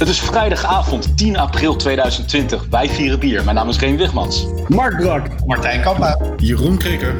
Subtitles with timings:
[0.00, 2.66] Het is vrijdagavond 10 april 2020.
[2.70, 3.44] Wij vieren bier.
[3.44, 4.46] Mijn naam is Reen Wigmans.
[4.68, 5.44] Mark Brak.
[5.46, 6.18] Martijn Kampa.
[6.36, 7.14] Jeroen Krikker.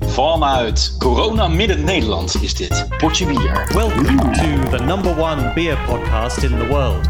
[0.00, 3.70] Vanuit Corona Midden Nederland is dit Potje Bier.
[3.74, 7.08] Welcome to the number one beer podcast in the world.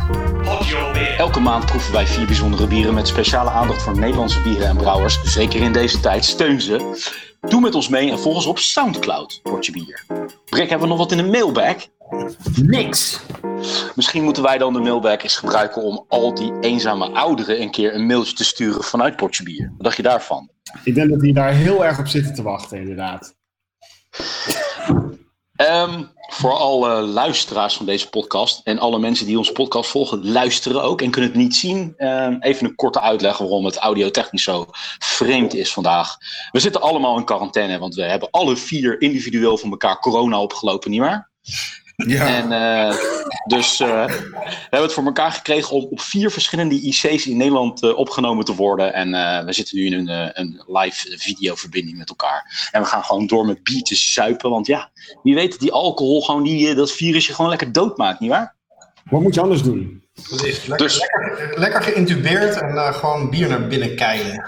[0.68, 1.14] Your beer.
[1.18, 5.22] Elke maand proeven wij vier bijzondere bieren met speciale aandacht voor Nederlandse bieren en brouwers.
[5.24, 6.98] Zeker in deze tijd, steun ze.
[7.40, 10.04] Doe met ons mee en volg ons op Soundcloud, Potje Bier.
[10.44, 11.76] Brek, hebben we nog wat in de mailbag?
[12.62, 13.20] Niks.
[13.94, 17.94] Misschien moeten wij dan de mailbag eens gebruiken om al die eenzame ouderen een keer
[17.94, 19.72] een mailtje te sturen vanuit Potje Bier.
[19.76, 20.50] Wat dacht je daarvan?
[20.84, 23.34] Ik denk dat die daar heel erg op zitten te wachten, inderdaad.
[25.56, 30.82] Ehm, voor alle luisteraars van deze podcast en alle mensen die onze podcast volgen, luisteren
[30.82, 31.94] ook en kunnen het niet zien.
[31.96, 34.66] Ehm, even een korte uitleg waarom het audiotechnisch zo
[34.98, 36.16] vreemd is vandaag.
[36.50, 40.90] We zitten allemaal in quarantaine, want we hebben alle vier individueel van elkaar corona opgelopen,
[40.90, 41.30] nietwaar?
[42.06, 42.96] Ja, En eh,
[43.46, 47.82] dus eh, we hebben het voor elkaar gekregen om op vier verschillende IC's in Nederland
[47.82, 48.94] eh, opgenomen te worden.
[48.94, 52.68] En eh, we zitten nu in een, eh, een live videoverbinding met elkaar.
[52.72, 54.50] En we gaan gewoon door met bier te suipen.
[54.50, 54.90] Want ja,
[55.22, 58.54] wie weet dat die alcohol gewoon die, dat virusje gewoon lekker doodmaakt, nietwaar?
[59.10, 60.02] Wat moet je anders doen?
[60.30, 64.44] Lekker, Dus- lekker, lekker geïntubeerd en eh, gewoon bier naar binnen keilen.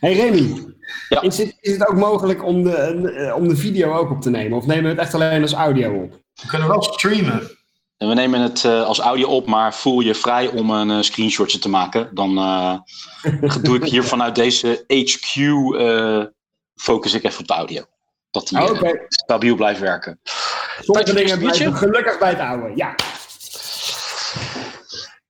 [0.00, 0.70] hey Remy,
[1.08, 1.20] Ja.
[1.22, 4.58] is, het, is het ook mogelijk om de, om de video ook op te nemen?
[4.58, 6.20] Of nemen we het echt alleen als audio op?
[6.34, 7.50] We kunnen wel streamen.
[7.96, 11.00] En we nemen het eh, als audio op, maar voel je vrij om een eh,
[11.00, 12.14] screenshotje te maken.
[12.14, 12.78] Dan eh,
[13.62, 15.36] doe ik hier vanuit deze HQ,
[15.78, 16.24] eh,
[16.74, 17.84] focus ik even op de audio.
[18.30, 19.04] Dat die Oké.
[19.08, 20.20] stabiel blijft werken.
[20.80, 22.72] Sommige dingen blijven gelukkig bij het oude.
[22.74, 22.94] Ja.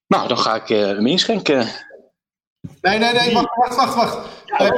[0.07, 1.69] Nou, dan ga ik eh, hem inschenken.
[2.81, 3.95] Nee, nee, nee, wacht, wacht, wacht.
[3.95, 4.29] wacht.
[4.59, 4.71] Nee.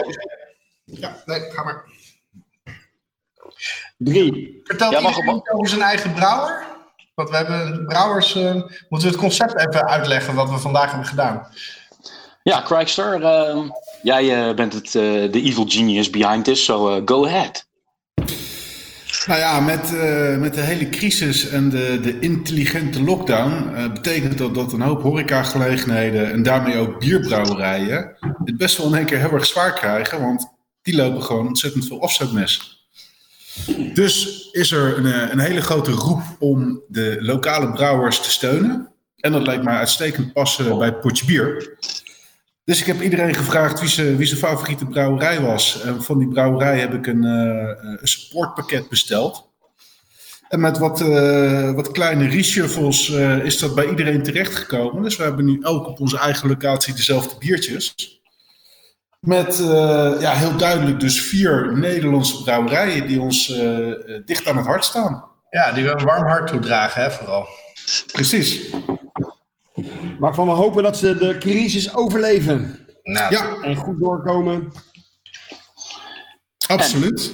[0.85, 1.85] Ja, nee, ga maar.
[3.97, 4.61] Drie.
[4.65, 6.65] Vertelt Ja, mag iedereen op- over zijn eigen brouwer?
[7.15, 8.35] Want we hebben brouwers...
[8.35, 11.47] eh, moeten we het concept even uitleggen wat we vandaag hebben gedaan?
[12.43, 13.59] Ja, Craigster, eh,
[14.03, 14.93] jij eh, bent het, eh,
[15.33, 17.67] de evil genius behind this, so go ahead.
[19.27, 24.39] nou ja, met, eh, met de hele crisis en de, de intelligente lockdown eh, betekent
[24.39, 29.19] dat dat een hoop horecagelegenheden en daarmee ook bierbrouwerijen het best wel in één keer
[29.19, 30.53] heel erg zwaar krijgen, want
[30.83, 32.84] die lopen gewoon ontzettend veel afzetmes.
[33.95, 38.93] Dus is er een, eh, een hele grote roep om de lokale brouwers te steunen.
[39.17, 41.79] En dat lijkt mij uitstekend passen bij Potje Bier.
[42.65, 45.83] Dus ik heb iedereen gevraagd wie zijn, wie favoriete brouwerij was.
[45.83, 49.53] En van die brouwerij heb ik een, eh, supportpakket besteld.
[50.49, 53.09] En met wat, eh, wat kleine reshuffles
[53.43, 55.03] is dat bij iedereen terechtgekomen.
[55.03, 57.95] Dus we hebben nu ook op onze eigen locatie dezelfde biertjes.
[59.25, 64.57] Met eh, ja, heel duidelijk dus vier Nederlandse brouwerijen die ons eh, eh, dicht aan
[64.57, 65.25] het hart staan.
[65.51, 67.47] Ja, die we een warm hart toedragen, hè, vooral.
[68.13, 68.71] Precies.
[70.19, 72.87] Waarvan we hopen dat ze de crisis overleven.
[73.03, 74.73] Nou, Ja, En goed doorkomen.
[76.67, 77.33] absoluut.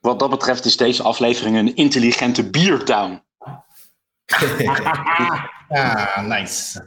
[0.00, 3.22] Wat dat betreft is deze aflevering een intelligente biertown.
[5.68, 6.84] ja, nice.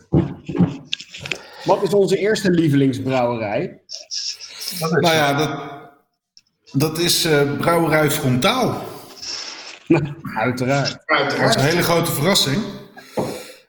[1.64, 3.82] Wat is onze eerste lievelingsbrouwerij?
[4.80, 5.60] Dat is Nou ja, dat,
[6.72, 8.88] dat is eh, Brouwerij Frontaal.
[10.38, 10.92] Uiteraard.
[11.06, 11.56] Dat is uiteraard.
[11.56, 12.64] een hele grote verrassing.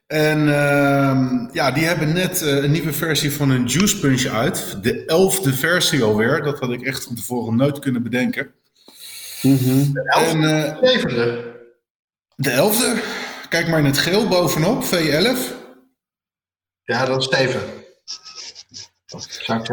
[0.07, 4.83] En ehm, ja, die hebben net eh, een nieuwe versie van hun Juice Punch uit.
[4.83, 6.43] De elfde versie alweer.
[6.43, 8.53] Dat had ik echt van tevoren nooit kunnen bedenken.
[9.43, 11.57] En eh, Zevende.
[12.37, 13.03] de elfde,
[13.49, 15.39] kijk maar in het geel bovenop, V11.
[16.83, 17.61] Ja, dat is Steven.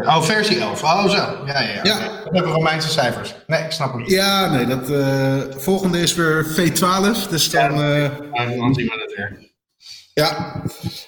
[0.04, 0.82] Oh, versie 11.
[0.82, 1.16] Oh, zo.
[1.16, 1.80] Ja, ja, ja.
[1.82, 2.20] Ja.
[2.24, 3.34] Hebben Romeinse cijfers.
[3.46, 4.10] Nee, ik snap het niet.
[4.10, 7.28] Ja, nee, dat eh, volgende is weer V12.
[7.30, 9.50] Dus dan, eh, Maar dan zien we het weer.
[10.14, 10.62] ja,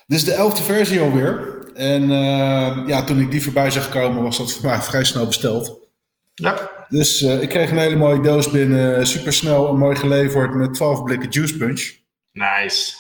[0.07, 1.63] dus de elfde versie alweer.
[1.75, 5.27] En eh, ja, toen ik die voorbij zag komen, was dat voor mij vrij snel
[5.27, 5.83] besteld.
[6.35, 6.71] Ja.
[6.89, 11.03] Dus ik kreeg een hele mooie doos binnen, super snel en mooi geleverd met 12
[11.03, 11.93] blikken juice punch.
[12.33, 12.93] Nice.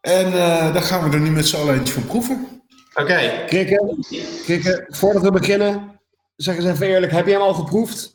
[0.00, 0.30] En
[0.72, 2.61] daar gaan we er nu met z'n allen eentje van proeven.
[2.94, 3.44] Oké.
[3.46, 4.04] Krikken,
[4.44, 6.00] Krikken, voordat we beginnen,
[6.36, 8.14] zeg eens even eerlijk, heb je hem al geproefd?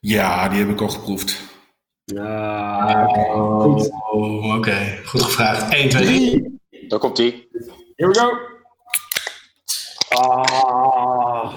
[0.00, 1.36] Ja, die heb ik al geproefd.
[2.04, 3.90] Ja, goed.
[4.12, 5.00] Oh, oké.
[5.04, 5.72] Goed gevraagd.
[5.72, 6.60] 1, 2, 3.
[6.88, 7.48] Daar komt ie.
[7.96, 8.38] Here we go.
[10.08, 11.52] Ah.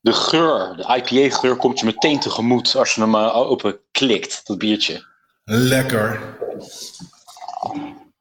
[0.00, 4.58] De geur, de IPA-geur komt je meteen tegemoet als je hem eh, open klikt, dat
[4.58, 5.06] biertje.
[5.44, 6.36] Lekker.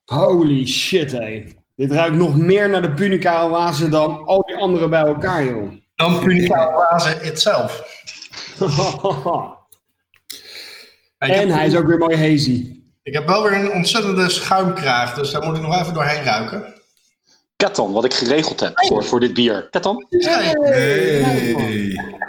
[0.07, 1.43] Holy shit, hé.
[1.75, 5.71] Dit ruikt nog meer naar de Punica oase dan al die andere bij elkaar, joh.
[5.95, 7.83] Dan Punica Oase itself.
[11.17, 12.81] en hij is ook weer mooi hazy.
[13.03, 16.73] Ik heb wel weer een ontzettende schuimkraag, dus daar moet ik nog even doorheen ruiken.
[17.55, 19.67] Ketan, wat ik geregeld heb voor, voor dit bier.
[19.69, 20.55] Ketan, Hey.
[20.59, 21.87] Hey.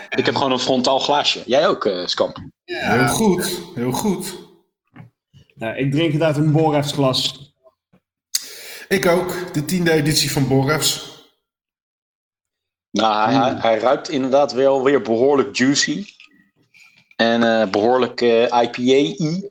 [0.09, 1.43] ik heb gewoon een frontaal glaasje.
[1.47, 2.37] Jij ook, eh Skamp.
[2.65, 4.35] Heel goed, heel goed.
[5.55, 7.48] Nou, ik drink het uit een Borefs glas.
[8.89, 11.17] Ik ook, de tiende editie van Borefs.
[12.91, 16.07] Nou, hij, hij, hij ruikt inderdaad wel weer behoorlijk juicy.
[17.17, 19.49] En eh, behoorlijk eh, IPA-y.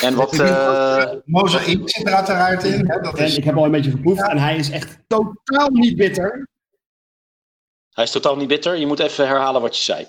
[0.00, 0.38] En wat...
[0.40, 2.90] eh, Mozaïek zit er uiteraard in.
[2.90, 3.00] Hè?
[3.00, 6.48] Dat is, ik heb al een beetje geproefd en hij is echt totaal niet bitter.
[7.90, 8.76] hij is totaal niet bitter.
[8.76, 10.08] Je moet even herhalen wat je zei.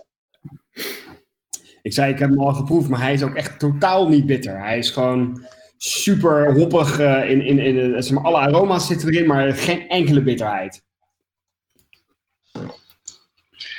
[1.82, 4.60] Ik zei, ik heb hem al geproefd, maar hij is ook echt totaal niet bitter.
[4.60, 5.46] Hij is gewoon
[5.86, 7.00] super hoppig.
[7.00, 10.84] eh, in, in, in, eh, zeg maar, alle aroma's zitten erin, maar geen enkele bitterheid.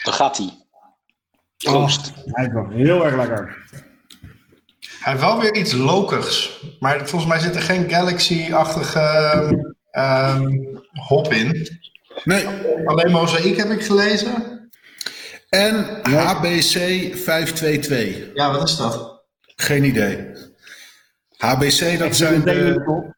[0.03, 0.51] Dan gaat hij.
[1.57, 2.13] Proost.
[2.17, 3.63] Oh, hij is wel heel erg lekker.
[5.01, 6.63] hij heeft wel weer iets lokigs.
[6.81, 9.01] Maar volgens mij zit er geen Galaxy-achtige
[9.91, 10.53] ehm,
[10.93, 11.69] hop in.
[12.25, 12.47] Nee,
[12.85, 14.69] Alleen Mozaïek heb ik gelezen.
[15.49, 16.73] en HBC
[17.17, 18.35] 522.
[18.35, 19.23] Ja, wat is dat?
[19.57, 20.33] Geen idee.
[21.45, 23.13] HBC, dat zijn, de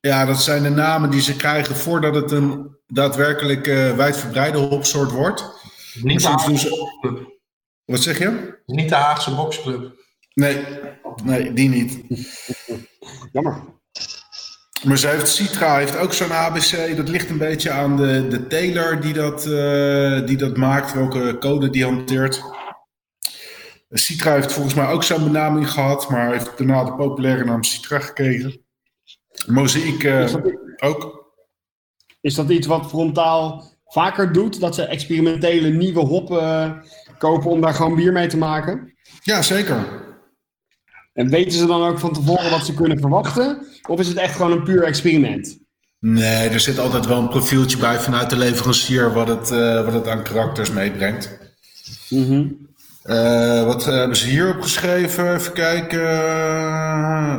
[0.00, 5.10] ja, dat zijn de namen die ze krijgen voordat het een daadwerkelijk eh, wijdverbreide hopsoort
[5.10, 5.44] wordt.
[6.02, 7.40] Niet de, Haagse, ze...
[7.84, 8.60] Wat zeg je?
[8.66, 9.92] niet de Haagse boxclub.
[10.34, 10.64] Nee,
[11.24, 12.00] nee, die niet.
[13.32, 13.62] Jammer.
[14.84, 16.96] Maar ze heeft, Citra heeft ook zo'n ABC.
[16.96, 21.36] Dat ligt een beetje aan de, de tailor die dat, eh, die dat maakt, welke
[21.40, 22.42] code die hanteert.
[23.92, 27.98] Citra heeft volgens mij ook zo'n benaming gehad, maar heeft daarna de populaire naam Citra
[27.98, 28.60] gekregen.
[29.46, 30.34] Mozaïek eh,
[30.78, 31.30] ook.
[32.20, 34.60] is dat iets wat frontaal vaker doet?
[34.60, 36.72] Dat ze experimentele nieuwe hop eh,
[37.18, 38.94] kopen om daar gewoon bier mee te maken?
[39.22, 40.00] Ja, zeker.
[41.12, 43.66] En weten ze dan ook van tevoren wat ze kunnen verwachten?
[43.88, 45.58] Of is het echt gewoon een puur experiment?
[45.98, 49.92] Nee, er zit altijd wel een profieltje bij vanuit de leverancier wat het, eh, wat
[49.92, 51.38] het aan karakters meebrengt.
[53.02, 55.34] Eh, wat hebben ze hier opgeschreven?
[55.34, 55.98] Even kijken.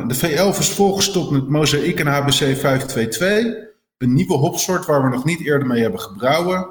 [0.08, 3.54] De V11 is volgestopt met Mozaïek en HBC 522.
[3.98, 6.66] Een nieuwe hopsoort waar we nog niet eerder mee hebben gebrouwen.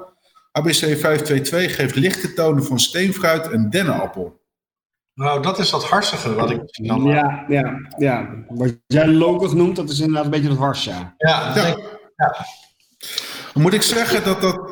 [0.52, 4.42] HBC 522 geeft lichte tonen van steenfruit en dennenappel.
[5.14, 7.02] Nou, dat is dat harsige wat ik misschien dan...
[7.04, 8.28] Ja, ja, ja.
[8.48, 11.14] Wat jij locus noemt, dat is inderdaad een beetje het hars, ja.
[11.16, 11.62] Ja, dat Ja.
[11.62, 11.78] denk
[13.54, 14.63] moet ik zeggen dat dat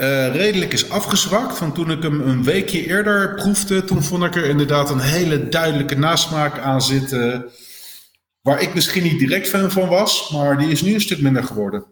[0.00, 1.58] eh, redelijk is afgezwakt.
[1.58, 5.48] Want toen ik hem een weekje eerder proefde, toen vond ik er inderdaad een hele
[5.48, 7.50] duidelijke nasmaak aan zitten.
[8.42, 11.44] Waar ik misschien niet direct fan van was, maar die is nu een stuk minder
[11.44, 11.84] geworden.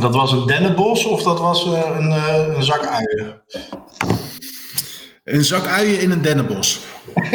[0.00, 3.42] dat was een dennenbos of dat was eh, een, eh, een zak uien?
[5.24, 6.80] Een zak uien in een dennenbos.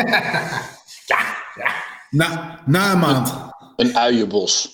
[2.10, 3.34] Na, na een maand.
[3.76, 4.70] Een uienbos.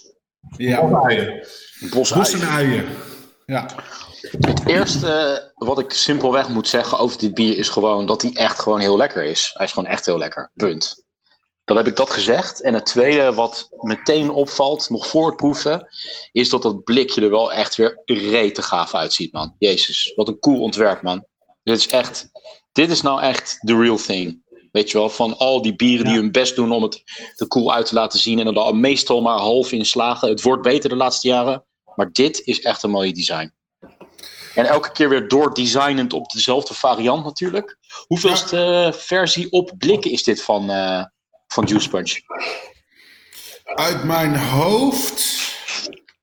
[0.57, 0.79] Ja.
[0.79, 2.69] Een bos bos en uien.
[2.69, 2.85] uien.
[3.45, 3.65] Ja.
[4.31, 8.59] Het eerste wat ik simpelweg moet zeggen over dit bier is gewoon dat hij echt
[8.59, 9.51] gewoon heel lekker is.
[9.53, 10.51] Hij is gewoon echt heel lekker.
[10.53, 11.05] Punt.
[11.63, 12.61] Dan heb ik dat gezegd.
[12.61, 15.87] En het tweede wat meteen opvalt, nog voor het proeven,
[16.31, 19.55] is dat dat blikje er wel echt weer rete gaaf uitziet, man.
[19.57, 21.25] Jezus, wat een cool ontwerp, man.
[21.63, 22.29] Dit is echt,
[22.71, 24.43] dit is nou echt the real thing.
[24.71, 27.03] Weet je wel, van al die bieren die hun best doen om het
[27.35, 30.29] er cool uit te laten zien en er dan meestal maar half in slagen.
[30.29, 31.65] Het wordt beter de laatste jaren,
[31.95, 33.56] maar dit is echt een mooie design.
[34.57, 37.77] En elke keer weer doordesignend op dezelfde variant natuurlijk.
[38.07, 41.03] Hoeveelste versie op blikken is dit van, eh,
[41.47, 42.19] van Juice Punch?
[43.63, 45.25] Uit mijn hoofd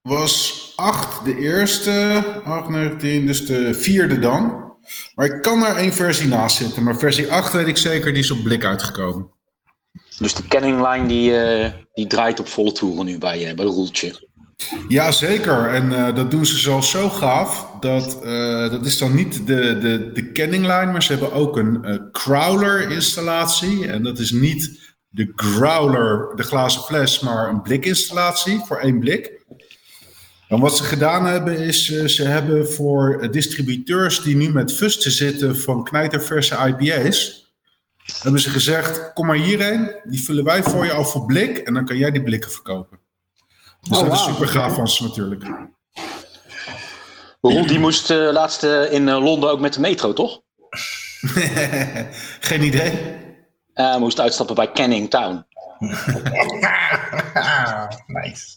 [0.03, 4.73] was 8 de eerste, 8, 19, dus de vierde dan.
[5.15, 6.83] Maar ik kan er één versie naast zitten.
[6.83, 9.31] Maar versie 8 weet ik zeker, die is op blik uitgekomen.
[10.19, 13.65] Dus de Canning Line die, eh, die draait op volle toeren nu bij, eh bij
[13.65, 14.29] de Roeltje.
[14.89, 15.69] Ja, zeker.
[15.69, 17.73] En dat doen ze zelfs zo gaaf.
[17.85, 21.57] Dat, eh, dat is dan niet de, de, de Canning Line, maar ze hebben ook
[21.57, 23.87] een eh, Crowler installatie.
[23.87, 29.45] En dat is niet de Growler, de glazen fles, maar een blikinstallatie voor één blik.
[30.49, 35.11] En wat ze gedaan hebben is, eh, ze hebben voor distributeurs die nu met fusten
[35.11, 37.53] zitten van knijterverse IPA's,
[38.23, 41.75] hebben ze gezegd, kom maar hierheen, die vullen wij voor je al voor blik en
[41.75, 42.99] dan kan jij die blikken verkopen.
[43.81, 45.45] Dus Oh, dat is super gaaf van ze natuurlijk.
[47.51, 50.41] Roel die moest eh, laatst eh, in eh, Londen ook met de metro, toch?
[52.49, 52.93] Geen idee.
[53.73, 55.47] Hij moest uitstappen bij Canning Town.
[58.07, 58.57] Nice.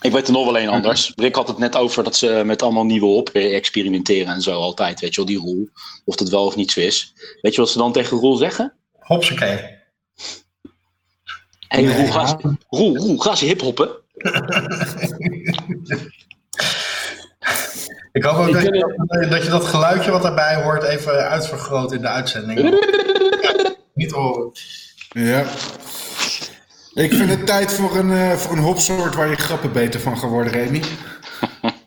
[0.00, 1.12] Ik weet er nog wel een anders.
[1.16, 5.00] Rick had het net over dat ze met allemaal nieuwe hop experimenteren en zo altijd.
[5.00, 5.68] Weet je wel, die Roel.
[6.04, 7.12] Of dat wel of niet zo is.
[7.40, 8.74] Weet je wat ze dan tegen Roel zeggen?
[8.98, 9.76] Hopsakee.
[11.68, 13.97] Hé, hey, Roel, ga Roel, Roel, ga eens hiphoppen.
[18.12, 18.70] Ik hoop ook Ik dat je,
[19.06, 22.60] dat, dat je dat geluidje wat daarbij hoort even uitvergroot in de uitzending.
[22.60, 22.70] Ja,
[23.94, 24.50] niet horen.
[25.08, 25.40] Ja.
[26.94, 30.18] Ik vind het tijd voor een, eh, voor een hopsoort waar je grappen beter van
[30.18, 30.82] gaat worden, Remy.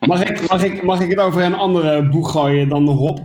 [0.00, 3.18] Mag ik, mag, ik, mag ik het over een andere boeg gooien dan de hop?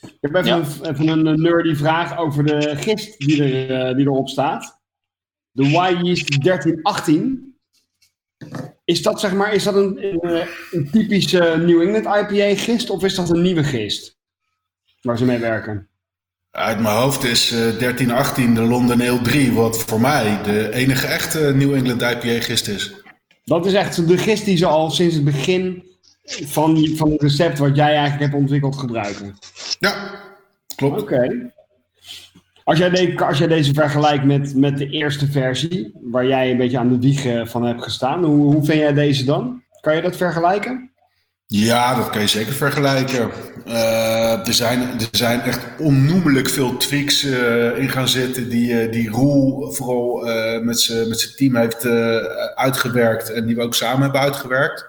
[0.00, 0.56] Ik heb even, Ja.
[0.56, 4.80] een, even een nerdy vraag over de gist die, er, eh, die erop staat.
[5.50, 7.55] De Y-Yeast 1318.
[8.84, 12.90] Is dat, zeg maar, is dat een, een, eh, een typische New England IPA gist
[12.90, 14.16] of is dat een nieuwe gist?
[15.00, 15.88] Waar ze mee werken.
[16.50, 21.06] Uit mijn hoofd is eh 1318 de London Ale 3, wat voor mij de enige
[21.06, 22.94] echte New England IPA gist is.
[23.44, 25.84] Dat is echt de gist die ze al sinds het begin
[26.24, 29.38] van, van het recept wat jij eigenlijk hebt ontwikkeld gebruiken.
[29.78, 30.20] Ja,
[30.76, 31.00] klopt.
[31.00, 31.52] Oké.
[32.66, 36.78] Als, jij als jij deze vergelijkt met, met de eerste versie, waar jij een beetje
[36.78, 39.62] aan de wieg eh, van hebt gestaan, hoe, hoe vind jij deze dan?
[39.80, 40.90] Kan je dat vergelijken?
[41.46, 43.30] Ja, dat kan je zeker vergelijken.
[43.66, 48.92] Eh, er, zijn, er zijn echt onnoemelijk veel tweaks eh, in gaan zitten die, eh,
[48.92, 50.24] die Roel vooral
[50.62, 51.86] met zijn team heeft
[52.54, 54.86] uitgewerkt en die we ook samen hebben uitgewerkt.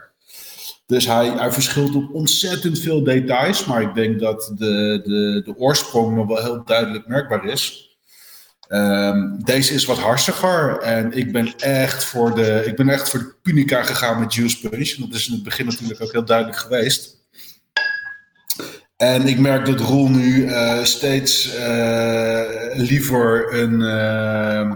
[0.88, 5.58] Dus hij, hij verschilt op ontzettend veel details, maar ik denk dat de, de, de
[5.58, 7.86] oorsprong nog wel heel duidelijk merkbaar is.
[8.67, 13.20] Ehm, deze is wat harstiger en ik ben echt voor de, ik ben echt voor
[13.20, 14.96] de Punica gegaan met Juice Punch.
[14.96, 17.15] Dat is in het begin natuurlijk ook heel duidelijk geweest.
[18.98, 22.41] En ik merk dat Roel nu eh, steeds eh,
[22.74, 24.72] liever een eh,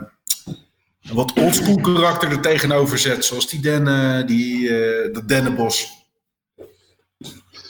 [1.13, 3.25] wat oldschool karakter er tegenover zet.
[3.25, 6.00] Zoals die dennen, die, eh, dat dennenbos.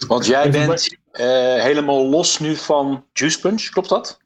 [0.07, 1.25] Want jij bent eh,
[1.63, 4.19] helemaal los nu van Juice Punch, klopt dat?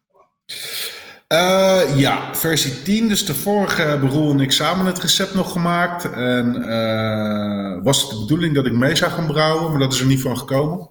[1.27, 3.07] Eh, ja, versie 10.
[3.07, 6.11] Dus de vorige hebben Roel en ik samen het recept nog gemaakt.
[6.11, 9.99] En eh, was het de bedoeling dat ik mee zou gaan brouwen, maar dat is
[9.99, 10.89] er niet van gekomen.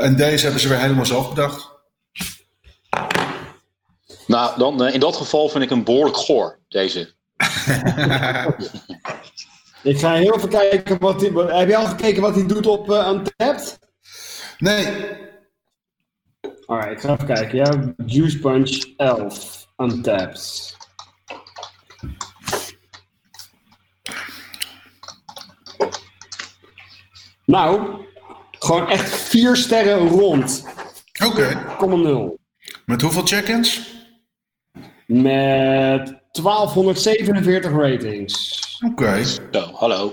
[0.00, 1.68] En deze hebben ze weer helemaal zelf bedacht.
[4.26, 7.12] Nou, dan, in dat geval vind ik hem behoorlijk goor, deze.
[9.82, 11.30] Ik ga heel even kijken wat hij.
[11.58, 13.78] Heb je al gekeken wat hij doet op uh, Untapped?
[14.58, 14.86] Nee,
[16.70, 17.58] Alright, ik ga even kijken.
[17.58, 20.76] Ja, Juice Punch 11 Untapped.
[27.44, 28.04] Nou,
[28.50, 30.66] gewoon echt vier sterren rond.
[31.24, 31.66] oké.
[32.34, 32.40] 0,0.
[32.84, 33.94] Met hoeveel check-ins?
[35.06, 38.58] Met 1247 ratings.
[38.86, 39.24] Oké.
[39.24, 40.12] Zo, hallo.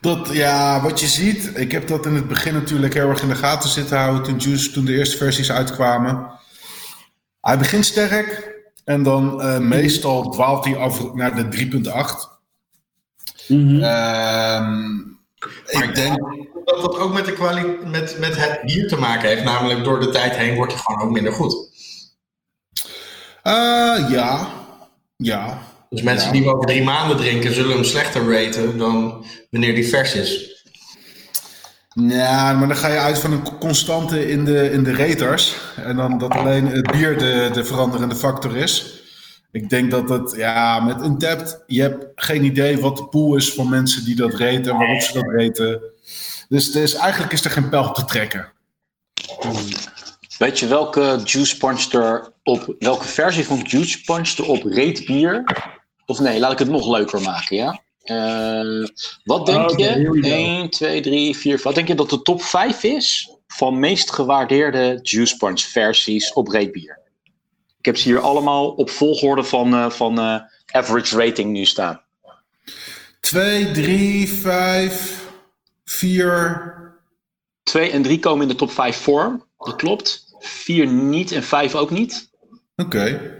[0.00, 3.28] Dat, ja, wat je ziet, ik heb dat in het begin natuurlijk heel erg in
[3.28, 6.30] de gaten zitten houden toen, Juice, toen de eerste versies uitkwamen.
[7.40, 8.54] Hij begint sterk
[8.84, 12.32] en dan eh, meestal dwaalt hij af naar de 3.8.
[13.48, 13.82] Mhm.
[13.82, 14.98] Ehm,
[15.66, 16.18] ik denk,
[16.64, 19.44] Dat dat ook met, de met, met het bier te maken heeft.
[19.44, 21.68] Namelijk door de tijd heen wordt hij gewoon ook minder goed.
[23.42, 24.48] eh, ja,
[25.16, 25.72] ja.
[25.94, 26.32] Dus mensen Ja.
[26.32, 30.52] die hem over drie maanden drinken, zullen hem slechter raten dan wanneer die vers is.
[31.94, 35.56] Ja, maar dan ga je uit van een constante in de, in de raters.
[35.76, 39.02] En dan dat alleen het bier de, de veranderende factor is.
[39.52, 43.52] Ik denk dat het, ja, met Untapped, je hebt geen idee wat de pool is
[43.52, 45.80] van mensen die dat raten en waarop ze dat raten.
[46.48, 48.52] Dus, dus eigenlijk is er geen pijl op te trekken.
[50.38, 52.74] Weet je welke Juice Punch er op...
[52.78, 55.44] Welke versie van Juice Punch er op reet bier...
[56.06, 57.82] Of nee, laat ik het nog leuker maken, ja?
[58.04, 58.88] Eh,
[59.24, 60.04] wat denk we je?
[60.04, 60.28] go.
[60.28, 61.60] 1, 2, 3, 4...
[61.62, 66.48] Wat denk je dat de top 5 is van meest gewaardeerde Juice Punch versies op
[66.48, 66.98] reet bier?
[67.78, 72.00] Ik heb ze hier allemaal op volgorde van, eh, van eh, average rating nu staan.
[73.20, 75.30] 2, 3, 5,
[75.84, 77.02] 4.
[77.62, 79.44] 2 en 3 komen in de top 5 vorm.
[79.58, 80.34] Dat klopt.
[80.38, 82.30] 4 niet en 5 ook niet.
[82.76, 83.32] Oké.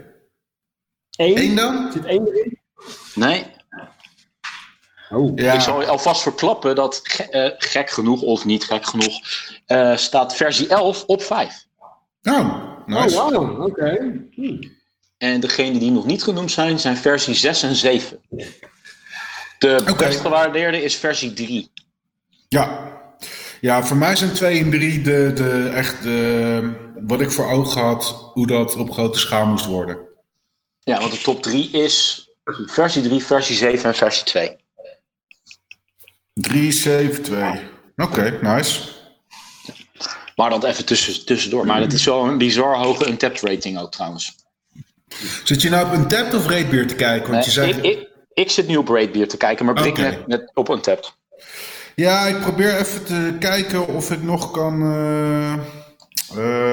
[1.15, 1.37] Eén?
[1.37, 1.91] Eén dan?
[1.91, 2.54] Zit één erin?
[3.15, 3.45] Nee.
[5.09, 5.31] Oh.
[5.35, 5.53] Ja.
[5.53, 9.19] Ik zal je alvast verklappen dat ge- eh, gek genoeg of niet gek genoeg
[9.65, 11.65] eh, staat versie 11 op 5.
[12.23, 13.15] Oh, Oh, nice.
[13.15, 13.63] wauw.
[13.65, 13.97] Oké.
[14.31, 14.61] Hm.
[15.17, 18.19] En degenen die nog niet genoemd zijn, zijn versie 6 en 7.
[19.59, 21.71] De best gewaardeerde is versie 3.
[22.47, 22.93] Ja.
[23.61, 26.71] Ja, voor mij zijn 2 en 3 de, de, echt de,
[27.07, 29.97] wat ik voor ogen had, hoe dat op grote schaal moest worden.
[30.79, 34.55] Ja, want de top 3 is versie 3, versie 7 en versie 2.
[36.33, 37.61] 372.
[37.95, 38.81] Oké, nice.
[40.35, 41.65] Maar dat even tussen, tussendoor.
[41.65, 44.35] Maar dat is wel een bizar hoge untapped rating ook trouwens.
[45.43, 47.31] Zit je nou op een tap of Raidbeer te kijken?
[47.31, 47.71] Want je zei...
[47.71, 50.01] ik, ik, ik zit nu op Raidbeer te kijken, maar Brik Oké.
[50.01, 51.15] net, net op untapped.
[51.95, 55.53] Ja, ik probeer even te kijken of ik nog kan eh,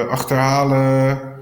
[0.01, 1.32] eh, achterhalen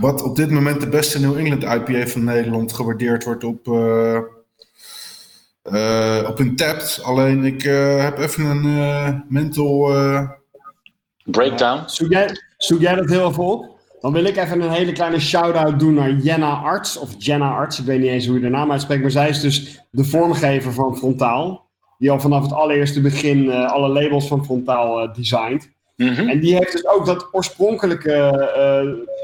[0.00, 4.16] wat op dit moment de beste New England IPA van Nederland gewaardeerd wordt op, eh
[5.62, 7.00] eh op een tapped.
[7.02, 9.96] Alleen ik eh, heb even een eh, mental...
[9.96, 10.30] eh,
[11.24, 11.82] Breakdown.
[11.86, 13.76] Zoek jij, zoek jij dat heel even op?
[14.00, 16.96] Dan wil ik even een hele kleine shout-out doen naar Jenna Arts.
[16.96, 19.02] Of Jenna Arts, ik weet niet eens hoe je de naam uitspreekt.
[19.02, 21.66] Maar zij is dus de vormgever van Frontaal.
[21.98, 25.70] Die al vanaf het allereerste begin eh, alle labels van Frontaal eh designt.
[25.96, 26.28] Mhm.
[26.28, 29.14] En die heeft dus ook dat oorspronkelijke eh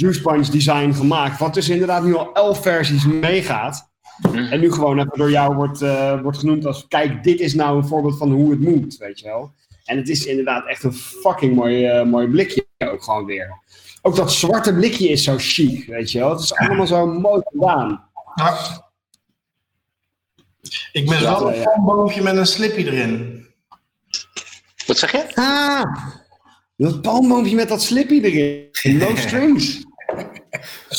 [0.00, 1.38] Juice Punch design gemaakt.
[1.38, 3.90] Wat dus inderdaad nu al elf versies meegaat.
[4.22, 4.36] Mhm.
[4.36, 6.86] En nu gewoon even door jou wordt, eh, wordt genoemd als...
[6.88, 9.52] Kijk, dit is nou een voorbeeld van hoe het moet, weet je wel.
[9.84, 13.58] En het is inderdaad echt een fucking mooi, eh, mooi blikje ook gewoon weer.
[14.02, 16.30] Ook dat zwarte blikje is zo chic, weet je wel.
[16.30, 18.08] Het is allemaal zo mooi gedaan.
[18.34, 18.56] Ja.
[20.92, 21.64] Ik mis Ja, wel een ja.
[21.64, 23.44] palmboompje met een slippy erin.
[24.86, 25.34] Wat zeg je?
[25.34, 25.96] Ah,
[26.76, 28.98] dat palmboompje met dat slippy erin.
[28.98, 29.88] No strings.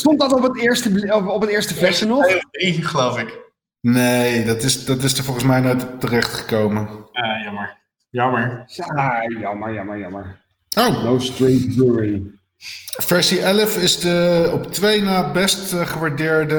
[0.01, 2.25] Stond dat op het eerste, op, het eerste flesje nog?
[2.51, 3.39] Drie, geloof ik.
[3.81, 6.87] nee, dat is, dat is er volgens mij nooit terecht gekomen.
[7.11, 7.77] Ah, jammer.
[8.09, 8.63] Jammer.
[8.67, 10.39] Ja, jammer, jammer, jammer.
[10.77, 12.39] Oh, No strings brewing.
[12.87, 16.55] versie 11 is de op twee na best eh, gewaardeerde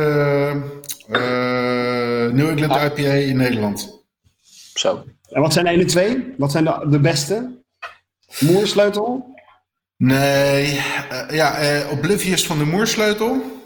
[1.08, 4.04] eh, New England IPA in Nederland.
[4.75, 5.04] Zo.
[5.28, 6.34] En wat zijn de ene twee?
[6.38, 7.62] Wat zijn de, de beste?
[8.40, 9.31] Moersleutel?
[9.96, 10.76] Nee,
[11.11, 13.61] eh, ja, eh, Oblivious van de Moersleutel.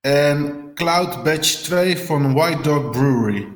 [0.00, 3.48] En Cloud Batch 2 van White Dog Brewery.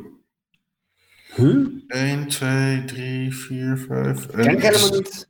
[1.34, 1.66] Huh?
[1.86, 4.26] 1, 2, 3, 4, 5.
[4.26, 5.28] Ken ik helemaal niet.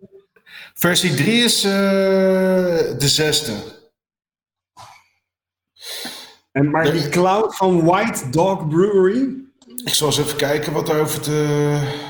[0.75, 1.71] Versie 3 is eh,
[2.99, 3.53] de zesde.
[6.53, 9.47] En, maar die cloud van White Dog Brewery?
[9.85, 12.07] Ik zal eens even kijken wat er over te.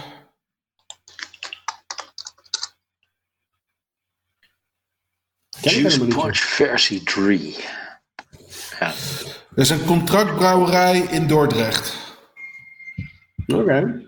[5.47, 5.98] Ken ik Juice.
[6.06, 7.56] Punch versie 3.
[8.80, 8.92] Ja.
[9.50, 11.94] Dat is een contractbrouwerij in Dordrecht.
[13.46, 14.06] Oké.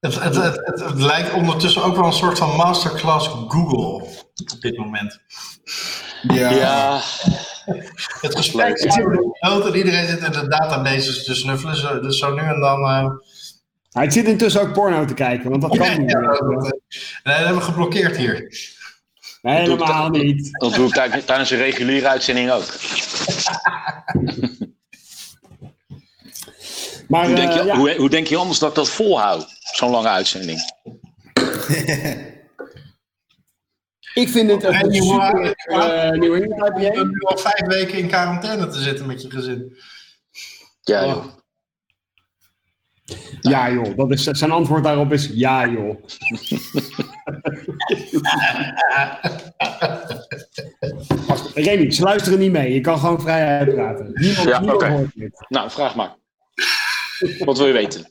[0.00, 4.06] Het, het, het, het, het lijkt ondertussen ook wel een soort van masterclass Google
[4.52, 5.20] op dit moment.
[6.22, 7.00] Ja, ja,
[8.20, 8.94] Het gesprek is
[9.40, 11.76] groot en iedereen zit in de databases te snuffelen.
[11.76, 12.82] Zo, dus zo nu en dan.
[12.84, 13.10] eh,
[13.90, 16.10] Hij zit intussen ook porno te kijken, want dat kan niet.
[16.10, 16.70] ja, dat, eh, nee,
[17.22, 18.54] dat hebben we geblokkeerd hier.
[19.42, 20.48] Nee, helemaal niet.
[20.60, 22.64] dat doe ik tij- tijdens een reguliere uitzending ook.
[27.08, 29.46] Maar Hoe denk, eh, je, ja, hoe, hoe denk je anders dat ik dat volhoud?
[29.72, 30.58] Zo'n lange uitzending.
[34.14, 38.68] ik vind het En een super eh, England Je nu al vijf weken in quarantaine
[38.68, 39.76] te zitten met je gezin.
[40.80, 41.10] Ja, Oh.
[41.12, 41.24] joh.
[43.40, 45.96] Ja joh, dat is, zijn antwoord daarop is ja joh.
[51.54, 52.72] Remy, ze luisteren niet mee.
[52.74, 54.10] Je kan gewoon vrij uitpraten.
[54.14, 55.46] Niemand, Ja, niemand hoort dit.
[55.48, 56.16] Nou, vraag maar.
[57.44, 58.08] Wat wil je weten?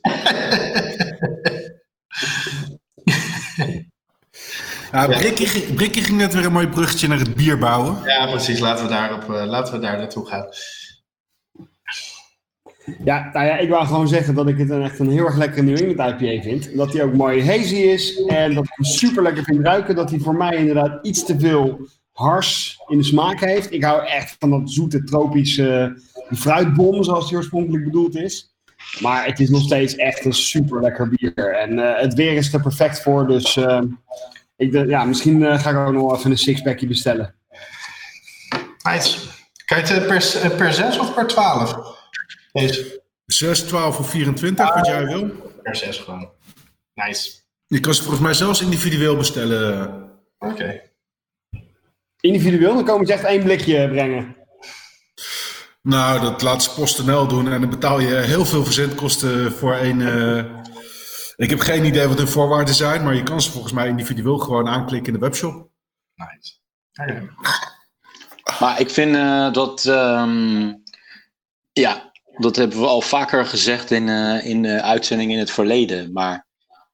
[4.92, 8.02] ja Brikkie, ging- Brikkie ging net weer een mooi bruggetje naar het bier bouwen.
[8.04, 8.58] Ja, precies.
[8.58, 10.46] Laten we, daarop, eh, laten we daar naartoe gaan.
[13.04, 15.62] Ja, nou ja, ik wou gewoon zeggen dat ik het echt een heel erg lekkere
[15.62, 16.76] New England IPA vind.
[16.76, 19.94] Dat hij ook mooi hazy is en dat ik hem super lekker vind ruiken.
[19.94, 23.72] Dat hij voor mij inderdaad iets te veel hars in de smaak heeft.
[23.72, 26.00] Ik hou echt van dat zoete tropische
[26.30, 28.54] fruitbom zoals die oorspronkelijk bedoeld is.
[29.00, 31.54] Maar het is nog steeds echt een super lekker bier.
[31.54, 33.80] En eh, het weer is er perfect voor, dus eh,
[34.56, 37.34] ik, ja, misschien eh, ga ik ook nog even een sixpackje bestellen.
[38.82, 39.18] Nice.
[39.64, 41.99] Het per, per 6 of per 12?
[42.52, 43.02] Deze.
[43.26, 45.28] 6, 12 of 24, wat jij wil.
[45.62, 46.30] Per 6 gewoon.
[46.94, 47.30] Nice.
[47.66, 49.94] Je kan ze volgens mij zelfs individueel bestellen.
[50.38, 50.80] Oké.
[52.20, 54.36] Individueel, dan komen ze echt één blikje brengen.
[55.82, 60.00] Nou, dat laat ze PostNL doen en dan betaal je heel veel verzendkosten voor één.
[60.00, 60.44] eh,
[61.36, 64.38] Ik heb geen idee wat hun voorwaarden zijn, maar je kan ze volgens mij individueel
[64.38, 65.70] gewoon aanklikken in de webshop.
[66.14, 66.54] Nice.
[68.60, 69.84] Maar ik vind eh, dat.
[69.84, 70.72] ehm,
[71.72, 72.09] ja,
[72.40, 76.12] dat hebben we al vaker gezegd in, eh in de uitzending in het verleden.
[76.12, 76.46] Maar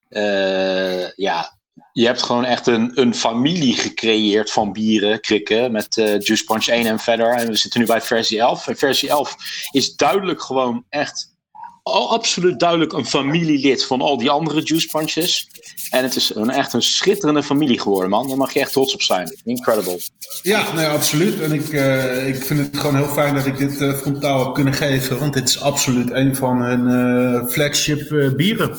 [0.09, 1.59] eh, ja,
[1.92, 5.72] je hebt gewoon echt een, een familie gecreëerd van bieren, krikken.
[5.72, 7.35] Met eh Juice Punch 1 en verder.
[7.35, 8.66] En we zitten nu bij versie 11.
[8.66, 9.37] En versie 11
[9.70, 11.35] is duidelijk gewoon echt
[11.82, 15.48] al absoluut duidelijk een familielid van al die andere Juice Punches.
[15.90, 18.29] En het is een, echt een schitterende familie geworden, man.
[18.29, 19.37] Daar mag je echt trots op zijn.
[19.44, 20.01] Incredible.
[20.42, 21.40] Ja, nee, absoluut.
[21.40, 24.55] En ik, eh, ik vind het gewoon heel fijn dat ik dit eh, frontaal heb
[24.55, 25.18] kunnen geven.
[25.18, 28.77] Want dit is absoluut een van hun eh, flagship eh, bieren.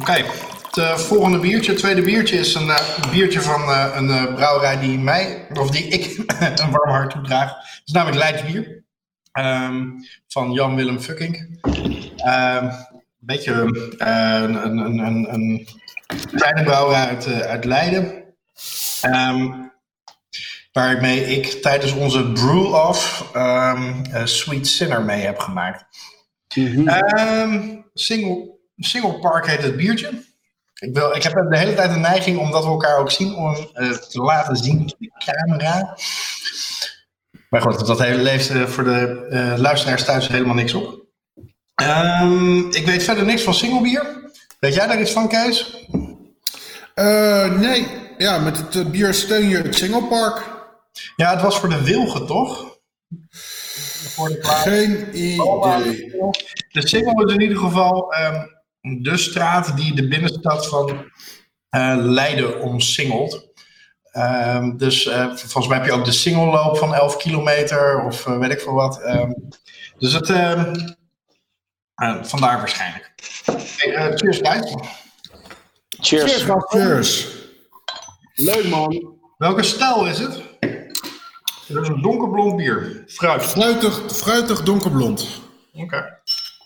[0.00, 0.24] Oké,
[0.70, 2.70] het eh, volgende biertje, het tweede biertje, is een
[3.10, 6.16] biertje van eh, een eh, brouwerij die mij, of die ik
[6.60, 7.48] een warm hart toedraag.
[7.48, 8.42] Het is namelijk Leids
[9.32, 9.88] Ehm,
[10.28, 11.58] van Jan-Willem Fucking.
[12.16, 12.74] Ehm, een
[13.18, 13.52] beetje
[13.98, 15.68] eh, een, een, een, een,
[16.34, 18.24] kleine brouwerij uit, eh, uit Leiden.
[19.00, 19.52] Ehm,
[20.72, 25.84] waarmee ik tijdens onze brew-off eh, Sweet Sinner mee heb gemaakt.
[26.48, 30.28] Ehm, single, single Park heet het biertje.
[30.80, 33.54] Ik, wil, ik heb de hele tijd een neiging, omdat we elkaar ook zien, om
[33.72, 35.96] eh, te laten zien in de camera.
[37.50, 41.04] Maar goed, dat leeft eh, voor de eh, luisteraars thuis helemaal niks op.
[41.74, 44.30] Ehm, ik weet verder niks van single bier.
[44.60, 45.86] Weet jij daar iets van, Kees?
[46.94, 47.86] Eh, nee,
[48.18, 50.42] ja, met het bier steun je het Single Park.
[51.16, 52.78] Ja, het was voor de Wilgen, toch?
[54.14, 54.38] Voor de.
[54.42, 55.36] Geen idee.
[56.68, 58.46] De single is in ieder geval ehm,
[59.02, 61.10] de straat die de binnenstad van
[62.12, 63.49] Leiden omsingelt.
[64.12, 68.38] Ehm, dus eh, volgens mij heb je ook de singelloop van 11 kilometer of eh,
[68.38, 69.00] weet ik veel wat.
[69.00, 69.32] Ehm,
[69.98, 70.74] dus het, ehm,
[71.94, 73.12] eh, vandaar waarschijnlijk.
[73.76, 74.74] Hey, eh, cheers, guys.
[75.88, 76.46] Cheers.
[76.68, 77.26] Cheers.
[78.34, 79.18] Leuk man.
[79.38, 80.42] Welke stijl is het?
[81.66, 83.04] Het is een donkerblond bier.
[83.06, 83.42] Fruit.
[83.42, 85.40] Fruitig, fruitig donkerblond.
[85.72, 86.18] Oké.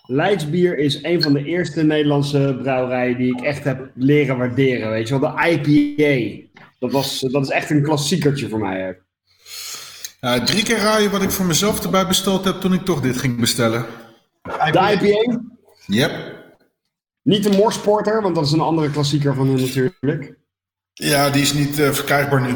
[0.07, 4.91] Leidsbier is een van de eerste Nederlandse brouwerijen die ik echt heb leren waarderen.
[4.91, 6.44] Weet je wel, de IPA.
[6.85, 8.81] Dat, was, dat is echt een klassiekertje voor mij.
[8.81, 8.93] hè.
[10.21, 13.17] Ja, drie keer raaien wat ik voor mezelf erbij besteld heb toen ik toch dit
[13.19, 13.87] ging bestellen.
[14.43, 15.41] De IPA,
[15.87, 16.43] Yep.
[17.23, 20.39] niet de Morsporter, want dat is een andere klassieker van hun natuurlijk.
[20.93, 22.55] Ja, die is niet eh, verkrijgbaar nu.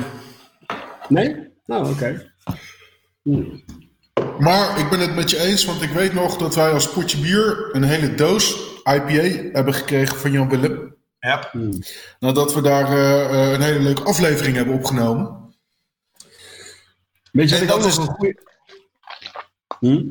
[1.08, 1.36] Nee?
[1.66, 2.32] Nou, oké.
[3.22, 3.44] Hm.
[4.38, 7.18] Maar ik ben het met je eens, want ik weet nog dat wij als potje
[7.20, 10.96] bier een hele doos IPA hebben gekregen van Jan Willem.
[11.20, 11.50] Ja.
[12.18, 15.54] Nadat we daar eh, eh, een hele leuke aflevering hebben opgenomen.
[17.33, 18.35] Weet je En dat is- een goeie...
[19.78, 20.02] Hm?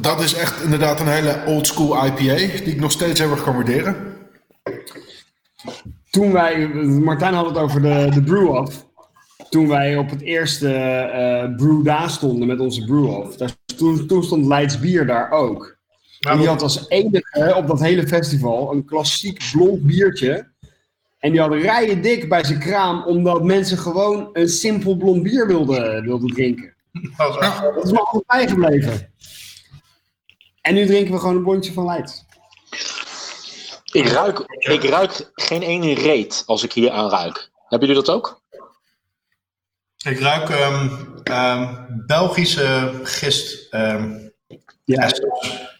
[0.00, 3.42] Dat is echt inderdaad een hele old school IPA, die ik nog steeds heel erg
[3.42, 4.16] kan waarderen.
[6.10, 6.68] Toen wij...
[6.84, 8.84] Martijn had het over de, de brew-off.
[9.50, 13.36] Toen wij op het eerste eh brew daar stonden met onze brew-off.
[13.76, 15.75] Toen, toen stond Leids Bier daar ook.
[16.20, 20.48] En die had als enige op dat hele festival een klassiek blond biertje.
[21.18, 25.46] En die had rijen dik bij zijn kraam, omdat mensen gewoon een simpel blond bier
[25.46, 26.74] wilden, wilden drinken.
[27.16, 27.40] Dat
[27.74, 29.12] Dat is me altijd bijgebleven.
[30.60, 32.24] En nu drinken we gewoon een bondje van Leids.
[33.92, 37.50] Ik ruik, ik ruik geen ene reet als ik hier aan ruik.
[37.68, 38.42] Hebben jullie dat ook?
[40.04, 40.88] Ik ruik ehm,
[41.24, 41.74] ehm,
[42.06, 43.72] Belgische gist.
[43.72, 44.18] ehm,
[44.84, 45.74] Ja, esters.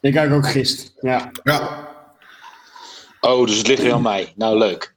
[0.00, 0.92] Ik kijk ook gist.
[1.00, 1.30] Ja.
[1.42, 1.88] Ja,
[3.20, 4.32] Oh, dus het ligt weer aan mij.
[4.36, 4.94] Nou, leuk.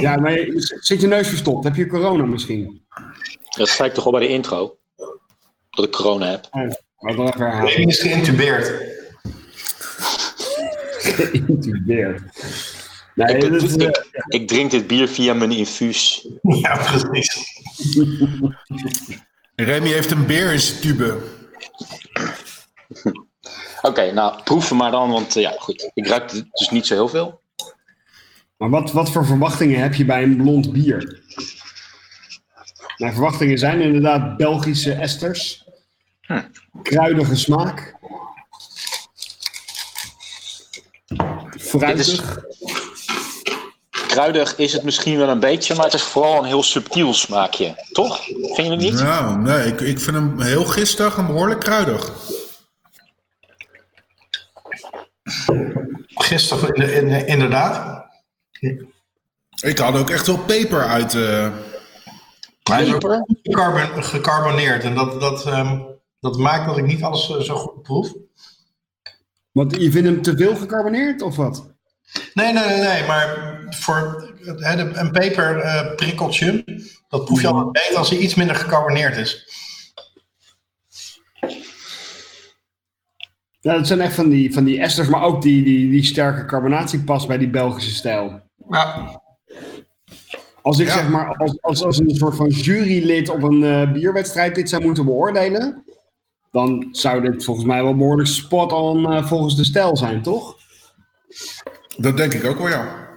[0.00, 1.64] ja, maar je- zit je neus verstopt?
[1.64, 2.86] Heb je corona misschien?
[3.56, 4.76] Dat zei ik toch al bij de intro.
[5.70, 6.48] Dat ik corona heb.
[6.98, 8.72] Maar dan even is geïntubeerd.
[10.98, 12.22] Geïntubeerd.
[13.14, 13.90] Nee, Ik, dit is, eh,
[14.28, 16.28] ik drink dit bier via mijn infuus.
[16.42, 17.62] Ja, precies.
[19.56, 21.16] Remy heeft een beer in zijn tube.
[23.82, 25.90] Oké, nou, proeven maar dan, want eh, ja, goed.
[25.94, 27.40] Ik ruik dus niet zo heel veel.
[28.56, 31.22] Maar wat, wat voor verwachtingen heb je bij een blond bier?
[32.96, 35.64] Mijn verwachtingen zijn inderdaad Belgische esters.
[36.82, 37.94] Kruidige smaak.
[41.58, 42.38] Fruitig.
[43.90, 47.84] Kruidig is het misschien wel een beetje, maar het is vooral een heel subtiel smaakje.
[47.92, 48.24] Toch?
[48.24, 48.92] Vind je het niet?
[48.92, 52.12] Nou, nee, ik, ik vind hem heel gistig en behoorlijk kruidig.
[56.06, 58.04] Gisteren in- in- inderdaad.
[59.60, 61.14] Ik had ook echt wel peper uit.
[61.14, 61.52] eh, ook
[62.62, 63.24] Peper?
[63.42, 64.84] gecarbon- gecarboneerd.
[64.84, 65.80] En dat, dat, ehm,
[66.20, 68.12] dat maakt dat ik niet alles eh, zo goed proef.
[69.52, 71.72] Want je vindt hem te veel gecarboneerd of wat?
[72.34, 73.06] Nee, nee, nee, nee.
[73.06, 74.32] Maar voor
[74.92, 76.64] een peperprikkeltje,
[77.08, 79.43] dat proef je altijd beter als hij iets minder gecarboneerd is.
[83.64, 86.44] Ja, dat zijn echt van die, van die esters, maar ook die, die, die sterke
[86.44, 88.40] carbonatie past bij die Belgische stijl.
[88.70, 89.20] Ja.
[90.62, 90.92] Als ik Ja.
[90.92, 94.82] zeg maar als, als, als een soort van jurylid op een eh, bierwedstrijd dit zou
[94.84, 95.84] moeten beoordelen,
[96.50, 100.56] dan zou dit volgens mij wel behoorlijk spot on eh, volgens de stijl zijn, toch?
[101.96, 103.08] Dat denk ik ook wel, ja.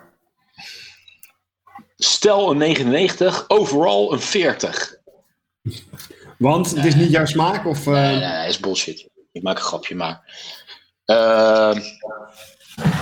[1.98, 4.96] Stel een 99, overal een 40.
[6.38, 7.88] Want het is niet jouw smaak of...
[7.88, 9.10] eh, Nee, nee, nee, is bullshit.
[9.38, 10.22] Ik maak een grapje, maar.
[11.06, 11.80] Ehm,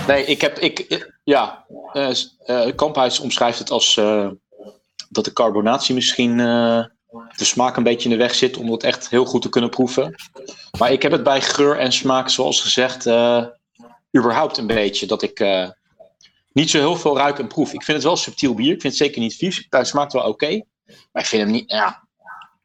[0.06, 0.58] nee, ik heb.
[0.58, 3.96] Ik, ja, eh, Kamphuis omschrijft het als.
[3.96, 4.28] eh,
[5.08, 6.36] dat de carbonatie misschien.
[7.36, 9.70] de smaak een beetje in de weg zit om het echt heel goed te kunnen
[9.70, 10.14] proeven.
[10.78, 13.06] Maar ik heb het bij geur en smaak, zoals gezegd.
[14.16, 15.06] überhaupt een beetje.
[15.06, 15.44] Dat ik.
[16.52, 17.72] niet zo heel veel ruik en proef.
[17.72, 18.72] Ik vind het wel subtiel bier.
[18.72, 19.66] Ik vind het zeker niet vies.
[19.70, 20.62] Het smaakt wel oké.
[21.12, 21.70] maar ik vind hem niet.
[21.70, 22.05] Ja,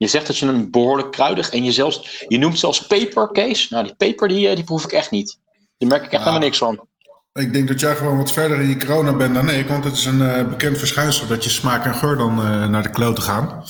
[0.01, 3.69] je zegt dat je hem behoorlijk kruidig en je, zelfs, je noemt zelfs peper, Kees.
[3.69, 5.39] Nou, die peper die, eh, die proef ik echt niet.
[5.77, 6.89] Daar merk ik echt helemaal niks van.
[7.33, 9.67] Ik denk dat jij gewoon wat verder in je corona bent dan ik.
[9.67, 12.83] Want het is een eh, bekend verschijnsel dat je smaak en geur dan eh, naar
[12.83, 13.63] de kloten gaan.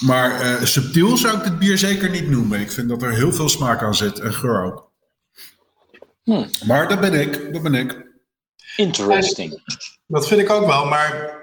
[0.00, 2.60] Maar eh, subtiel zou ik dit bier zeker niet noemen.
[2.60, 4.90] Ik vind dat er heel veel smaak aan zit en geur ook.
[6.22, 6.50] Hmm.
[6.66, 8.08] Maar dat ben ik, dat ben ik.
[8.76, 9.62] Interesting.
[10.06, 11.39] Dat vind ik ook wel, maar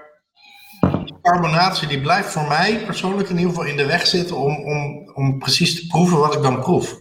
[1.32, 5.12] carbonatie die blijft voor mij persoonlijk in ieder geval in de weg zitten om, om,
[5.14, 6.96] om precies te proeven wat ik dan proef.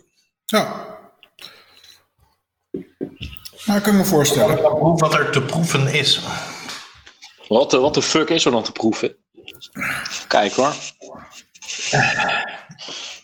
[0.45, 0.85] Ja.
[3.65, 4.63] Nou, kan ik me voorstellen.
[4.63, 6.21] Dan proef wat er te proeven is.
[7.49, 9.17] Wat de, wat de fuck is er dan te proeven?
[9.33, 10.75] Even kijken hoor.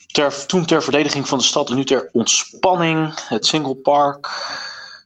[0.06, 3.14] Ter, toen ter verdediging van de stad en nu ter ontspanning.
[3.28, 4.28] Het Single Park.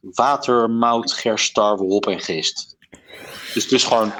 [0.00, 2.76] Water, mout, gerst, tarwe, hop en gist.
[3.54, 4.12] Dus het is gewoon...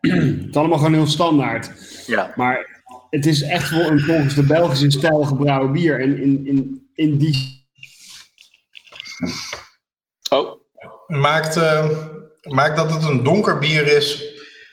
[0.10, 1.70] Het is allemaal gewoon heel standaard.
[2.06, 2.32] Ja.
[2.36, 6.00] Maar het is echt wel een volgens de Belgische stijl gebrouwen bier.
[6.00, 7.68] En in, in, in die...
[10.30, 10.60] Oh,
[11.06, 11.88] Maakt, eh,
[12.42, 14.24] maakt dat het een donker bier is,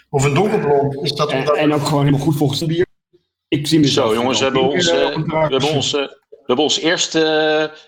[0.10, 1.56] of een donkerblond, is dat En, omdat...
[1.56, 2.86] en ook gewoon helemaal goed volgens het bier.
[3.48, 5.38] Ik zie mezelf Zo jongens, we hebben eh, we drankje.
[5.40, 6.08] hebben ons, eh,
[6.48, 7.24] we hebben ons eerste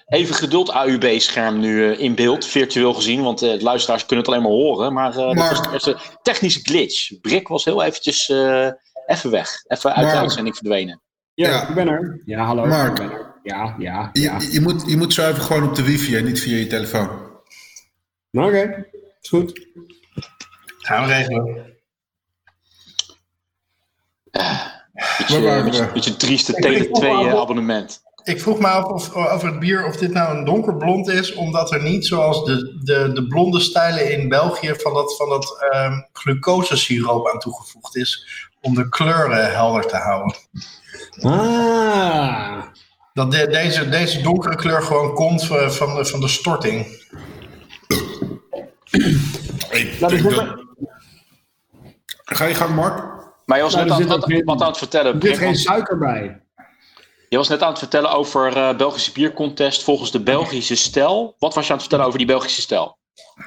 [0.07, 3.21] eh, even geduld AUB-scherm nu eh, in beeld, virtueel gezien.
[3.23, 4.93] Want eh, de luisteraars kunnen het alleen maar horen.
[4.93, 7.19] Maar, eh dat Maar- was de eerste technische glitch.
[7.21, 8.69] Brik was heel eventjes eh,
[9.05, 9.63] even weg.
[9.67, 11.01] Even uit de Maar- uitzending verdwenen.
[11.33, 11.67] Ja, Ja.
[11.67, 12.21] ik ben er.
[12.25, 12.65] Ja, hallo.
[12.65, 12.99] Mark.
[12.99, 13.27] Ik ben er.
[13.43, 14.39] Ja, ja, ja.
[14.39, 16.67] Je, je, moet, je moet zo even gewoon op de wifi en niet via je
[16.67, 17.09] telefoon.
[18.31, 18.85] Oké,
[19.21, 19.67] is goed.
[20.79, 21.67] Gaan we regelen.
[25.17, 25.91] Beetje, waren beetje, we?
[25.91, 28.01] beetje trieste Ik weet Tele2 nog wel- abonnement.
[28.29, 31.71] Ik vroeg me af of, over het bier of dit nou een donkerblond is, omdat
[31.71, 35.93] er niet zoals de, de, de blonde stijlen in België van dat, van dat ehm
[36.13, 38.27] glucosesiroop aan toegevoegd is,
[38.61, 40.35] om de kleuren helder te houden.
[41.21, 42.61] Ah.
[43.13, 46.85] Dat de- deze, deze donkere kleur gewoon komt van, van, de, van de storting.
[49.69, 50.57] Ik denk zit, dat-
[52.25, 53.17] Ga je gang, Mark?
[53.45, 55.13] Maar je was Nou, net er aan, wat, wat aan het vertellen.
[55.21, 56.41] er zit geen suiker bij.
[57.29, 61.35] Je was net aan het vertellen over eh, Belgische biercontest volgens de Belgische stijl.
[61.39, 62.97] Wat was je aan het vertellen over die Belgische stijl?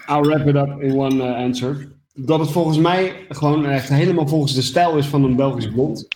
[0.08, 1.92] I'll wrap it up in one uh, answer.
[2.14, 6.08] Dat het volgens mij gewoon echt helemaal volgens de stijl is van een Belgisch blond.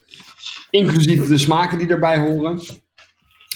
[0.70, 2.60] Inclusief de smaken die erbij horen.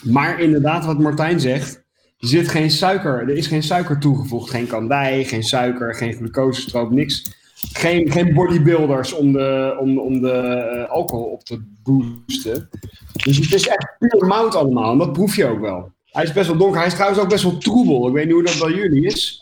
[0.03, 1.75] Maar inderdaad, wat Martijn zegt.
[2.19, 3.21] Er zit geen suiker.
[3.21, 4.51] Er is geen suiker toegevoegd.
[4.51, 7.39] Geen kandij, geen suiker, geen glucosestroop, niks.
[7.73, 11.63] Geen, geen bodybuilders om de, om, om de eh, alcohol op te
[11.99, 12.69] boosten.
[13.13, 14.93] Dus het is echt puur mout allemaal.
[14.93, 15.93] En dat proef je ook wel.
[16.05, 16.79] Hij is best wel donker.
[16.79, 18.09] Hij is trouwens ook best wel troebel.
[18.09, 19.39] Ik weet niet hoe dat bij jullie is.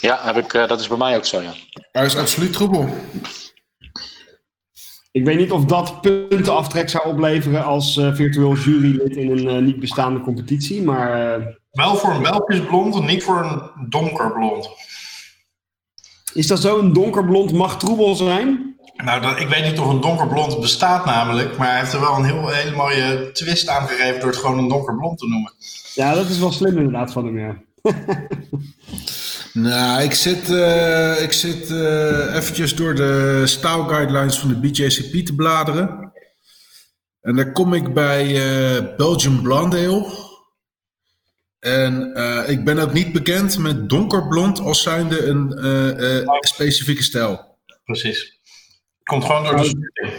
[0.00, 1.54] Ja, heb ik, eh, dat is bij mij ook zo, ja.
[1.92, 2.88] Hij is absoluut troebel.
[5.16, 9.62] Ik weet niet of dat puntenaftrek zou opleveren als eh, virtueel jurylid in een eh,
[9.62, 10.82] niet bestaande competitie.
[10.82, 14.68] Maar eh, Wel voor een Belgisch blond en niet voor een donkerblond.
[16.34, 16.78] is dat zo?
[16.78, 18.75] Een donkerblond mag troebel zijn?
[18.96, 22.16] Nou, dat, ik weet niet of een donkerblond bestaat namelijk, maar hij heeft er wel
[22.16, 25.52] een heel, hele mooie twist aan gegeven door het gewoon een donkerblond te noemen.
[25.94, 27.56] Ja, dat is wel slim inderdaad van hem, ja.
[29.52, 35.26] Nou, ik zit, eh, ik zit eh, eventjes door de style guidelines van de BJCP
[35.26, 36.12] te bladeren.
[37.20, 40.26] En daar kom ik bij eh, Belgian Blonde Ale.
[41.66, 47.02] En eh, ik ben ook niet bekend met donkerblond als zijnde een eh, eh, specifieke
[47.02, 47.58] stijl.
[47.84, 48.35] Precies.
[49.06, 50.14] Komt gewoon door de sturing.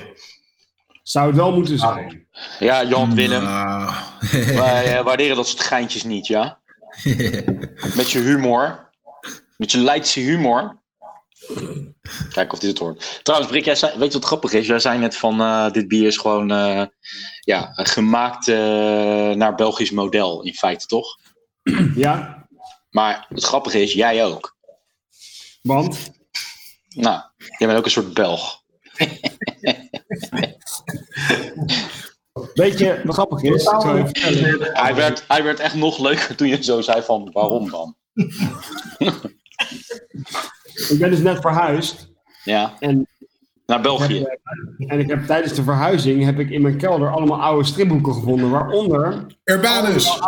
[1.04, 2.28] Zou het wel moeten zijn.
[2.60, 3.44] Ja, Jan Willem.
[3.44, 3.94] Nou,
[4.32, 6.60] Wij eh, waarderen dat soort geintjes niet, ja?
[8.00, 8.90] Met je humor.
[9.58, 10.82] Met je Leidse humor.
[12.34, 13.20] Kijk of dit het hoort.
[13.24, 14.68] Trouwens, Brik, jij zei, weet je wat grappig is?
[14.68, 16.86] Jij zei net van eh, dit bier is gewoon eh,
[17.42, 18.56] ja, gemaakt eh,
[19.32, 21.18] naar Belgisch model, in feite toch?
[21.96, 22.48] Ja,
[22.90, 24.58] Maar het grappige is, jij ook.
[25.62, 26.12] want
[26.90, 28.57] Nou, jij bent ook een soort Belg.
[32.54, 33.66] Weet je, wat grappig is?
[34.74, 37.96] Hij werd, hij werd echt nog leuker toen je zo zei van waarom dan?
[40.90, 42.08] Ik ben dus net verhuisd.
[42.44, 43.08] Ja, En,
[43.66, 44.26] naar België.
[44.78, 48.50] en ik heb tijdens de verhuizing heb ik in mijn kelder allemaal oude stripboeken gevonden.
[48.50, 50.20] Waaronder Urbanus.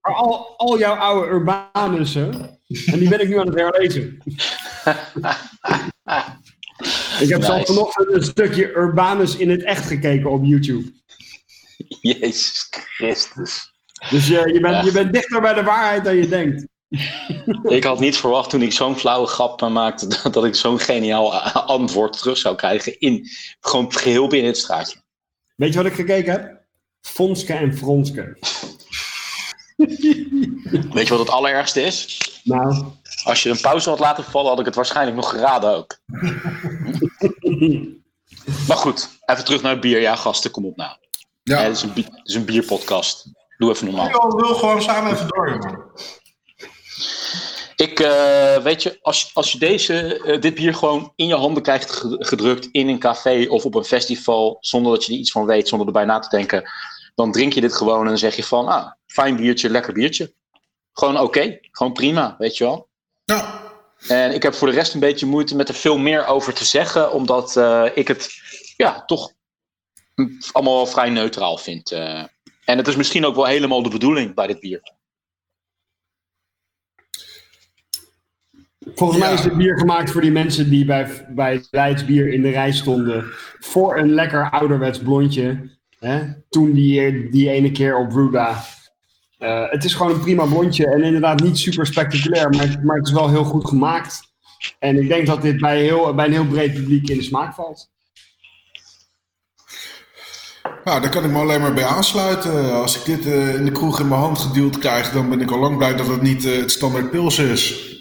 [0.00, 2.58] Maar al, al jouw oude Urbanussen.
[2.86, 4.18] En die ben ik nu aan het herlezen.
[7.20, 7.72] ik heb zelf Nice.
[7.72, 10.92] vanochtend een stukje Urbanus in het echt gekeken op YouTube.
[12.00, 13.72] Jezus Christus.
[14.10, 14.82] Dus je, je, bent, Ja.
[14.82, 16.66] je bent dichter bij de waarheid dan je denkt.
[17.62, 20.78] Ik had niet verwacht toen ik zo'n flauwe grap eh, maakte dat, dat ik zo'n
[20.80, 23.28] geniaal antwoord terug zou krijgen in
[23.60, 24.98] gewoon geheel binnen het straatje.
[25.56, 26.64] Weet je wat ik gekeken heb?
[27.00, 28.36] Fonske en Fronske.
[30.92, 32.20] Weet je wat het allerergste is?
[32.44, 32.84] Nou,
[33.24, 35.96] Als je een pauze had laten vallen, had ik het waarschijnlijk nog geraden ook.
[38.68, 40.00] Maar goed, even terug naar het bier.
[40.00, 40.96] Ja, gasten, kom op nou.
[41.42, 41.58] Ja.
[41.58, 43.30] Het is een, het is een bierpodcast.
[43.58, 44.06] Doe even normaal.
[44.06, 45.84] Ik wil, gewoon samen even door, jongen.
[47.76, 51.62] Ik, eh, weet je, als, als je deze, eh, dit bier gewoon in je handen
[51.62, 55.30] krijgt ge- gedrukt in een café of op een festival, zonder dat je er iets
[55.30, 56.70] van weet, zonder erbij na te denken,
[57.14, 60.34] dan drink je dit gewoon en dan zeg je van, ah, fijn biertje, lekker biertje.
[60.92, 62.85] Gewoon oké, gewoon prima, weet je wel.
[63.26, 63.62] Ja.
[64.08, 66.64] En ik heb voor de rest een beetje moeite met er veel meer over te
[66.64, 68.30] zeggen, omdat eh, ik het
[68.76, 69.32] ja, toch
[70.52, 71.92] allemaal wel vrij neutraal vind.
[71.92, 72.24] eh.
[72.64, 74.94] en het is misschien ook wel helemaal de bedoeling bij dit bier.
[78.94, 82.42] volgens mij is dit bier gemaakt voor die mensen die bij, bij Leids bier in
[82.42, 83.24] de rij stonden.
[83.58, 85.70] Voor een lekker ouderwets blondje.
[85.98, 86.32] Hè?
[86.48, 88.64] Toen die, die ene keer op Ruda.
[89.38, 90.86] Eh, het is gewoon een prima blondje.
[90.86, 92.50] En inderdaad niet super spectaculair.
[92.50, 94.34] Maar, maar het is wel heel goed gemaakt.
[94.78, 97.54] En ik denk dat dit bij, heel, bij een heel breed publiek in de smaak
[97.54, 97.90] valt.
[100.84, 102.74] Nou, daar kan ik me alleen maar bij aansluiten.
[102.74, 105.50] Als ik dit eh, in de kroeg in mijn hand geduwd krijg, dan ben ik
[105.50, 107.94] al lang blij dat het niet eh, het standaard pils is.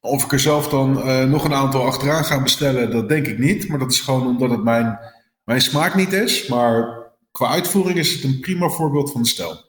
[0.00, 0.92] Of ik er zelf dan
[1.30, 3.68] nog een aantal achteraan ga bestellen, dat denk ik niet.
[3.68, 4.98] Maar dat is gewoon omdat het mijn,
[5.44, 6.46] mijn smaak niet is.
[6.46, 9.67] Maar qua uitvoering is het een prima voorbeeld van de stijl.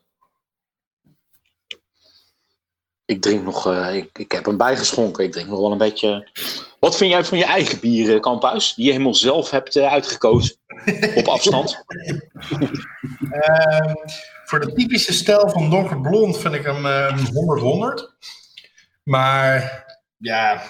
[3.09, 5.23] Ik drink nog, eh, ik, ik heb hem bijgeschonken.
[5.23, 6.29] Ik drink nog wel een beetje.
[6.79, 8.73] Wat vind jij van je eigen bier, eh, Kamphuis?
[8.73, 10.55] Die je helemaal zelf hebt eh, uitgekozen.
[11.15, 11.83] Op afstand.
[13.31, 13.93] Ehm,
[14.45, 18.13] voor de typische stijl van donkerblond vind ik hem eh, een 100-100.
[19.03, 19.85] Maar
[20.17, 20.61] ja,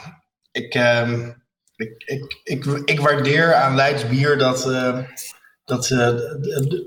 [0.51, 1.31] ik, ehm,
[1.75, 4.63] ik, ik, ik, ik waardeer aan Leids bier dat,
[5.69, 5.97] dat eh,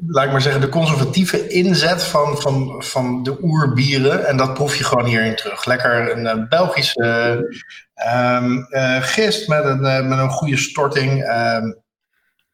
[0.06, 4.26] laat ik maar zeggen, de conservatieve inzet van, van, van de oerbieren.
[4.26, 5.64] En dat proef je gewoon hierin terug.
[5.64, 7.46] Lekker een eh, Belgische
[7.94, 11.22] ehm, eh, gist met een, met een goede storting.
[11.22, 11.72] ehm,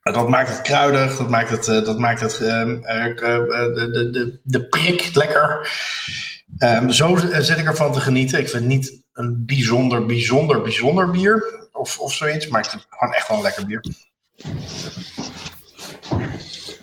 [0.03, 3.17] dat maakt het kruidig, dat maakt het, dat maakt het ehm, eh, eh,
[3.75, 5.71] de, de, de, prik lekker.
[6.89, 8.39] Zo zit ik ervan te genieten.
[8.39, 12.83] Ik vind het niet een bijzonder, bijzonder, bijzonder bier of, of zoiets, maar ik vind
[12.83, 13.85] het gewoon echt wel een lekker bier.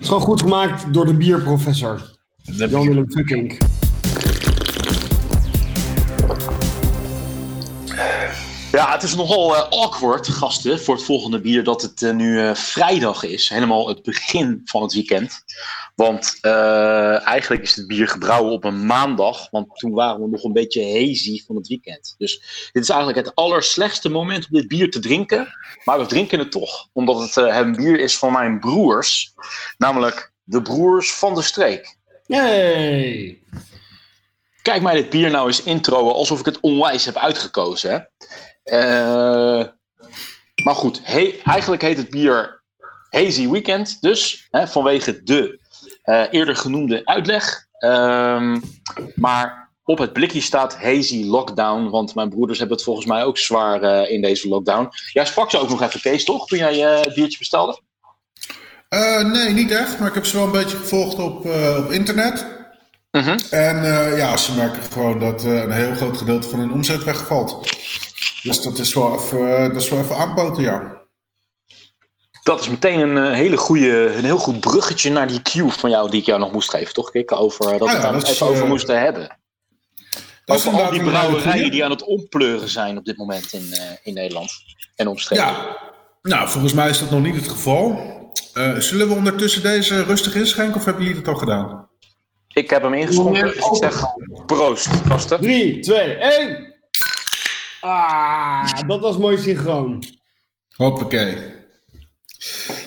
[0.05, 2.01] Het is gewoon goed gemaakt door de bierprofessor.
[2.41, 3.57] Jan Willem Fucking.
[8.71, 12.39] Ja, het is nogal eh, awkward, gasten, voor het volgende bier dat het eh, nu
[12.39, 13.49] eh, vrijdag is.
[13.49, 15.43] Helemaal het begin van het weekend.
[15.95, 19.47] Want eh, eigenlijk is het bier gebrouwen op een maandag.
[19.51, 22.15] Want toen waren we nog een beetje hazy van het weekend.
[22.17, 22.39] Dus
[22.71, 25.47] dit is eigenlijk het allerslechtste moment om dit bier te drinken.
[25.83, 26.87] Maar we drinken het toch.
[26.93, 29.33] Omdat het eh, een bier is van mijn broers.
[29.77, 31.97] Namelijk de broers van de streek.
[32.25, 33.39] Yay!
[34.61, 37.91] Kijk mij dit bier nou eens introen alsof ik het onwijs heb uitgekozen.
[37.91, 37.99] Hè?
[38.63, 39.67] Eh,
[40.63, 42.63] maar goed, he- eigenlijk heet het bier
[43.09, 44.01] Hazy Weekend.
[44.01, 45.59] Dus hè, vanwege de
[46.31, 47.65] eerder genoemde uitleg.
[47.77, 48.59] Ehm,
[49.15, 51.89] maar op het blikje staat Hazy Lockdown.
[51.89, 54.89] Want mijn broeders hebben het volgens mij ook zwaar eh, in deze lockdown.
[55.13, 56.47] Jij sprak ze ook nog even, Kees, toch?
[56.47, 57.81] Toen jij eh, het biertje bestelde?
[58.89, 61.91] Eh, nee, niet echt, maar ik heb ze wel een beetje gevolgd op, eh, op
[61.91, 62.55] internet.
[63.15, 63.37] Mhm.
[63.49, 67.03] En eh, ja, ze merken gewoon dat eh, een heel groot gedeelte van hun omzet
[67.03, 67.63] wegvalt.
[68.43, 71.04] Dus dat is wel even, eh, dat is wel even aanpoten, ja.
[72.45, 75.89] Dat is meteen een eh, hele goede, een heel goed bruggetje naar die cue van
[75.89, 77.11] jou die ik jou nog moest geven, toch?
[77.11, 77.31] Kik?
[77.31, 79.37] Over dat we Ah het ja, daar even over eh, moesten hebben.
[80.45, 83.73] Dat is Over al die brouwerijen die aan het ompleuren zijn op dit moment in,
[83.73, 84.51] eh, in Nederland
[84.95, 85.45] en omstreken.
[85.45, 85.77] Ja,
[86.21, 87.99] nou, volgens mij is dat nog niet het geval.
[88.53, 91.89] Eh, zullen we ondertussen deze rustig inschenken of hebben jullie dat al gedaan?
[92.53, 94.03] Ik heb hem ingeschonken, dus ik zeg
[94.45, 95.41] proost, gasten.
[95.41, 96.73] 3, 2, 1.
[97.79, 100.03] Ah, dat was mooi synchroon.
[100.75, 101.54] Hoppakee.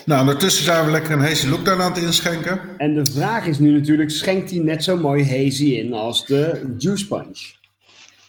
[0.05, 2.59] Nou, ondertussen zijn we lekker een hazy lockdown aan het inschenken.
[2.77, 6.73] En de vraag is nu natuurlijk, schenkt hij net zo mooi hazy in als de
[6.77, 7.39] Juice Punch?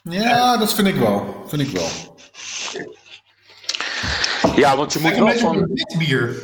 [0.02, 1.44] Ja, dat vind ik wel.
[1.48, 1.88] Vind ik wel.
[4.56, 5.68] Ja, want je moet wel van
[5.98, 6.36] bier.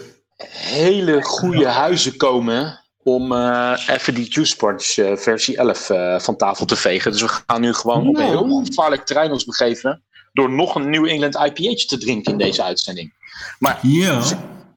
[0.52, 6.36] hele goede huizen komen om eh, even die Juice Punch eh, versie 11 eh, van
[6.36, 7.12] tafel te vegen.
[7.12, 8.48] Dus we gaan nu gewoon op een Nou.
[8.48, 10.02] heel gevaarlijk terrein ons begeven
[10.32, 13.12] door nog een New England IPA te drinken in deze uitzending.
[13.58, 14.22] Maar Ja.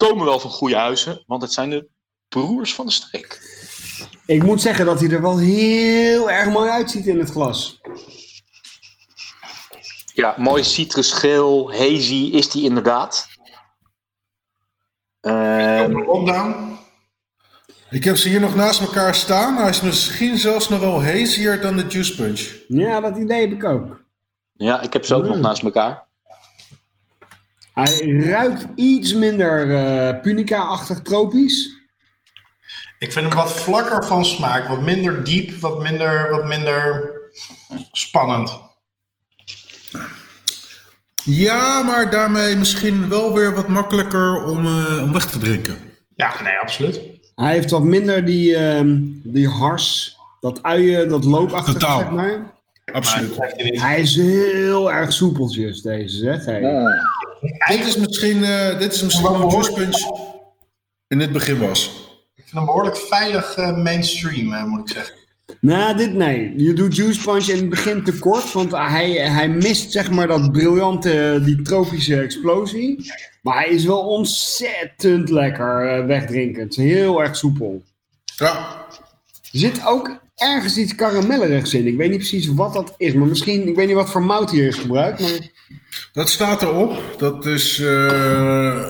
[0.08, 1.88] Komen wel van goede huizen, want het zijn de
[2.28, 3.58] broers van de streek.
[4.26, 7.80] Ik moet zeggen dat hij er wel heel erg mooi uitziet in het glas.
[10.14, 13.28] Ja, mooi citrusgeel, hazy is die inderdaad.
[15.22, 16.78] Ehm, Lockdown.
[17.90, 19.58] Ik heb ze hier nog naast elkaar staan.
[19.58, 22.56] Hij is misschien zelfs nog wel hazier dan de Juice Punch.
[22.68, 24.04] Ja, dat idee heb ik ook.
[24.54, 25.42] ja, ik heb ze ook nog Mm.
[25.42, 26.08] naast elkaar.
[27.80, 31.78] Hij ruikt iets minder eh, punica-achtig tropisch.
[33.00, 34.68] Ik vind hem wat vlakker van smaak.
[34.68, 37.12] Wat minder diep, wat minder, wat minder
[37.92, 38.60] spannend.
[41.24, 45.78] Ja, maar daarmee misschien wel weer wat makkelijker om, eh, om weg te drinken.
[46.16, 47.02] Ja, nee, absoluut.
[47.36, 52.00] Hij heeft wat minder die, ehm, die hars, dat uien, dat loopachtige, Totaal.
[52.00, 52.58] zeg maar.
[52.92, 53.36] Absoluut.
[53.82, 56.46] Hij is heel erg soepeltjes, deze zeg.
[56.46, 56.62] Hey.
[57.68, 60.28] Dit is misschien, eh, dit is misschien een behoorlijk- Juice Punch
[61.08, 61.88] in het begin was.
[62.36, 65.16] Ik vind hem behoorlijk veilig eh, mainstream, eh, moet ik zeggen.
[65.62, 66.54] Nou, dit nee.
[66.58, 70.28] Je doet Juice Punch in het begin te kort, want hij, hij mist zeg maar
[70.28, 73.12] dat briljante, die tropische explosie.
[73.42, 76.76] Maar hij is wel ontzettend lekker wegdrinkend.
[76.76, 77.84] Heel erg soepel.
[78.38, 78.86] Ja,
[79.52, 81.88] Er zit ook ergens iets karamellerigs in.
[81.88, 84.52] Ik weet niet precies wat dat is, maar misschien, ik weet niet wat voor mout
[84.52, 85.20] hier is gebruikt.
[85.20, 85.30] Maar
[86.14, 87.02] dat staat erop.
[87.18, 87.88] Dat is, eh,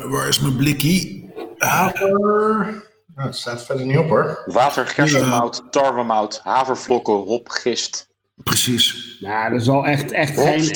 [0.04, 1.32] waar is mijn blikkie?
[1.58, 2.88] Haver.
[3.16, 4.44] Nou, het staat verder niet op hoor.
[4.46, 8.08] Water, gerstenmout, tarwemout, havervlokken, hop, gist.
[8.44, 9.18] Precies.
[9.20, 10.72] nou, dat is al echt, echt Hop, geen...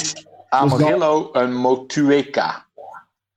[0.49, 2.65] Amarillo en Motueka.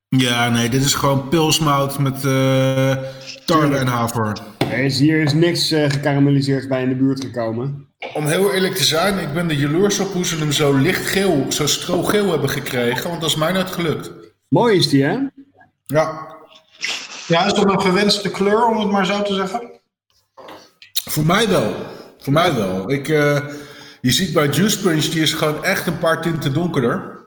[0.08, 2.96] Ja, nee, dit is gewoon pilsmout met eh
[3.44, 4.38] tarwe en haver.
[4.58, 7.85] Er is, hier is niks eh gekarameliseerd bij in de buurt gekomen.
[8.14, 11.46] Om heel eerlijk te zijn, ik ben er jaloers op hoe ze hem zo lichtgeel,
[11.48, 13.08] zo strogeel hebben gekregen.
[13.08, 14.10] Want dat is mij nooit gelukt.
[14.48, 15.18] Mooi is die, hè?
[15.86, 16.34] Ja,
[17.26, 19.74] Ja, is dat een gewenste kleur, om het maar zo te zeggen?
[21.16, 21.74] voor mij wel.
[22.18, 22.90] Voor mij wel.
[22.90, 23.46] Ik, eh,
[24.00, 27.26] je ziet bij Juice Punch, die is gewoon echt een paar tinten donkerder.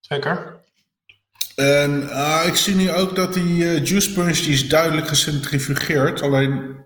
[0.00, 0.60] Zeker.
[1.54, 6.22] En ah, ik zie nu ook dat die eh, Juice Punch, die is duidelijk gecentrifugeerd.
[6.22, 6.76] Alleen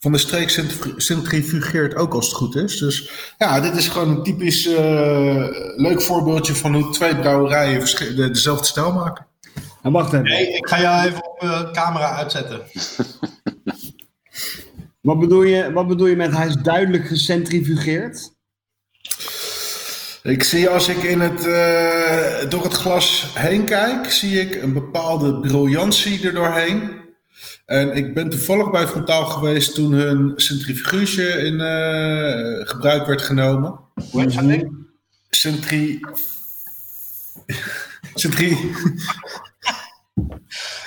[0.00, 2.78] van de streek centri- centrifugeert ook als het goed is.
[2.78, 5.46] Dus ja, dit is gewoon een typisch eh,
[5.76, 7.80] leuk voorbeeldje van hoe twee brouwerijen
[8.16, 9.26] de- dezelfde stijl maken.
[9.82, 10.24] En wacht even.
[10.24, 12.60] Nee, ik ga jou even op eh, camera uitzetten.
[15.00, 18.30] Wat bedoel, je, wat bedoel je met hij is duidelijk gecentrifugeerd?
[20.22, 24.72] Ik zie als ik in het, eh, door het glas heen kijk, zie ik een
[24.72, 26.90] bepaalde briljantie er doorheen.
[27.70, 33.80] En ik ben toevallig bij Frontaal geweest toen hun centrifuge in eh, gebruik werd genomen.
[34.10, 34.88] Hoe heet dat ding?
[35.30, 36.00] Centri...
[38.14, 38.74] Centri...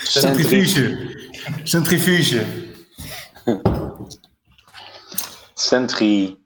[0.03, 1.15] Centrifuge.
[1.63, 2.45] Centrifuge.
[5.53, 6.37] Centri.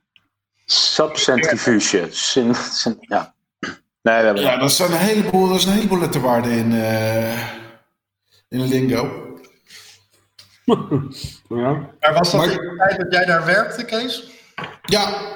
[0.65, 2.07] Subcentrifuge.
[2.11, 3.33] Cent, cent- ja.
[4.01, 7.49] Nee, hebben Ja, dat zijn een heleboel, dat is een heleboel letterwaarden in, eh
[8.49, 9.26] in lingo.
[11.49, 11.72] Ja.
[11.99, 14.24] Maar was dat Maar- in de tijd dat jij daar werkte, Kees?
[14.82, 15.36] Ja.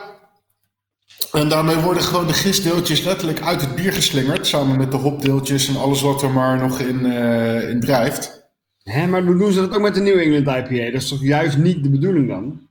[1.31, 4.47] En daarmee worden gewoon de gistdeeltjes letterlijk uit het bier geslingerd.
[4.47, 8.49] Samen met de hopdeeltjes en alles wat er maar nog in, eh, in drijft.
[8.83, 10.91] Hè, maar hoe doen ze dat ook met de New England IPA?
[10.91, 12.67] Dat is toch juist niet de bedoeling dan?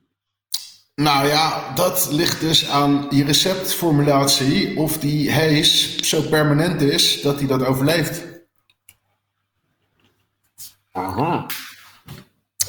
[0.95, 4.77] Nou ja, dat ligt dus aan je receptformulatie.
[4.77, 8.23] Of die haze zo permanent is dat hij dat overleeft.
[10.91, 11.45] Aha.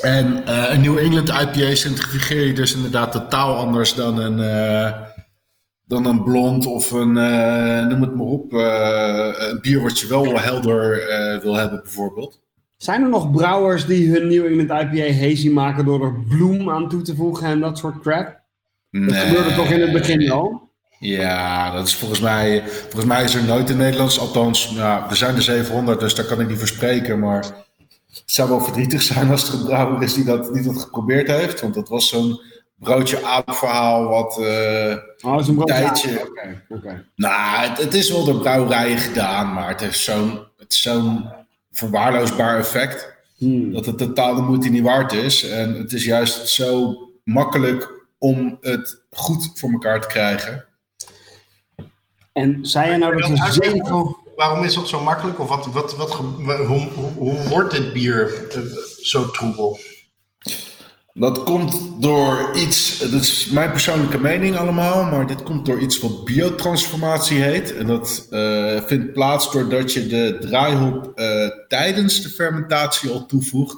[0.02, 4.92] En eh, een New England IPA centrifugeer je dus inderdaad totaal anders dan een, eh,
[5.92, 10.06] dan een blond of een, eh, noem het maar op, eh, een bier wat je
[10.06, 12.40] wel helder eh, wil hebben bijvoorbeeld.
[12.76, 16.88] Zijn er nog brouwers die hun New England IPA hazy maken door er bloem aan
[16.88, 18.40] toe te voegen en dat soort crap?
[18.90, 20.70] Dat gebeurde toch in het begin al?
[20.98, 25.16] Ja, dat is volgens mij, volgens mij is er nooit in Nederlands, althans, nou, er
[25.16, 27.44] zijn er 700, dus daar kan ik niet voor spreken, maar
[28.14, 31.28] het zou wel verdrietig zijn als er een brouwer is die dat, die dat geprobeerd
[31.28, 32.40] heeft, want dat was zo'n
[32.74, 34.38] broodje aap verhaal wat...
[34.38, 35.74] eh, Oh, zo'n broodje.
[35.74, 36.20] Tijdje.
[36.28, 37.04] Oké, oké.
[37.16, 41.24] Nou, het, het is wel door brouwerijen gedaan, maar het heeft zo'n het is zo'n
[41.72, 43.10] verwaarloosbaar effect.
[43.36, 43.72] Hmm.
[43.72, 45.48] Dat het totaal de moeite niet waard is.
[45.48, 50.64] En het is juist zo makkelijk om het goed voor elkaar te krijgen.
[52.32, 54.16] En zei je nou dat er zeven...
[54.42, 55.40] Waarom is dat zo makkelijk?
[55.40, 56.12] Of wat, wat, wat,
[56.66, 58.60] hoe, hoe, wordt dit bier eh,
[59.00, 59.78] zo troebel?
[61.12, 66.00] Dat komt door iets, dat is mijn persoonlijke mening allemaal, maar dit komt door iets
[66.00, 67.76] wat biotransformatie heet.
[67.76, 73.76] En dat eh, vindt plaats doordat je de draaihop eh, tijdens de fermentatie al toevoegt.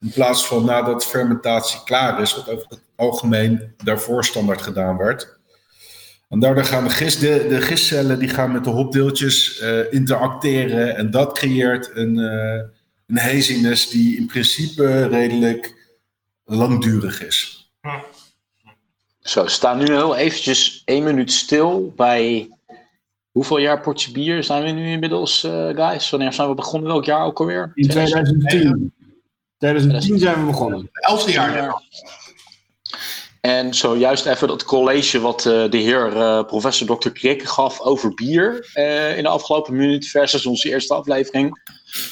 [0.00, 5.33] In plaats van nadat fermentatie klaar is, wat over het algemeen daarvoor standaard gedaan werd.
[6.34, 10.96] En daardoor gaan de, gist, de, de gistcellen die gaan met de hopdeeltjes eh, interacteren.
[10.96, 12.62] En dat creëert een, eh,
[13.06, 15.74] een haziness die in principe redelijk
[16.44, 17.70] langdurig is.
[19.20, 22.48] Zo, we staan nu heel eventjes één minuut stil bij...
[23.30, 26.10] Hoeveel jaar potje bier zijn we nu inmiddels, eh, guys?
[26.10, 26.90] Wanneer zijn we begonnen?
[26.90, 27.72] Welk jaar ook alweer?
[27.74, 28.92] In 2010.
[29.58, 30.88] 2010 zijn we begonnen.
[30.92, 31.82] Elfde jaar.
[33.44, 37.08] En zojuist even dat college wat eh, de heer eh, professor Dr.
[37.08, 41.62] Krikke gaf over bier eh, in de afgelopen minuut versus onze eerste aflevering.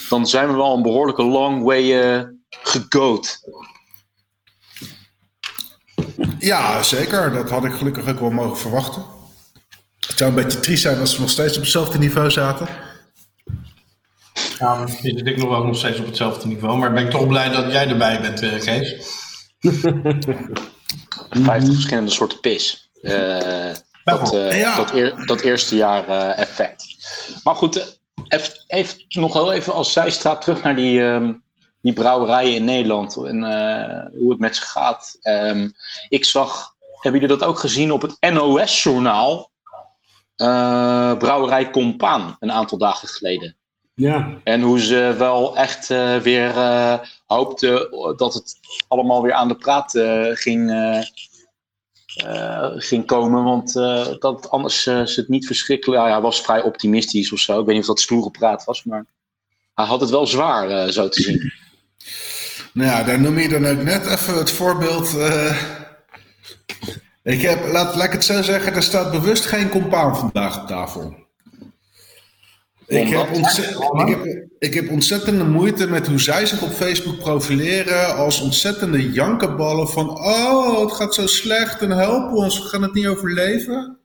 [0.08, 3.40] Dan zijn we wel een behoorlijke long way eh gegoot.
[6.38, 7.32] Ja, zeker.
[7.32, 9.04] Dat had ik gelukkig ook wel mogen verwachten.
[10.06, 12.68] Het zou een beetje triest zijn als we nog steeds op hetzelfde niveau zaten.
[14.58, 16.78] Ja, misschien zit ik nog wel nog steeds op hetzelfde niveau.
[16.78, 18.96] Maar ben ik toch blij dat jij erbij bent, eh, Kees.
[21.32, 22.90] 50 verschillende soorten pis.
[23.02, 23.70] Eh,
[24.04, 24.76] dat, eh, Ja.
[24.76, 26.84] dat, eer- dat eerste jaar eh, effect.
[27.44, 31.32] Maar goed, even, even, nog wel even als zijstraat terug naar die, ehm,
[31.80, 33.16] die brouwerijen in Nederland.
[33.16, 35.16] En eh, hoe het met ze gaat.
[35.22, 35.68] Ehm,
[36.08, 39.50] ik zag, hebben jullie dat ook gezien op het NOS-journaal?
[40.36, 43.56] Eh, brouwerij Compaan, een aantal dagen geleden.
[43.94, 44.28] Ja.
[44.44, 46.52] En hoe ze wel echt eh, weer
[47.34, 48.56] hoopten dat het
[48.88, 51.02] allemaal weer aan de praat eh, ging, eh,
[52.14, 53.44] eh, ging komen.
[53.44, 53.72] Want
[54.20, 56.02] dat anders is het niet verschrikkelijk.
[56.02, 57.60] Ja, hij was vrij optimistisch of zo.
[57.60, 59.06] Ik weet niet of dat stoere praat was, maar
[59.74, 61.52] hij had het wel zwaar zo te zien.
[62.72, 65.16] Nou ja, daar noem je dan ook net even het voorbeeld.
[67.22, 70.66] ik heb, laat, laat ik het zo zeggen, er staat bewust geen compaan vandaag op
[70.66, 71.22] tafel.
[72.92, 78.16] Ik heb, ik, heb, ik heb ontzettende moeite met hoe zij zich op Facebook profileren
[78.16, 82.94] als ontzettende jankenballen van oh, het gaat zo slecht en help ons, we gaan het
[82.94, 83.96] niet overleven.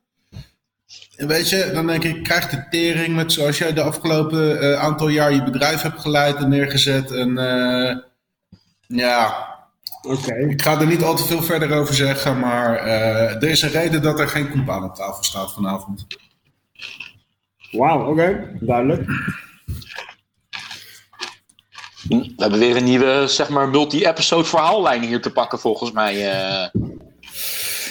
[1.16, 4.80] En weet je, dan denk ik, krijg de tering met zoals jij de afgelopen eh,
[4.80, 7.12] aantal jaar je bedrijf hebt geleid en neergezet.
[7.12, 7.98] En eh,
[8.88, 9.48] ja,
[10.02, 10.36] Oké.
[10.36, 13.70] ik ga er niet al te veel verder over zeggen, maar eh, er is een
[13.70, 16.06] reden dat er geen compaan op tafel staat vanavond.
[17.72, 18.58] Wauw, oké.
[18.60, 19.06] Duidelijk.
[22.10, 26.32] We hebben weer een nieuwe, zeg maar, multi-episode verhaallijn hier te pakken, volgens mij.
[26.32, 26.82] eh.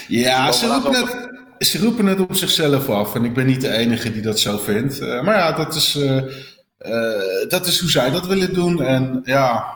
[0.09, 1.29] Ja, ze roepen, het,
[1.69, 4.59] ze roepen het op zichzelf af en ik ben niet de enige die dat zo
[4.59, 4.99] vindt.
[5.01, 6.17] Eh, maar ja, dat is, eh,
[6.79, 8.83] eh, dat is hoe zij dat willen doen.
[8.83, 9.75] En ja,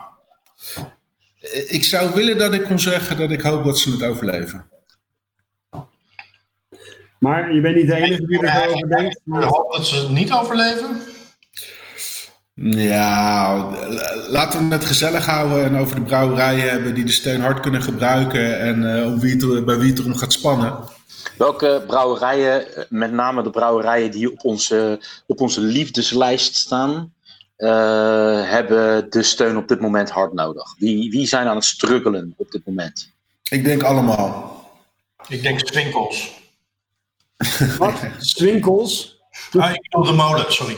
[1.67, 4.69] ik zou willen dat ik kon zeggen dat ik hoop dat ze het overleven.
[7.21, 9.15] Maar je bent niet de enige die er zo over denkt.
[9.15, 9.43] Ik Maar...
[9.43, 11.01] hoop dat ze het niet overleven.
[12.53, 13.55] Ja,
[13.89, 17.59] la- laten we het gezellig houden en over de brouwerijen hebben die de steun hard
[17.59, 20.75] kunnen gebruiken en eh, om wie het, er- bij wie het erom gaat spannen.
[21.37, 27.13] Welke brouwerijen, met name de brouwerijen die op onze, op onze liefdeslijst staan,
[27.55, 27.69] eh,
[28.49, 30.75] hebben de steun op dit moment hard nodig?
[30.77, 33.11] Wie, wie zijn aan het struggelen op dit moment?
[33.49, 34.59] Ik denk allemaal.
[35.27, 36.39] Ik denk Swinkels.
[37.77, 37.93] Wat?
[38.17, 39.19] Swinkels?
[39.57, 40.77] Ah, ik bedoel de molen, sorry.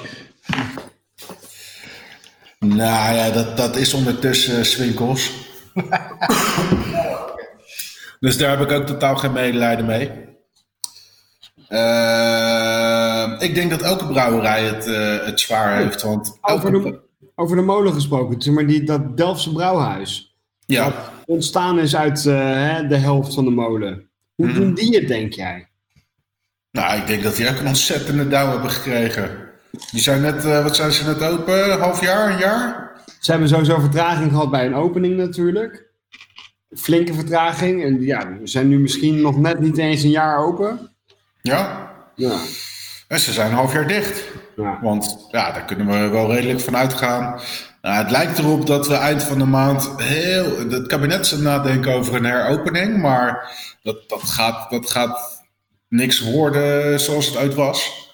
[2.60, 5.32] Nou ja, dat, dat is ondertussen eh, Swinkels.
[8.20, 10.12] dus daar heb ik ook totaal geen medelijden mee.
[11.68, 16.02] Eh, ik denk dat elke brouwerij het, eh, het zwaar heeft.
[16.02, 17.00] Want Over elke- de,
[17.36, 18.42] over de molen gesproken.
[18.42, 20.36] Zeg maar die, dat Delftse brouwhuis.
[20.66, 20.94] ja,
[21.26, 24.10] Ontstaan is uit eh, hè, de helft van de molen.
[24.36, 24.56] Hoe Hmm.
[24.56, 25.68] doen die het, denk jij?
[26.74, 29.50] Nou, ik denk dat die ook een ontzettende dauw hebben gekregen.
[29.92, 31.72] Die zijn net, eh, wat zijn ze net open?
[31.72, 32.92] Een half jaar, een jaar?
[33.20, 35.86] Ze hebben sowieso vertraging gehad bij een opening natuurlijk.
[36.76, 37.84] Flinke vertraging.
[37.84, 40.90] En ja, we zijn nu misschien nog net niet eens een jaar open.
[41.42, 41.92] Ja.
[42.16, 42.38] Ja.
[43.08, 44.24] En ze zijn een half jaar dicht.
[44.56, 44.80] ja.
[44.82, 47.42] Want ja, daar kunnen we wel redelijk van uitgaan.
[47.82, 50.70] Nou, het lijkt erop dat we eind van de maand heel.
[50.70, 52.98] Het kabinet zit nadenken over een heropening.
[52.98, 53.52] Maar
[53.84, 55.43] dat, dat, gaat, dat gaat
[55.94, 58.10] niks worden zoals het uit was.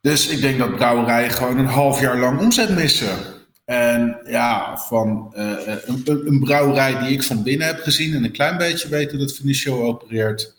[0.00, 3.16] Dus ik denk dat brouwerijen gewoon een half jaar lang omzet missen.
[3.64, 8.24] En ja, van eh, een, een, een brouwerij die ik van binnen heb gezien en
[8.24, 10.54] een klein beetje weet hoe dat financieel opereert,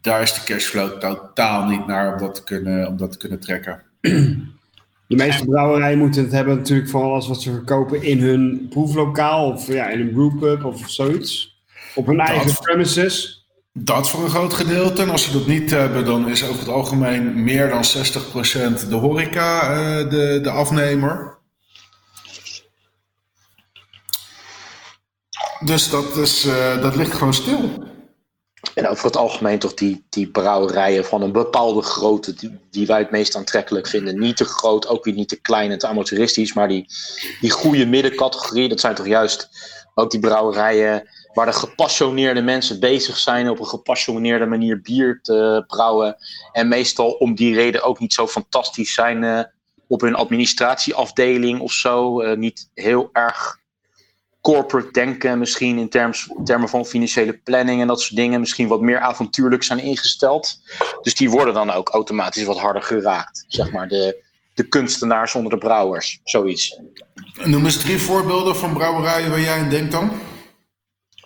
[0.00, 3.40] daar is de cashflow totaal niet naar om dat te kunnen, om dat te kunnen
[3.40, 3.82] trekken.
[5.08, 9.52] De meeste brouwerijen moeten het hebben natuurlijk voor alles wat ze verkopen in hun proeflokaal
[9.52, 11.60] of ja, in een brewpub of zoiets.
[11.94, 13.45] Op hun eigen premises.
[13.78, 15.02] Dat voor een groot gedeelte.
[15.02, 17.84] En als ze dat niet hebben, dan is over het algemeen meer dan
[18.84, 21.38] 60% de horeca eh, de, de afnemer.
[25.60, 27.70] Dus dat, is, eh, dat ligt gewoon stil.
[28.74, 32.98] En over het algemeen toch die, die brouwerijen van een bepaalde grootte, die, die wij
[32.98, 34.18] het meest aantrekkelijk vinden.
[34.18, 36.86] Niet te groot, ook weer niet te klein en te amateuristisch, maar die,
[37.40, 39.48] die goede middencategorie, dat zijn toch juist
[39.94, 45.64] ook die brouwerijen waar de gepassioneerde mensen bezig zijn op een gepassioneerde manier bier te
[45.66, 46.16] brouwen.
[46.52, 49.40] En meestal om die reden ook niet zo fantastisch zijn eh,
[49.88, 52.20] op hun administratieafdeling of zo.
[52.20, 53.58] Eh, niet heel erg
[54.40, 55.88] corporate denken, misschien in
[56.44, 60.60] termen van financiële planning en dat soort dingen, misschien wat meer avontuurlijk zijn ingesteld.
[61.02, 63.44] Dus die worden dan ook automatisch wat harder geraakt.
[63.48, 64.24] Zeg maar de,
[64.54, 66.80] de kunstenaars onder de brouwers, zoiets.
[67.44, 70.10] Noem eens drie voorbeelden van brouwerijen waar jij aan denkt dan.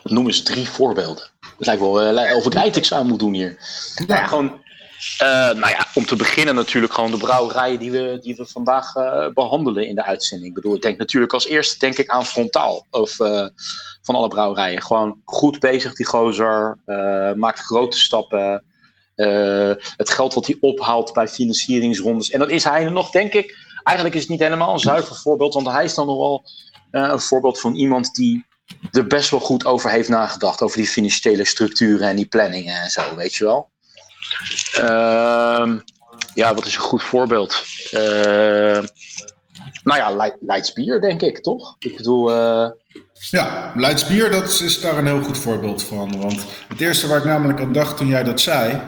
[0.02, 1.28] Noem eens drie voorbeelden.
[1.56, 3.58] Het lijkt wel eh, li- of ik eindexamen moet doen hier.
[4.06, 4.62] Nou ja, gewoon,
[5.18, 8.94] eh, nou ja, om te beginnen natuurlijk gewoon de brouwerijen die we, die we vandaag
[8.94, 10.48] eh, behandelen in de uitzending.
[10.48, 12.86] Ik bedoel, ik denk natuurlijk als eerste denk ik aan Frontaal.
[12.90, 13.46] Of eh,
[14.02, 14.82] van alle brouwerijen.
[14.82, 16.78] Gewoon goed bezig die gozer.
[16.84, 18.64] eh, maakt grote stappen.
[19.14, 22.30] eh, het geld wat hij ophaalt bij financieringsrondes.
[22.30, 23.56] En dat is hij nog, denk ik.
[23.82, 25.54] Eigenlijk is het niet helemaal een zuiver voorbeeld.
[25.54, 26.44] Want hij is dan nog wel
[26.90, 28.44] eh, een voorbeeld van iemand die
[28.90, 30.62] er best wel goed over heeft nagedacht.
[30.62, 33.70] Over die financiële structuren en die planningen en zo, weet je wel.
[34.74, 35.78] Ehm,
[36.34, 37.62] ja, wat is een goed voorbeeld?
[37.90, 38.86] Ehm,
[39.84, 40.36] nou ja,
[40.74, 41.76] bier, denk ik, toch?
[41.78, 42.70] Ik bedoel, eh,
[43.30, 43.72] Ja,
[44.08, 46.20] Bier, dat is, daar een heel goed voorbeeld van.
[46.20, 48.80] Want het eerste waar ik namelijk aan dacht toen jij dat zei,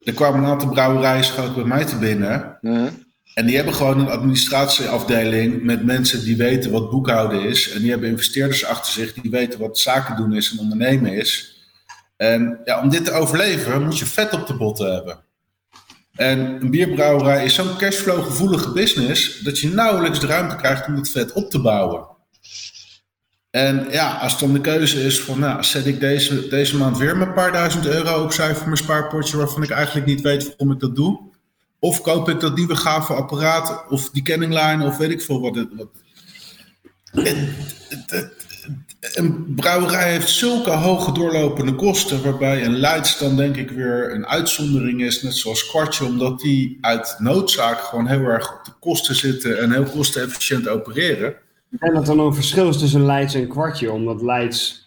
[0.00, 2.58] er kwamen een aantal brouwerijen schoot bij mij te binnen.
[2.60, 2.88] hm,
[3.36, 7.70] En die hebben gewoon een administratieafdeling met mensen die weten wat boekhouden is.
[7.70, 11.56] En die hebben investeerders achter zich die weten wat zaken doen is en ondernemen is.
[12.16, 15.18] En ja, om dit te overleven moet je vet op de botten hebben.
[16.14, 20.96] En een bierbrouwerij is zo'n cashflow gevoelige business dat je nauwelijks de ruimte krijgt om
[20.96, 22.06] dat vet op te bouwen.
[23.50, 27.16] En ja, als dan de keuze is van, nou, zet ik deze, deze maand weer
[27.16, 30.80] mijn paar duizend euro opzij voor mijn spaarpotje waarvan ik eigenlijk niet weet waarom ik
[30.80, 31.34] dat doe.
[31.86, 35.54] Of koop ik dat nieuwe gave apparaat, of die kenninglijn, of weet ik veel wat.
[35.54, 35.88] Het, wat.
[39.14, 44.26] Een brouwerij heeft zulke hoge doorlopende kosten, waarbij een Leids dan denk ik weer een
[44.26, 49.14] uitzondering is, net zoals Kwartje, omdat die uit noodzaak gewoon heel erg op de kosten
[49.14, 51.34] zitten en heel kostenefficiënt opereren.
[51.70, 54.86] Ik denk dat er nog een verschil is tussen Leids en Kwartje, omdat Leids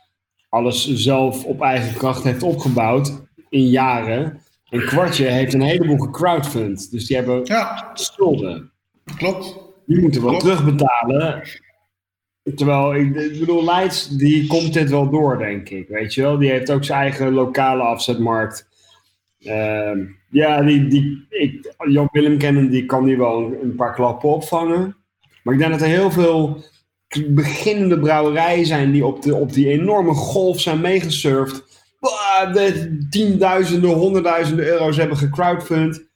[0.50, 3.12] alles zelf op eigen kracht heeft opgebouwd
[3.50, 4.39] in jaren.
[4.70, 8.72] En Kwartje heeft een heleboel gecrowdfund, dus die hebben Ja, schulden.
[9.18, 9.58] klopt.
[9.86, 10.44] Die moeten wel Klopt.
[10.46, 11.42] terugbetalen.
[12.56, 15.88] Terwijl, ik, ik bedoel, Leids, die komt dit wel door, denk ik.
[15.88, 16.38] Weet je wel?
[16.38, 18.68] Die heeft ook zijn eigen lokale afzetmarkt.
[19.40, 20.00] Ehm,
[20.30, 24.30] ja, die, die, ik, Jan Willem kennen, die kan die wel een, een paar klappen
[24.30, 24.96] opvangen.
[25.44, 26.64] Maar ik denk dat er heel veel
[27.28, 31.79] beginnende brouwerijen zijn die op, de, op die enorme golf zijn meegesurfd.
[32.00, 36.08] Bah, De tienduizenden, honderdduizenden euro's hebben gecrowdfund.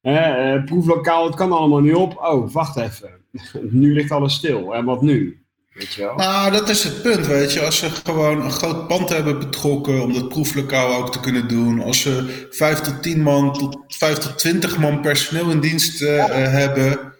[0.00, 2.16] Hè, eh, proeflokaal, het kan allemaal niet op.
[2.16, 3.10] Oh, wacht even.
[3.80, 4.74] nu ligt alles stil.
[4.74, 5.40] En wat nu?
[5.72, 6.14] Weet je wel?
[6.14, 7.60] Nou, dat is het punt, weet je.
[7.60, 11.82] Als ze gewoon een groot pand hebben betrokken om dat proeflokaal ook te kunnen doen.
[11.82, 16.18] Als ze 5 tot 10 man tot 5 tot 20 man personeel in dienst eh,
[16.18, 17.12] eh, hebben.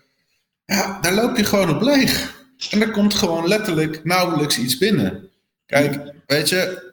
[0.64, 2.38] Ja, daar loop je gewoon op leeg.
[2.70, 5.28] En er komt gewoon letterlijk nauwelijks iets binnen.
[5.66, 6.89] Kijk, weet je,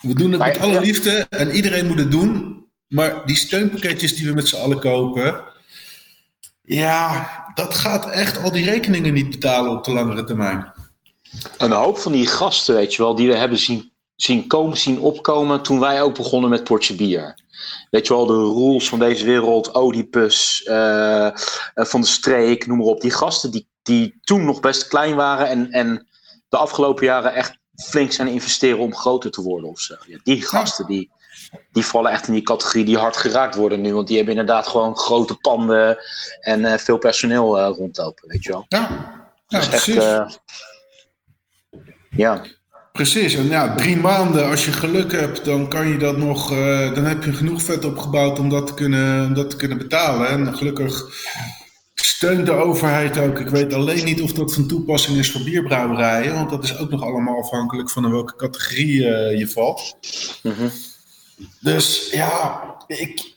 [0.00, 2.54] we doen het Maar- met alle liefde en iedereen moet het doen.
[2.88, 5.40] Maar die steunpakketjes die we met z'n allen kopen.
[6.62, 10.72] Ja, dat gaat echt al die rekeningen niet betalen op de langere termijn.
[11.58, 15.00] een hoop van die gasten, weet je wel, die we hebben zien, zien komen, zien
[15.00, 17.34] opkomen toen wij ook begonnen met Portje Bier.
[17.90, 21.32] Weet je wel, de rules van deze wereld, Oedipus, eh, eh,
[21.74, 23.00] van de streek, noem maar op.
[23.00, 26.06] Die gasten die, die toen nog best klein waren en, en
[26.48, 29.94] de afgelopen jaren echt flink zijn investeren om groter te worden of zo.
[30.06, 31.10] Ja, die gasten die,
[31.72, 33.94] die vallen echt in die categorie die hard geraakt worden nu.
[33.94, 35.98] Want die hebben inderdaad gewoon grote panden
[36.40, 38.64] en eh, veel personeel eh, rondlopen, weet je wel.
[38.68, 38.88] Ja,
[39.46, 40.02] ja is echt, precies.
[40.02, 40.28] eh,
[42.10, 42.44] ja.
[42.92, 46.48] Precies, en ja, drie maanden, als je geluk hebt, dan kan je dat nog,
[46.94, 50.28] dan heb je genoeg vet opgebouwd om dat te kunnen, om dat te kunnen betalen.
[50.28, 51.04] En gelukkig
[52.06, 53.38] steun de overheid ook.
[53.38, 56.90] Ik weet alleen niet of dat van toepassing is voor bierbrouwerijen, want dat is ook
[56.90, 59.96] nog allemaal afhankelijk van in welke categorie eh, je valt.
[61.60, 63.34] Dus ja, ik,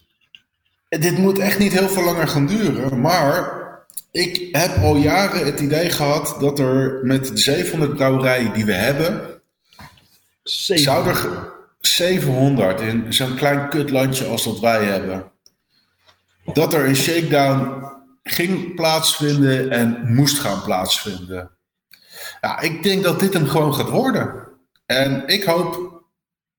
[0.90, 3.02] dit moet echt niet heel veel langer gaan duren.
[3.02, 3.58] Maar
[4.12, 8.74] ik heb al jaren het idee gehad dat er met de 700 brouwerijen die we
[8.74, 9.42] hebben,
[10.44, 15.32] zou er 700 in zo'n klein kutlandje als dat wij hebben,
[16.54, 21.52] dat er een shakedown ging plaatsvinden en moest gaan plaatsvinden.
[22.60, 24.48] Ik denk dat dit hem gewoon gaat worden.
[24.86, 26.02] En ik hoop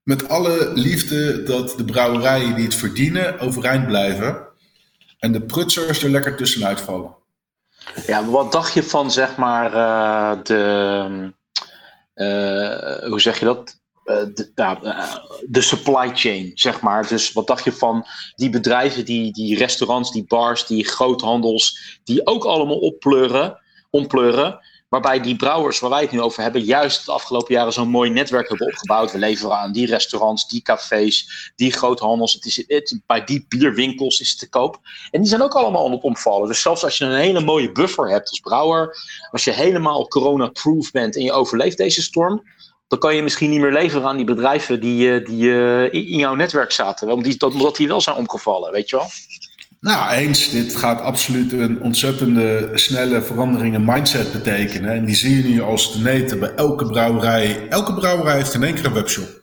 [0.03, 4.49] met alle liefde dat de brouwerijen die het verdienen overeind blijven.
[5.19, 7.15] En de prutsers er lekker tussenuit vallen.
[8.07, 11.33] Ja, wat dacht je van zeg maar eh, de.
[12.15, 13.80] eh, hoe zeg je dat?
[14.05, 17.09] Eh, de, ja, eh, de supply chain, zeg maar.
[17.09, 22.27] Dus wat dacht je van die bedrijven, die, die restaurants, die bars, die groothandels, die
[22.27, 23.59] ook allemaal oppleuren,
[23.91, 24.69] ompleuren.
[24.89, 28.11] Waarbij die brouwers waar wij het nu over hebben, juist de afgelopen jaren zo'n mooi
[28.11, 29.13] netwerk hebben opgebouwd.
[29.13, 32.33] We leveren aan die restaurants, die cafés, die groothandels.
[32.33, 34.79] Het is, bij die bierwinkels is het te koop.
[35.11, 36.49] En die zijn ook allemaal aan omvallen.
[36.49, 38.97] Dus zelfs als je een hele mooie buffer hebt als brouwer,
[39.31, 42.43] als je helemaal corona-proof bent en je overleeft deze storm,
[42.91, 46.19] dan kan je misschien niet meer leveren aan die bedrijven die, eh, die eh, in
[46.19, 47.09] jouw netwerk zaten.
[47.09, 49.09] Omdat die, dat- omdat die wel zijn omgevallen, weet je wel?
[49.81, 54.91] Nou, eens, dit gaat absoluut een ontzettende snelle verandering in mindset betekenen.
[54.91, 57.69] En die zie je nu als de neten bij elke brouwerij.
[57.69, 59.43] Elke brouwerij heeft in één keer een webshop.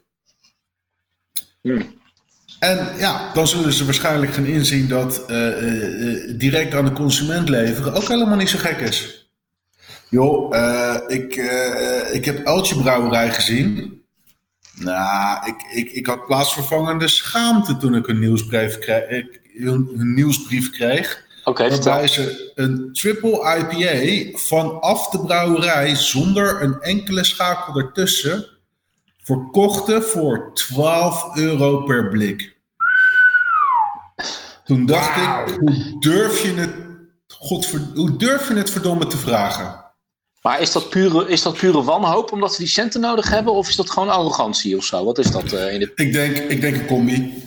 [2.59, 5.37] En ja, dan zullen ze waarschijnlijk gaan inzien dat eh,
[6.37, 9.26] direct aan de consument leveren ook helemaal niet zo gek is.
[10.09, 13.95] Joh, eh, ik, eh, ik heb Eltje Brouwerij gezien.
[14.75, 19.09] Nou, ik, ik, ik had plaatsvervangende schaamte toen ik een nieuwsbrief kreeg.
[19.09, 21.83] ik- Een een nieuwsbrief kreeg Oké, vertel.
[21.91, 28.45] waarbij ze een triple IPA vanaf de brouwerij zonder een enkele schakel ertussen
[29.23, 32.55] verkochten voor 12 euro per blik.
[34.63, 35.17] Toen dacht
[35.49, 36.73] ik, hoe durf je het,
[37.27, 39.85] godver, hoe durf je het verdomme te vragen?
[40.47, 43.53] Maar is dat, pure, is dat pure wanhoop omdat ze die centen nodig hebben?
[43.53, 45.05] Of is dat gewoon arrogantie of zo?
[45.05, 45.91] Wat is dat eh, in dit?
[45.95, 47.43] Ik denk, ik denk een combi.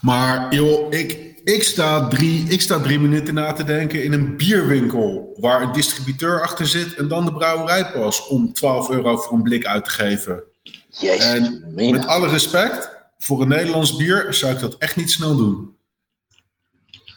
[0.00, 4.36] Maar joh, ik, ik, sta drie, ik sta drie minuten na te denken in een
[4.36, 9.36] bierwinkel waar een distributeur achter zit en dan de brouwerij pas om 12 euro voor
[9.36, 10.42] een blik uit te geven.
[10.88, 15.36] Jezus, En met alle respect, voor een Nederlands bier zou ik dat echt niet snel
[15.36, 15.76] doen.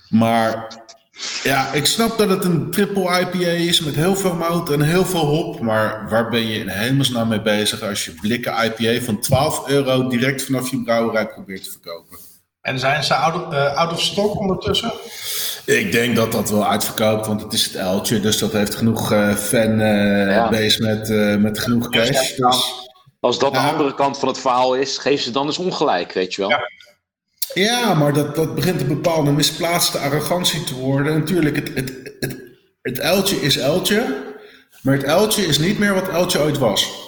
[0.10, 0.84] Maar
[1.44, 5.06] ja, ik snap dat het een triple IPA is met heel veel mout en heel
[5.06, 5.60] veel hop.
[5.60, 10.08] Maar waar ben je in hemelsnaam mee bezig als je blikken IPA van 12 euro
[10.08, 12.18] direct vanaf je brouwerij probeert te verkopen?
[12.62, 14.94] En zijn ze out, eh, out of stock ondertussen?
[15.66, 18.20] Ik denk dat dat wel uitverkoopt, want het is het uiltje.
[18.20, 20.50] Dus dat heeft genoeg eh fan eh, Ja.
[20.50, 22.36] base met, eh, met genoeg cash.
[22.36, 22.74] Dus
[23.20, 26.34] Als dat de andere kant van het verhaal is, geef ze dan eens ongelijk, weet
[26.34, 26.50] je wel?
[26.50, 26.70] Ja.
[27.54, 31.20] Ja, maar dat, dat begint een bepaalde misplaatste arrogantie te worden.
[31.20, 32.38] Natuurlijk, het, het, het,
[32.82, 34.24] het uiltje is uiltje,
[34.82, 37.04] maar het uiltje is niet meer wat uiltje ooit was.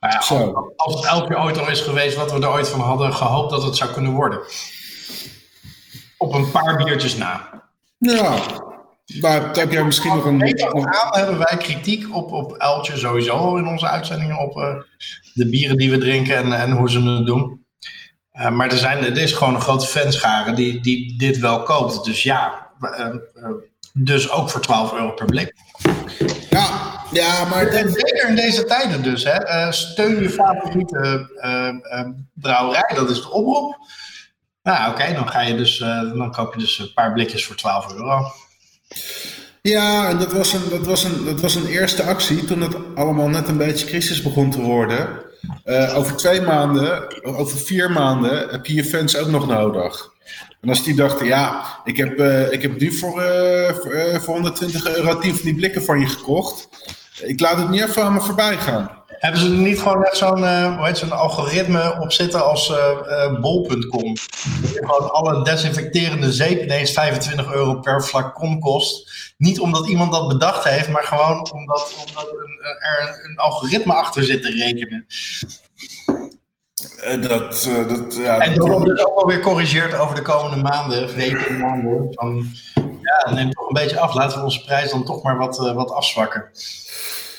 [0.00, 0.72] Nou ja, Zo.
[0.76, 3.62] als, het jaar ooit al is geweest wat we er ooit van hadden gehoopt dat
[3.62, 4.40] het zou kunnen worden.
[6.18, 7.62] Op een paar biertjes na.
[7.98, 8.38] Ja,
[9.20, 10.62] maar heb jij misschien nog een...
[10.72, 14.38] Aan hebben wij kritiek op, op Eltje sowieso in onze uitzendingen.
[14.38, 14.74] Op eh,
[15.34, 17.57] de bieren die we drinken en, en hoe ze het doen.
[18.38, 22.04] Eh, maar er, zijn, er is gewoon een grote fanschare die, die dit wel koopt.
[22.04, 23.14] Dus ja, eh, eh,
[23.92, 25.54] dus ook voor 12 euro per blik.
[26.50, 26.68] Ja,
[27.12, 27.66] ja maar...
[27.66, 29.24] En zeker in deze tijden dus.
[29.24, 31.30] Hè, steun je favoriete
[32.32, 33.76] brouwerij, dat is de oproep.
[34.62, 35.78] Nou oké, dan ga je dus,
[36.14, 38.32] dan koop je dus een paar blikjes voor 12 euro.
[39.62, 42.76] Ja, en dat was, een, dat, was een, dat was een eerste actie toen het
[42.94, 45.27] allemaal net een beetje crisis begon te worden.
[45.64, 50.16] Eh, over twee maanden, over vier maanden heb je je fans ook nog nodig.
[50.60, 54.20] En als die dachten, ja, ik heb, eh, ik heb nu voor, eh, voor, eh,
[54.20, 56.68] voor 120 euro 10 van die blikken van je gekocht.
[57.22, 58.97] Ik laat het niet even aan me voorbij gaan.
[59.18, 60.44] Hebben ze er niet gewoon net zo'n
[60.84, 62.90] heet zo'n algoritme op zitten als eh,
[63.24, 64.14] eh, bol.com?
[64.62, 69.10] Dat je gewoon alle desinfecterende zeep ineens 25 euro per flacon kost.
[69.36, 74.24] Niet omdat iemand dat bedacht heeft, maar gewoon omdat, omdat een, er een algoritme achter
[74.24, 75.06] zit te rekenen.
[77.28, 80.56] Dat, dat, ja, En dat- dat wordt dus ook wel weer corrigeerd over de komende
[80.62, 82.06] maanden, weken, maanden.
[82.10, 84.14] Van, ja, het neemt toch een beetje af.
[84.14, 86.44] Laten we onze prijs dan toch maar wat, wat afzwakken.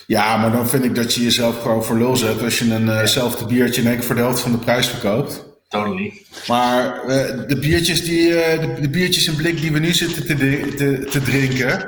[0.10, 2.90] Ja, maar dan vind ik dat je jezelf gewoon voor lul zet als je een
[2.90, 5.46] eh, zelfde biertje in één keer voor de helft van de prijs verkoopt.
[5.68, 6.26] Totally.
[6.48, 10.26] Maar eh, de, biertjes die, eh, de, de biertjes in blik die we nu zitten
[10.26, 11.88] te, de- te, te drinken,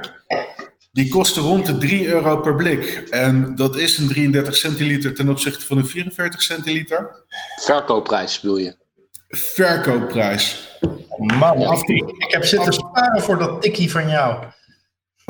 [0.91, 3.03] die kosten rond de 3 euro per blik.
[3.09, 7.25] En dat is een 33 centiliter ten opzichte van een 44 centiliter.
[7.61, 8.75] Verkoopprijs bedoel je?
[9.27, 10.69] Verkoopprijs.
[11.17, 14.45] Man, af, ik heb zitten sparen voor dat tikkie van jou.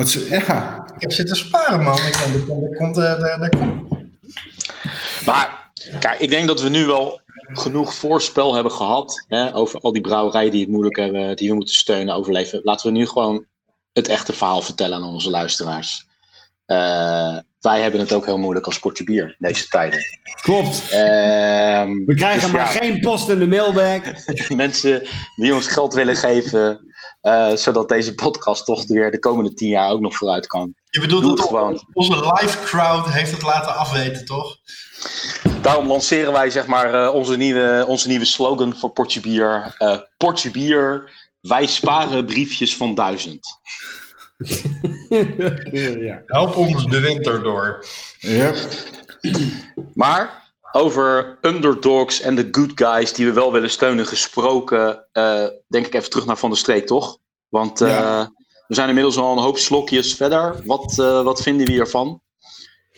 [0.02, 1.98] Wat ze, ja, Ik heb zitten sparen, man.
[1.98, 3.90] Ik denk, dat- komt, eh, dat- dat komt.
[5.26, 7.22] Maar kijk, ik denk dat we nu wel
[7.54, 11.56] genoeg voorspel hebben gehad hè, over al die brouwerijen die het moeilijk hebben, die we
[11.56, 12.60] moeten steunen, overleven.
[12.64, 13.46] Laten we nu gewoon
[13.94, 16.06] het echte verhaal vertellen aan onze luisteraars.
[16.66, 20.00] Eh, wij hebben het ook heel moeilijk als potje bier in deze tijden.
[20.42, 20.90] Klopt.
[20.92, 24.02] Ehm, We krijgen dus maar ja, geen post in de mailbag.
[24.56, 26.91] mensen die ons geld willen geven,
[27.22, 30.74] eh, zodat deze podcast toch weer de komende tien jaar ook nog vooruit kan.
[30.90, 31.88] Je bedoelt dat het gewoon.
[31.94, 34.58] onze live crowd heeft het laten afweten, toch?
[35.62, 39.76] Daarom lanceren wij zeg maar eh, onze, nieuwe, onze nieuwe slogan voor Portje Bier.
[39.78, 41.12] Eh, Portje Bier,
[41.42, 43.60] wij sparen briefjes van duizend.
[46.00, 46.22] ja.
[46.26, 47.86] Help ons de winter door.
[48.20, 48.54] ja.
[49.94, 50.41] Maar
[50.72, 55.94] over underdogs en de good guys die we wel willen steunen gesproken, eh, denk ik
[55.94, 57.18] even terug naar Van der Streek, toch?
[57.50, 58.32] Want eh, Ja.
[58.68, 60.56] we zijn inmiddels al een hoop slokjes verder.
[60.66, 62.22] Wat, eh, wat vinden we hiervan?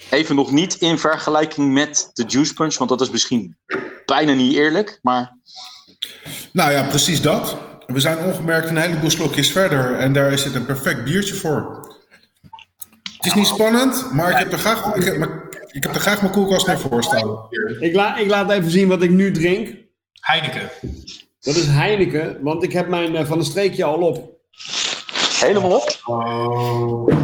[0.09, 3.57] Even nog niet in vergelijking met de Juice Punch, want dat is misschien
[4.05, 4.99] bijna niet eerlijk.
[5.01, 5.37] Maar
[6.51, 7.57] Nou ja, precies dat.
[7.87, 11.87] We zijn ongemerkt een heleboel slokjes verder en daar is het een perfect biertje voor.
[13.17, 15.41] Het is niet spannend, maar ik heb er graag, ik heb, maar-
[15.73, 17.47] ik heb er graag mijn koelkast mee voor staan.
[17.79, 19.75] ik, la ik laat even zien wat ik nu drink.
[20.19, 20.69] Heineken.
[21.39, 24.31] Dat is Heineken, want ik heb mijn eh, Van de Streekje al op.
[25.39, 25.97] helemaal op.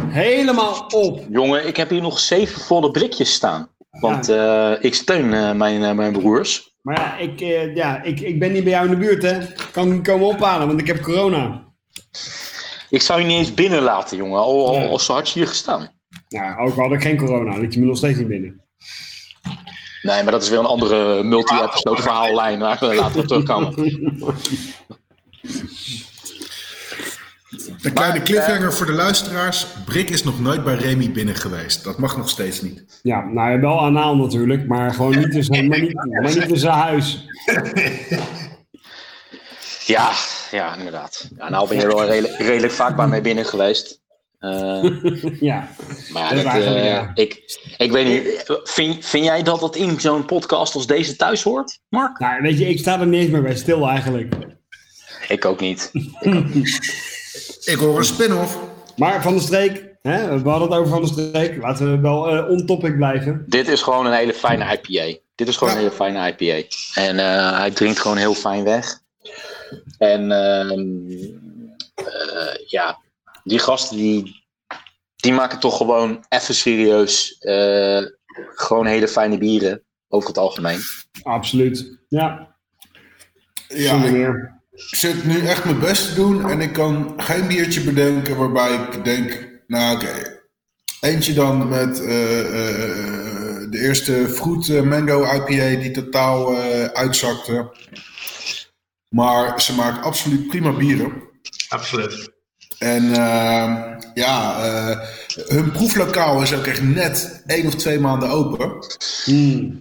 [0.08, 1.24] Helemaal op.
[1.30, 3.68] Jongen, ik heb hier nog zeven volle blikjes staan.
[3.90, 6.68] Want eh, ik steun eh, mijn, eh, mijn broers.
[6.82, 9.38] Maar ja, ik, eh, ja ik, ik ben niet bij jou in de buurt, hè.
[9.72, 11.64] Kan niet komen ophalen, want ik heb corona.
[12.90, 14.38] Ik zou je niet eens binnen laten, jongen.
[14.40, 15.88] Al, al, al zo had je hier gestaan.
[16.30, 18.60] Ja, ook al had ik geen corona, liet je me nog steeds niet binnen.
[20.02, 22.58] Nee, maar dat is weer een andere multi-episode verhaallijn.
[22.58, 23.74] Maar eh, laten we terugkomen.
[27.82, 29.66] Een kleine cliffhanger voor de luisteraars.
[29.84, 31.84] Brik is nog nooit bij Remy binnen geweest.
[31.84, 33.00] Dat mag nog steeds niet.
[33.02, 36.48] Ja, nou ja, wel anaal natuurlijk, maar gewoon niet in zijn, maar niet, maar niet
[36.48, 37.26] in zijn huis.
[39.86, 40.10] Ja,
[40.50, 41.28] ja, inderdaad.
[41.36, 43.99] Ja, nou ben je er wel redelijk, redelijk vaak bij mij binnen geweest.
[44.40, 44.82] Eh,
[45.50, 45.68] Ja,
[46.12, 47.10] maar Dat dat, eh, ja.
[47.14, 48.44] ik, ik weet niet.
[48.64, 52.18] Vind, vind jij dat dat in zo'n podcast als deze thuis hoort, Mark?
[52.18, 54.34] nou weet je, ik sta er niet eens meer bij stil eigenlijk.
[55.28, 55.90] Ik ook niet.
[57.64, 58.58] Ik hoor een spin-off.
[58.96, 62.28] Maar Van de Streek, hè, we hadden het over Van de Streek, laten we wel
[62.28, 63.44] eh on topic blijven.
[63.46, 65.18] Dit is gewoon een hele fijne IPA.
[65.34, 65.78] Dit is gewoon Ja.
[65.78, 66.66] een hele fijne IPA.
[66.94, 68.98] En eh, hij drinkt gewoon heel fijn weg.
[69.98, 70.80] En ehm,
[71.94, 72.98] eh, ja,
[73.44, 74.44] die gasten die,
[75.16, 78.02] die maken toch gewoon even serieus eh,
[78.54, 79.84] gewoon hele fijne bieren.
[80.12, 80.80] Over het algemeen.
[81.22, 81.98] Absoluut.
[82.08, 82.56] Ja,
[83.68, 84.04] Ja,
[84.72, 88.74] ik zit nu echt mijn best te doen en ik kan geen biertje bedenken waarbij
[88.74, 90.40] ik denk, nou oké,
[91.00, 97.76] eentje dan met eh, eh, de eerste fruit mango IPA die totaal eh, uitzakte.
[99.08, 101.12] Maar ze maken absoluut prima bieren.
[101.68, 102.39] Absoluut.
[102.80, 103.72] En ehm,
[104.14, 104.98] ja, eh,
[105.46, 108.72] hun proeflokaal is ook echt net één of twee maanden open.
[109.24, 109.80] Hmm.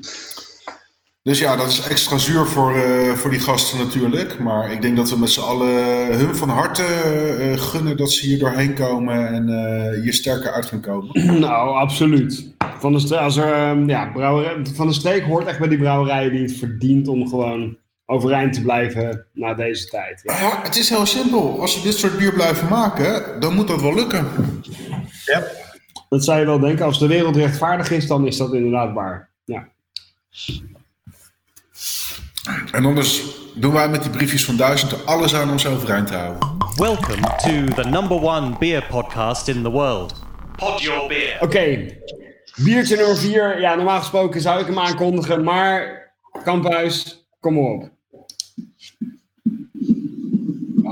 [1.24, 4.40] Dus ja, dat is extra zuur voor, eh, voor die gasten natuurlijk.
[4.40, 8.26] Maar ik denk dat we met z'n allen hun van harte eh, gunnen dat ze
[8.26, 11.10] hier doorheen komen en hier sterker uit gaan komen.
[11.40, 12.54] Nou, absoluut.
[12.80, 16.32] Van de, als er, ehm, ja, brouwerij, van de Streek hoort echt bij die brouwerijen
[16.32, 17.78] die het verdient om gewoon
[18.10, 20.22] overeind te blijven na deze tijd.
[20.24, 20.40] Ja.
[20.40, 21.62] Ja, het is heel simpel.
[21.62, 24.28] Als je dit soort bier blijft maken, dan moet dat wel lukken.
[25.26, 25.44] Ja.
[26.10, 26.86] Dat zou je wel denken.
[26.86, 29.30] Als de wereld rechtvaardig is, dan is dat inderdaad waar.
[29.46, 29.68] Ja.
[32.72, 33.24] En anders
[33.56, 36.58] doen wij met die briefjes van duizend er alles aan om ze overeind te houden.
[36.76, 40.14] Welcome to the number one beer podcast in the world.
[40.56, 41.38] Pod Your Beer.
[41.40, 41.96] Oké,
[42.64, 43.60] biertje nummer 4.
[43.60, 46.08] Ja, normaal gesproken zou ik hem aankondigen, maar
[46.44, 47.98] Kamphuis, kom maar op.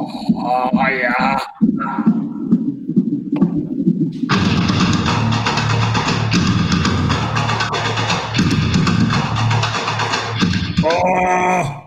[0.07, 1.53] Oh ja.
[10.83, 11.85] Oh.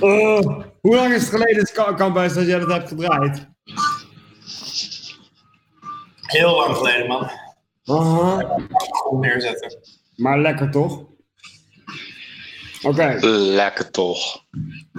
[0.00, 0.64] Oh.
[0.80, 3.46] Hoe lang is het geleden, Kamphuis, dat jij dat hebt gedraaid?
[6.26, 7.30] Heel lang geleden, man.
[7.84, 8.58] Aha.
[8.78, 9.78] Gewoon neerzetten.
[10.16, 11.04] Maar lekker toch?
[12.82, 13.18] Oké.
[13.30, 14.44] Lekker toch.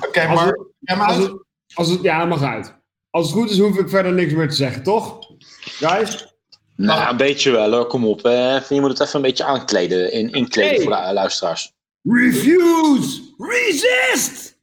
[0.08, 0.46] Oké, maar...
[0.48, 1.44] het- Ja, maar Als het,
[1.74, 2.76] als het, ja, mag uit.
[3.10, 5.20] Als het goed is, hoef ik verder niks meer te zeggen, toch?
[5.60, 6.36] Guys?
[6.76, 7.88] Nou, een beetje wel hoor.
[7.88, 8.26] Kom op.
[8.26, 8.62] eh.
[8.70, 10.12] je moet het even een beetje aankleden.
[10.12, 10.82] In, inkleden Hey.
[10.84, 11.74] voor de luisteraars.
[12.04, 13.22] Refuse!
[13.38, 14.60] Resist!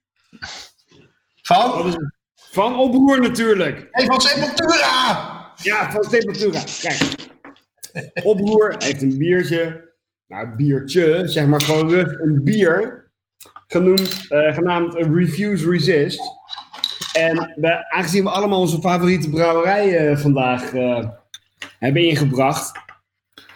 [1.42, 1.98] Van?
[2.34, 3.88] Van oproer natuurlijk.
[3.90, 5.52] Hey, van Sepultura!
[5.62, 6.62] Ja, van Sepultura.
[6.80, 7.00] Kijk.
[8.24, 9.92] Oproer heeft een biertje.
[10.28, 13.02] Nou, biertje, zeg maar gewoon rust een bier.
[13.66, 16.20] Genoemd, eh, genaamd Refuse Resist.
[17.12, 21.06] En we, aangezien we allemaal onze favoriete brouwerij eh, vandaag eh,
[21.78, 22.72] hebben ingebracht.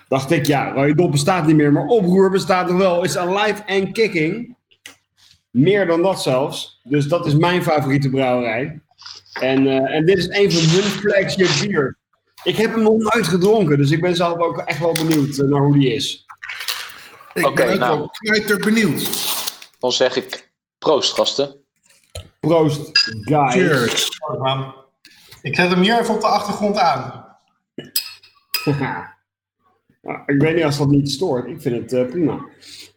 [0.08, 3.04] Dacht ik, ja, Rode Dop bestaat niet meer, maar Oproer bestaat nog wel.
[3.04, 4.56] Is alive and kicking.
[5.50, 6.80] Meer dan dat zelfs.
[6.82, 8.80] Dus dat is mijn favoriete brouwerij.
[9.40, 11.96] En, en dit is een van hun flagship bier.
[12.42, 15.60] Ik heb hem nog nooit gedronken, dus ik ben zelf ook echt wel benieuwd naar
[15.60, 16.27] hoe die is.
[17.38, 17.98] Ik Oké, ben ook nou.
[17.98, 19.08] wel knijter benieuwd.
[19.78, 21.64] Dan zeg ik proost, gasten.
[22.40, 22.90] Proost,
[23.22, 23.52] guys.
[23.52, 24.08] Cheers.
[25.42, 27.26] Ik zet hem hier even op de achtergrond aan.
[28.64, 31.46] Nou, ik weet niet als dat niet stoort.
[31.46, 32.46] Ik vind het eh, prima.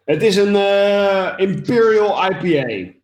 [0.06, 3.00] Het is een eh, Imperial IPA.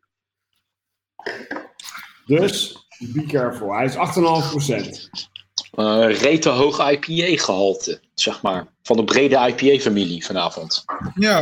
[2.26, 3.74] Dus, be careful.
[3.74, 5.26] Hij is 8,5%.
[5.72, 8.68] Eh rete hoog IPA-gehalte, zeg maar.
[8.88, 10.86] Van de brede IPA-familie vanavond.
[11.16, 11.42] Ja,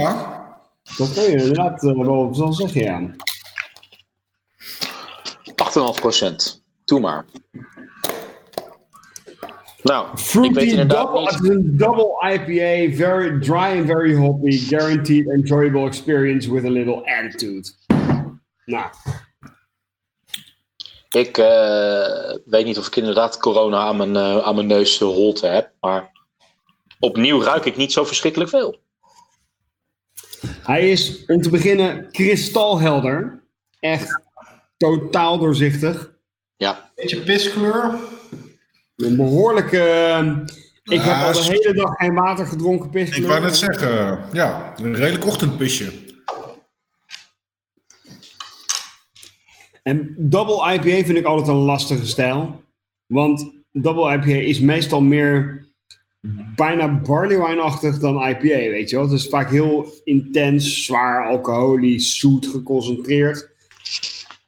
[0.98, 3.16] Dat kan je inderdaad eh, wel zo zeggen, ja.
[5.46, 6.64] 8,5%.
[6.86, 7.26] Doe maar.
[9.82, 11.50] Nou, ik weet Fruity inderdaad double, niet.
[11.52, 17.70] een double IPA, very dry and very hoppy, guaranteed enjoyable experience with a little attitude.
[18.66, 18.86] Nou,
[21.10, 25.48] Ik eh, weet niet of ik inderdaad corona aan mijn, eh, aan mijn neus holte
[25.48, 25.72] heb.
[25.80, 26.12] Maar
[27.06, 28.80] opnieuw ruik ik niet zo verschrikkelijk veel.
[30.62, 33.44] hij is om te beginnen kristalhelder.
[33.80, 34.22] Echt
[34.78, 36.14] totaal doorzichtig.
[36.58, 37.96] Ja, Beetje piskleur.
[38.96, 39.80] Een behoorlijke.
[39.80, 40.32] eh,
[40.84, 43.28] ik Ja, heb al de hele dag geen water gedronken, ik piskleur.
[43.28, 46.04] wou net zeggen, ja, een redelijk ochtendpisje.
[49.84, 52.64] En double IPA vind ik altijd een lastige stijl.
[53.06, 55.66] Want double IPA is meestal meer
[56.56, 59.06] bijna barley wine-achtig dan IPA, weet je wel.
[59.06, 63.50] Het is vaak heel intens, zwaar, alcoholisch, zoet, geconcentreerd.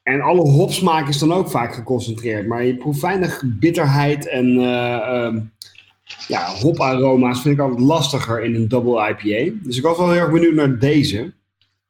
[0.02, 2.46] En alle hopsmaak is dan ook vaak geconcentreerd.
[2.46, 5.40] Maar je proeft weinig bitterheid en eh, ehm,
[6.28, 9.54] ja, hoparoma's vind ik altijd lastiger in een double IPA.
[9.62, 11.32] Dus ik was wel heel erg benieuwd naar deze.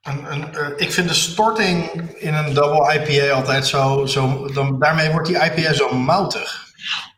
[0.03, 4.07] Een, een, eh, ik vind de storting in een double IPA altijd zo.
[4.07, 6.68] zo dan, daarmee wordt die IPA zo moutig.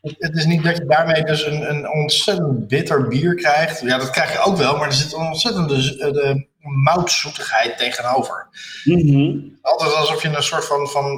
[0.02, 3.80] Het, is niet dat je daarmee dus een, een ontzettend bitter bier krijgt.
[3.80, 8.48] Ja, dat krijg je ook wel, maar er zit een ontzettende eh, de moutzoetigheid tegenover.
[8.84, 9.38] Mhm.
[9.62, 11.14] Altijd alsof je een soort van, van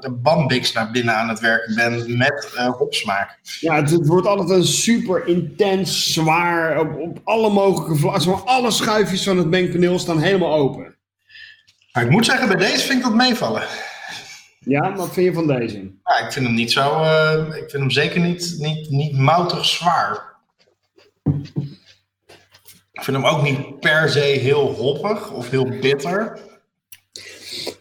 [0.00, 3.38] de bambix naar binnen aan het werken bent met eh hopsmaak.
[3.60, 8.44] Ja, het, het wordt altijd een super intens, zwaar, op, op alle mogelijke vlakken.
[8.44, 10.96] Alle schuifjes van het mengpaneel staan helemaal open.
[11.92, 13.62] Maar ik moet zeggen, bij deze vind ik dat meevallen.
[14.68, 15.76] Ja, wat vind je van deze?
[16.04, 17.02] Ja, ik vind hem niet zo.
[17.02, 20.36] eh, ik vind hem zeker niet, niet, niet moutig zwaar.
[22.92, 26.38] Ik vind hem ook niet per se heel hoppig of heel bitter.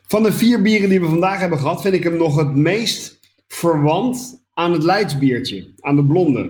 [0.08, 3.20] Van de vier bieren die we vandaag hebben gehad, vind ik hem nog het meest
[3.48, 6.50] verwant aan het Leidsbiertje, aan de blonde.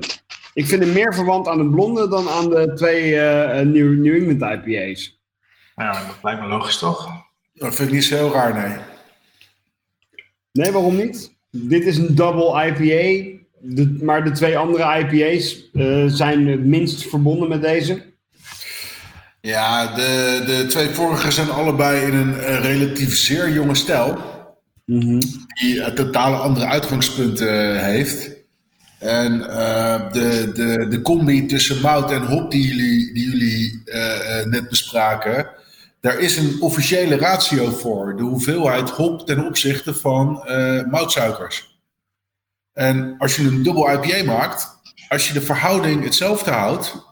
[0.53, 4.15] Ik vind hem meer verwant aan het blonde dan aan de twee eh, New, New
[4.15, 5.21] England IPA's.
[5.75, 7.09] Nou, dat lijkt me logisch toch?
[7.53, 8.77] Dat vind ik niet zo heel raar, nee.
[10.57, 11.35] Nee, waarom niet?
[11.51, 17.09] Dit is een double IPA, de, maar de twee andere IPA's eh, zijn het minst
[17.09, 18.01] verbonden met deze.
[19.41, 24.17] Ja, de, de twee vorige zijn allebei in een eh, relatief zeer jonge stijl.
[24.85, 28.37] Die een totale andere uitgangspunten eh, heeft.
[28.99, 34.39] En eh, de, de, de combi tussen mout en hop die jullie, die jullie eh,
[34.39, 35.49] eh, net bespraken.
[36.01, 38.15] Daar is een officiële ratio voor.
[38.17, 41.79] De hoeveelheid hop ten opzichte van eh, moutsuikers.
[42.73, 44.67] En als je een dubbel IPA maakt,
[45.09, 47.05] als je de verhouding hetzelfde houdt,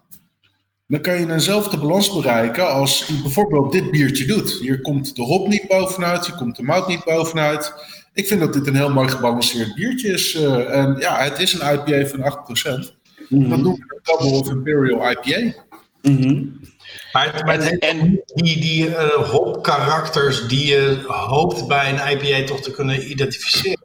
[0.87, 4.51] dan kan je eenzelfde balans bereiken als je bijvoorbeeld dit biertje doet.
[4.51, 7.73] Hier komt de hop niet bovenuit, hier komt de mout niet bovenuit.
[8.13, 10.33] Ik vind dat dit een heel mooi gebalanceerd biertje is.
[10.35, 12.93] eh, en ja, het is een IPA van 8%.
[13.29, 15.53] Dan doen we een Double of Imperial IPA.
[16.01, 16.73] Het-
[17.15, 22.61] maar het heeft En- die, die eh, hop-karakters die je hoopt bij een IPA toch
[22.61, 23.79] te kunnen identificeren.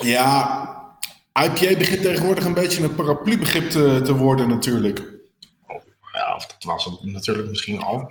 [0.00, 0.58] Ja,
[1.32, 4.98] IPA begint tegenwoordig een beetje een paraplubegrip te, te worden natuurlijk.
[6.12, 8.10] Ja, of dat was het natuurlijk misschien al.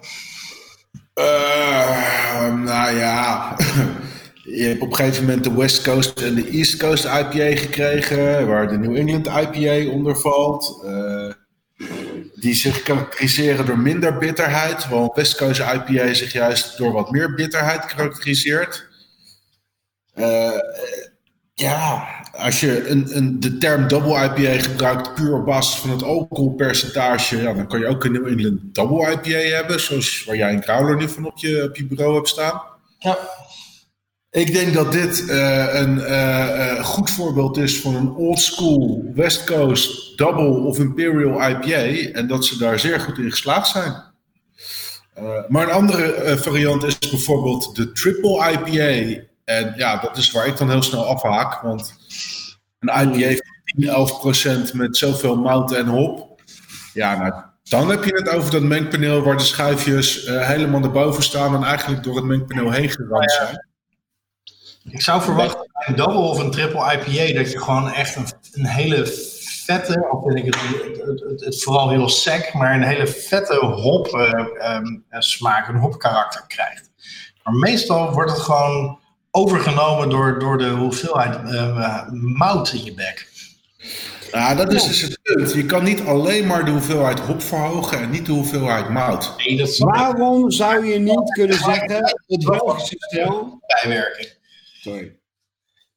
[1.14, 3.56] Eh, nou ja,
[4.58, 8.48] je hebt op een gegeven moment de West Coast en de East Coast IPA gekregen,
[8.48, 10.82] waar de New England IPA onder valt.
[10.86, 11.32] Eh,
[12.40, 17.34] die zich karakteriseren door minder bitterheid, terwijl West Coast IPA zich juist door wat meer
[17.34, 18.88] bitterheid karakteriseert.
[20.14, 20.60] Eh,
[21.54, 26.04] ja, als je een, een, de term double IPA gebruikt puur op basis van het
[26.04, 30.54] alcoholpercentage, ja, dan kan je ook een New England double IPA hebben, zoals waar jij
[30.54, 32.62] een Growler nu van op je, op je bureau hebt staan.
[32.98, 33.18] Ja.
[34.32, 39.12] Ik denk dat dit uh, een uh, uh, goed voorbeeld is van een old school
[39.16, 44.04] West Coast Double of Imperial IPA en dat ze daar zeer goed in geslaagd zijn.
[45.48, 49.22] maar een andere variant is bijvoorbeeld de Triple IPA.
[49.46, 51.94] En ja, dat is waar ik dan heel snel afhaak, want
[52.80, 53.42] een IPA
[53.74, 54.08] van
[54.64, 56.42] 10, 11% met zoveel mout en hop.
[56.94, 61.24] Ja, nou, dan heb je het over dat mengpaneel waar de schuifjes helemaal naar boven
[61.24, 63.68] staan en eigenlijk door het mengpaneel heen geramd zijn.
[64.90, 68.26] Ik zou verwachten bij een double of een triple IPA dat je gewoon echt een,
[68.54, 69.06] een hele
[69.66, 70.56] vette, of vind ik het,
[71.06, 75.76] het, het, het, vooral heel sec, maar een hele vette hop uh, um, smaak, een
[75.76, 76.90] hopkarakter krijgt.
[77.44, 79.00] Maar meestal wordt het gewoon
[79.32, 83.28] overgenomen door, door de hoeveelheid uh, mout in je bek.
[84.32, 85.54] Ja, dat is dus het punt.
[85.54, 89.34] Je kan niet alleen maar de hoeveelheid hop verhogen en niet de hoeveelheid mout.
[89.38, 93.60] Nee, dat Waarom zou je niet kunnen zeggen, het Belgische stijl...
[93.68, 94.38] Bijwerking.
[94.90, 95.18] Sorry.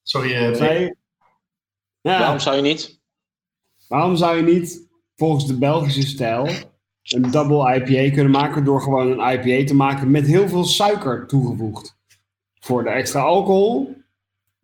[0.03, 0.95] Sorry, uh, Zij-
[2.01, 3.01] Ja, Waarom zou je niet?
[3.89, 6.49] waarom zou je niet volgens de Belgische stijl
[7.03, 11.27] een double IPA kunnen maken door gewoon een IPA te maken met heel veel suiker
[11.27, 11.97] toegevoegd?
[12.61, 13.95] Voor de extra alcohol,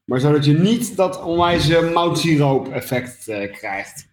[0.05, 4.07] maar zodat je niet dat onwijze moutsiroop effect eh, krijgt.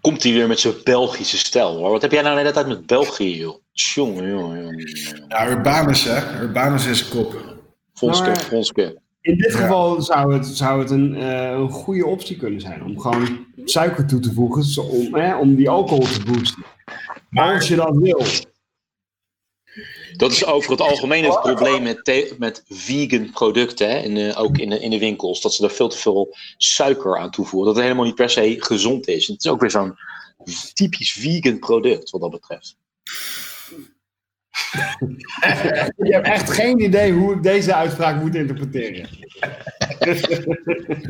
[0.00, 1.90] Komt hij weer met zijn Belgische stijl hoor.
[1.90, 3.58] Wat heb jij nou de hele tijd met België joh?
[3.72, 5.24] Tjonge, jongen, jongen, jongen.
[5.28, 6.40] Ja, Urbanus hè.
[6.42, 7.58] Urbanus is kop.
[7.94, 9.00] Vonske, Maar- Vonske.
[9.20, 13.00] In dit geval zou het, zou het een, eh, een goede optie kunnen zijn om
[13.00, 16.64] gewoon suiker toe te voegen zo- om, hè, om die alcohol te boosten.
[17.30, 18.24] Maar als je dat wil,
[20.16, 23.90] Dat is over het algemeen het probleem met, met vegan producten.
[23.90, 23.96] Hè?
[23.98, 25.40] En, ook in de, in de winkels.
[25.40, 27.64] Dat ze er veel te veel suiker aan toevoegen.
[27.66, 29.26] Dat het helemaal niet per se gezond is.
[29.26, 29.96] Het is ook weer zo'n
[30.72, 32.76] typisch vegan product wat dat betreft.
[36.04, 39.08] ik heb echt geen idee hoe ik deze uitspraak moet interpreteren.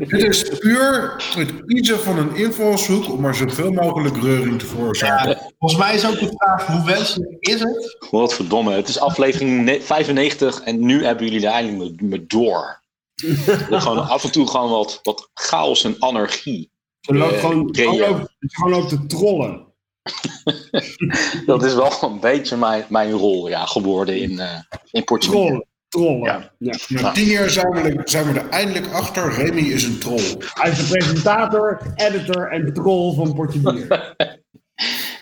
[0.07, 5.37] Dit is puur het kiezen van een invalshoek om maar zoveel mogelijk reuring te veroorzaken.
[5.59, 7.97] Volgens mij is ook de vraag, hoe wenselijk is het?
[8.11, 8.73] Wat verdomme.
[8.73, 12.79] Het is aflevering ne- 95 en nu hebben jullie er eindelijk me, me door.
[13.69, 16.71] Gewoon af en toe gewoon wat, wat chaos en anarchie.
[17.01, 19.70] Ze loopt Eh, gewoon, gewoon, loopt, ze gewoon loopt te trollen.
[21.45, 24.59] Dat is wel een beetje mijn, mijn rol ja, geworden in, eh
[24.91, 25.45] in Portugal.
[25.45, 25.65] Trollen.
[25.87, 26.23] Trollen.
[26.23, 26.51] Ja.
[26.57, 26.75] Ja.
[27.01, 29.33] Na tien jaar zijn we, er, zijn we er eindelijk achter.
[29.33, 30.35] Remy is een troll.
[30.53, 33.87] Hij is de presentator, editor en troll van Portugier.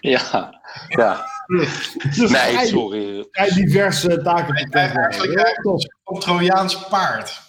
[0.01, 1.25] Ja, ja.
[1.47, 3.27] Dus Nee, vrij- sorry.
[3.31, 5.35] vrij diverse taken te Eigenlijk krijgen.
[5.43, 7.41] eigenlijk op Trojaans paard.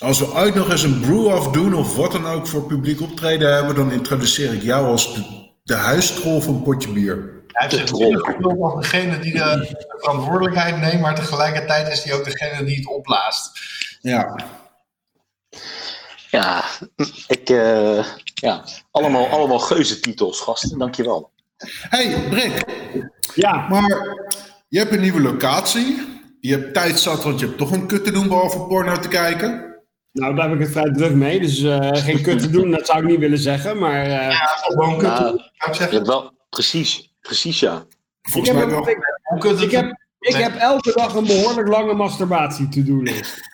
[0.00, 3.54] Als we ooit nog eens een brew-off doen of wat dan ook voor publiek optreden
[3.54, 7.42] hebben, dan introduceer ik jou als de, de huistrol van Potje Bier.
[7.46, 12.24] Hij heeft De zich als degene die de verantwoordelijkheid neemt, maar tegelijkertijd is hij ook
[12.24, 13.60] degene die het opblaast.
[14.00, 14.38] Ja.
[16.30, 16.64] Ja,
[17.26, 18.04] ik, eh,
[18.34, 18.64] ja.
[18.90, 20.78] Allemaal, allemaal geuzentitels, gasten.
[20.78, 21.30] Dankjewel.
[21.88, 22.64] hey, Brik,
[23.34, 24.16] Ja, maar
[24.68, 26.08] je hebt een nieuwe locatie.
[26.40, 29.08] Je hebt tijd zat, want je hebt toch een kut te doen behalve porno te
[29.08, 29.69] kijken.
[30.12, 32.86] Nou daar heb ik het vrij druk mee, dus eh, geen kut te doen, dat
[32.86, 33.78] zou ik niet willen zeggen.
[33.78, 35.94] Maar eh, Gewoon kut, zou ik je zeggen.
[35.96, 37.84] hebt wel, precies, precies ja.
[38.22, 38.88] ik, Volgens heb mij wel.
[38.88, 38.98] ik,
[39.38, 43.48] kut ik heb, ik heb elke dag een behoorlijk lange masturbatie to-do list.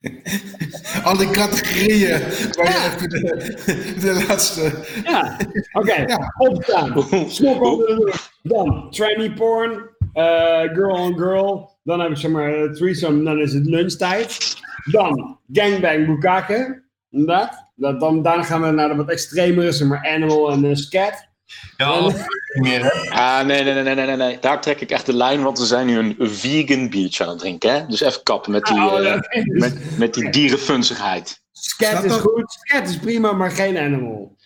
[1.04, 2.18] Al die categorieën
[2.52, 4.72] waar je even de, de laatste...
[5.04, 5.36] Ja,
[5.72, 5.94] oké.
[5.94, 6.34] Ja.
[6.38, 7.02] Opstaan.
[7.30, 8.32] Snok onder de lucht.
[8.42, 9.88] Dan tranny porn.
[10.12, 11.73] eh, girl on girl.
[11.84, 13.24] Dan heb ik zeg maar eh, threesome.
[13.24, 14.56] Dan is het lunchtijd.
[14.90, 16.82] Dan gangbang bukake.
[17.10, 17.64] Inderdaad.
[17.76, 21.28] Dat, dan, daarna gaan we naar de wat extremere, zeg maar animal en eh, scat.
[21.76, 22.10] Ja,
[22.52, 22.90] hè?
[23.10, 24.38] Ah, nee, nee, nee, nee, nee, nee.
[24.40, 27.38] Daar trek ik echt de lijn, want we zijn nu een vegan biertje aan het
[27.38, 27.72] drinken.
[27.72, 27.86] Hè?
[27.86, 31.42] Dus even kappen met die, Oh, eh, met, met die dierenfunzigheid.
[31.52, 32.58] Scat is goed.
[32.60, 34.36] Scat is prima, maar geen animal.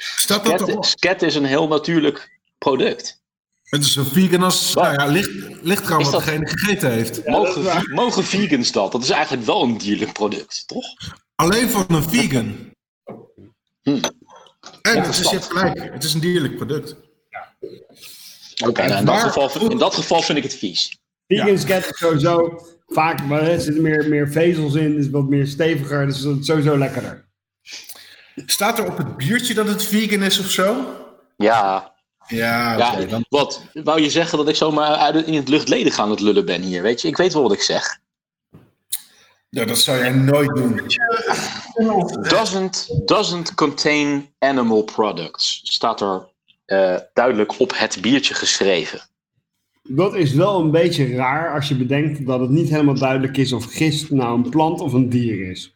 [0.81, 3.18] Scat is een heel natuurlijk product.
[3.69, 4.75] Het is zo vegan als...
[4.75, 5.31] Nou ja, ligt,
[5.63, 7.17] ligt eraan wat dat- degene gegeten heeft.
[7.17, 8.93] Ja, dat mogen, mogen vegans dat?
[8.93, 10.87] Dat is eigenlijk wel een dierlijk product, toch?
[11.35, 12.57] Alleen van een vegan.
[13.83, 16.97] En het is, je gelijk, het is een dierlijk product.
[18.67, 20.99] Oké, nou, in, dat Maar- geval, in dat geval vind ik het vies.
[21.27, 25.47] Vegan scat is sowieso vaak, maar er zitten meer, meer vezels in, is wat meer
[25.47, 27.29] steviger, dus het is sowieso lekkerder.
[28.47, 30.87] Staat er op het biertje dat het vegan is of zo?
[31.37, 31.93] Ja,
[32.29, 33.63] Ja, dan wat?
[33.73, 36.83] Wou je zeggen dat ik zomaar uit, in het luchtledig aan het lullen ben hier?
[36.83, 37.99] Weet je, ik weet wel wat ik zeg.
[39.51, 40.81] Ja, dat zou jij nooit doen.
[42.29, 45.61] Doesn't, doesn't contain animal products.
[45.63, 46.29] Staat er
[46.65, 49.01] eh, duidelijk op het biertje geschreven.
[49.83, 53.53] Dat is wel een beetje raar als je bedenkt dat het niet helemaal duidelijk is
[53.53, 55.75] of gist nou een plant of een dier is.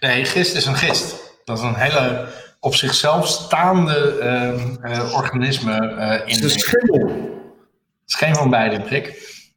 [0.00, 1.34] Nee, gist is een gist.
[1.44, 2.28] Dat is een hele
[2.60, 7.06] op zichzelf staande ehm, eh, organisme eh, in Het de is een schimmel.
[7.08, 9.04] Het is geen van beide, Prik.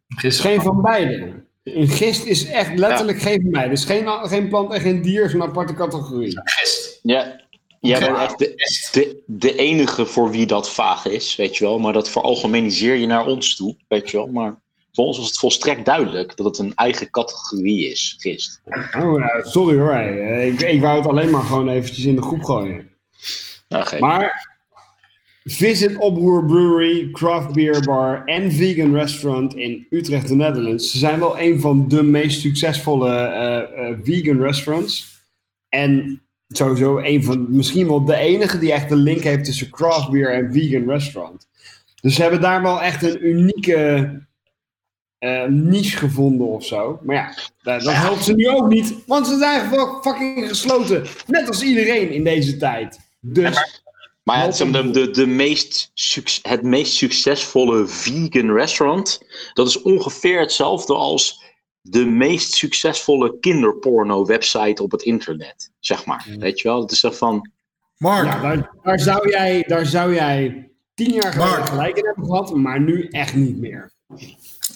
[0.07, 1.47] Gist is Geen van beide.
[1.63, 3.69] Een gist is echt letterlijk geen van beide.
[3.69, 6.41] Het is geen, geen plant en geen dier, het is een aparte categorie.
[6.43, 6.99] gist.
[7.03, 7.39] Ja,
[7.79, 8.23] jij bent Ja.
[8.23, 8.53] echt de,
[8.91, 11.79] de, de enige voor wie dat vaag is, weet je wel.
[11.79, 14.27] Maar dat veralgemeniseer je naar ons toe, weet je wel.
[14.27, 14.59] Maar
[14.91, 18.61] voor ons was het volstrekt duidelijk dat het een eigen categorie is, gist.
[18.97, 19.95] Oh, ja, sorry hoor.
[20.41, 22.88] Ik, ik wou het alleen maar gewoon eventjes in de groep gooien.
[23.69, 24.57] Nou, Maar
[25.43, 30.91] Visit Oproer Brewery, Craft Beer Bar en Vegan Restaurant in Utrecht, de Netherlands.
[30.91, 35.23] Ze zijn wel een van de meest succesvolle eh, eh, vegan restaurants.
[35.69, 40.09] En sowieso een van, misschien wel de enige die echt een link heeft tussen craft
[40.09, 41.47] beer en vegan restaurant.
[42.01, 44.11] Dus ze hebben daar wel echt een unieke
[45.17, 46.99] eh, niche gevonden of zo.
[47.03, 51.03] Maar ja, dat, dat helpt ze nu ook niet, want ze zijn gewoon fucking gesloten.
[51.27, 53.08] Net als iedereen in deze tijd.
[53.19, 53.81] Dus
[54.23, 55.91] Maar ja, het, is de, de, de meest
[56.41, 59.21] het meest succesvolle vegan restaurant,
[59.53, 61.47] dat is ongeveer hetzelfde als
[61.81, 66.25] de meest succesvolle kinderporno website op het internet, zeg maar.
[66.39, 66.81] Weet je wel?
[66.81, 67.51] Het is van,
[67.97, 72.25] Mark, Ja, daar, daar, zou jij, daar zou jij tien jaar geleden gelijk in hebben
[72.25, 73.91] gehad, maar nu echt niet meer.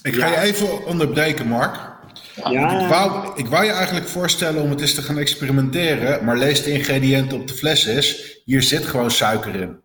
[0.01, 1.92] ik ga je even onderbreken, Mark.
[2.35, 6.38] Ik Ja, wou, ik wou je eigenlijk voorstellen om het eens te gaan experimenteren, maar
[6.38, 8.38] lees de ingrediënten op de fles eens.
[8.45, 9.81] Hier zit gewoon suiker in.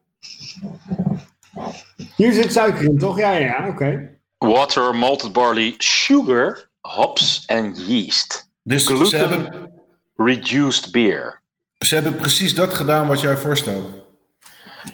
[2.16, 3.19] hier zit suiker in, toch?
[3.19, 4.11] Ja, ja, ja, oké.
[4.39, 8.49] water, malted barley, sugar, hops en yeast.
[8.62, 9.19] Dus ze Gluten.
[9.19, 9.70] hebben,
[10.16, 11.41] Reduced beer.
[11.79, 13.87] ze hebben precies dat gedaan wat jij voorstelt.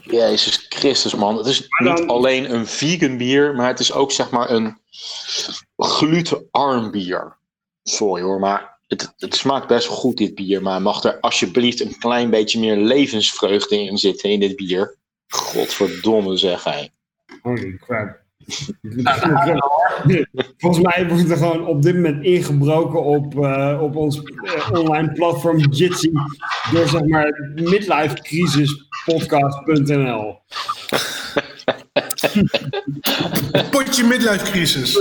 [0.02, 1.36] Jezus Christus, man.
[1.36, 4.78] Het is dan- niet alleen een vegan bier, maar het is ook zeg maar een
[5.76, 7.36] glutenarm bier.
[7.84, 10.62] Sorry hoor, maar het, het smaakt best wel goed, dit bier.
[10.62, 14.96] Maar mag er alsjeblieft een klein beetje meer levensvreugde in zitten in dit bier?
[15.28, 16.90] Godverdomme zeg hij.
[17.42, 18.22] Holy crap.
[20.58, 25.12] Volgens mij wordt er gewoon op dit moment ingebroken op, eh, op ons eh, online
[25.12, 26.12] platform Jitsi
[26.72, 30.38] door zeg maar midlifecrisispodcast.nl.
[33.70, 34.98] Potje midlife crisis.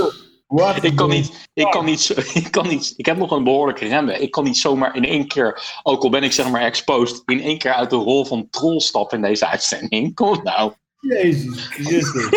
[0.54, 2.14] What Ik kan niet, ik kan niet,
[2.44, 4.22] ik kan niet, ik heb nog een behoorlijke remmen.
[4.22, 7.40] Ik kan niet zomaar in één keer, ook al ben ik zeg maar exposed, in
[7.40, 10.14] één keer uit de rol van troll stappen in deze uitzending.
[10.20, 10.72] Kom nou.
[11.00, 12.28] Jezus Christus.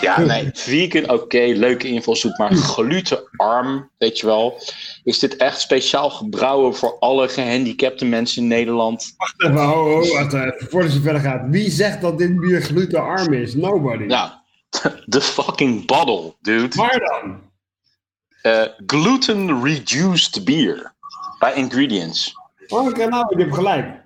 [0.00, 4.62] Ja, nee, vegan, oké, leuke invalshoek, maar glutenarm, weet je wel.
[5.04, 9.14] Is dit echt speciaal gebrouwen voor alle gehandicapte mensen in Nederland?
[9.16, 10.02] Wacht even, ho, ho,
[10.68, 11.42] voordat je verder gaat.
[11.48, 13.54] Wie zegt dat dit bier glutenarm is?
[13.54, 14.04] Nobody.
[14.04, 14.30] Nou,
[15.06, 16.76] de fucking bottle, dude.
[16.76, 17.40] Waar dan?
[18.42, 20.94] Eh, gluten-reduced beer.
[21.38, 22.34] Bij ingredients.
[22.68, 24.00] Oké, nou, je hebt gelijk.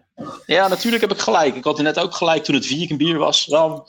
[0.46, 1.54] Ja, natuurlijk heb ik gelijk.
[1.54, 3.46] Ik had net ook gelijk toen het vegan bier was.
[3.46, 3.84] Waarom,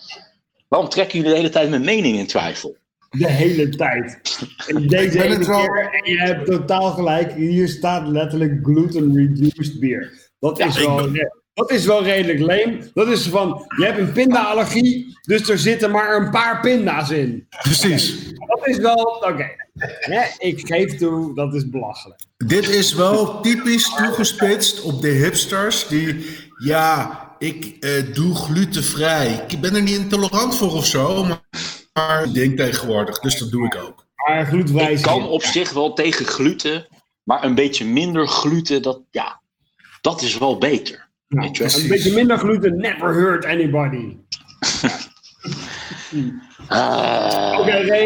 [0.67, 2.77] waarom trekken jullie de hele tijd mijn mening in twijfel?
[3.17, 4.37] De hele tijd.
[4.67, 10.29] En deze wel- keer, en je hebt totaal gelijk, hier staat letterlijk gluten-reduced beer.
[10.39, 11.09] Dat, is wel,
[11.53, 12.79] dat is wel redelijk leem.
[12.93, 17.47] Dat is van, je hebt een pinda-allergie, dus er zitten maar een paar pinda's in.
[17.61, 18.33] Precies.
[18.33, 19.49] Dat is wel, oké.
[20.09, 22.19] Ja, ik geef toe, dat is belachelijk.
[22.37, 26.25] Dit is wel typisch toegespitst op de hipsters die,
[26.57, 29.43] ja, ik eh, doe glutenvrij.
[29.47, 31.41] Ik ben er niet intolerant voor of zo, maar,
[32.33, 34.05] denk tegenwoordig, dus dat doe ik ook.
[34.15, 36.87] Maar glutenvrij kan op zich wel tegen gluten,
[37.23, 39.41] maar een beetje minder gluten, dat, ja,
[40.01, 41.07] dat is wel beter.
[41.27, 41.81] Nou, weet je wel?
[41.81, 44.17] een beetje minder gluten, never hurt anybody.
[46.67, 48.05] Ah, Oké, Ray,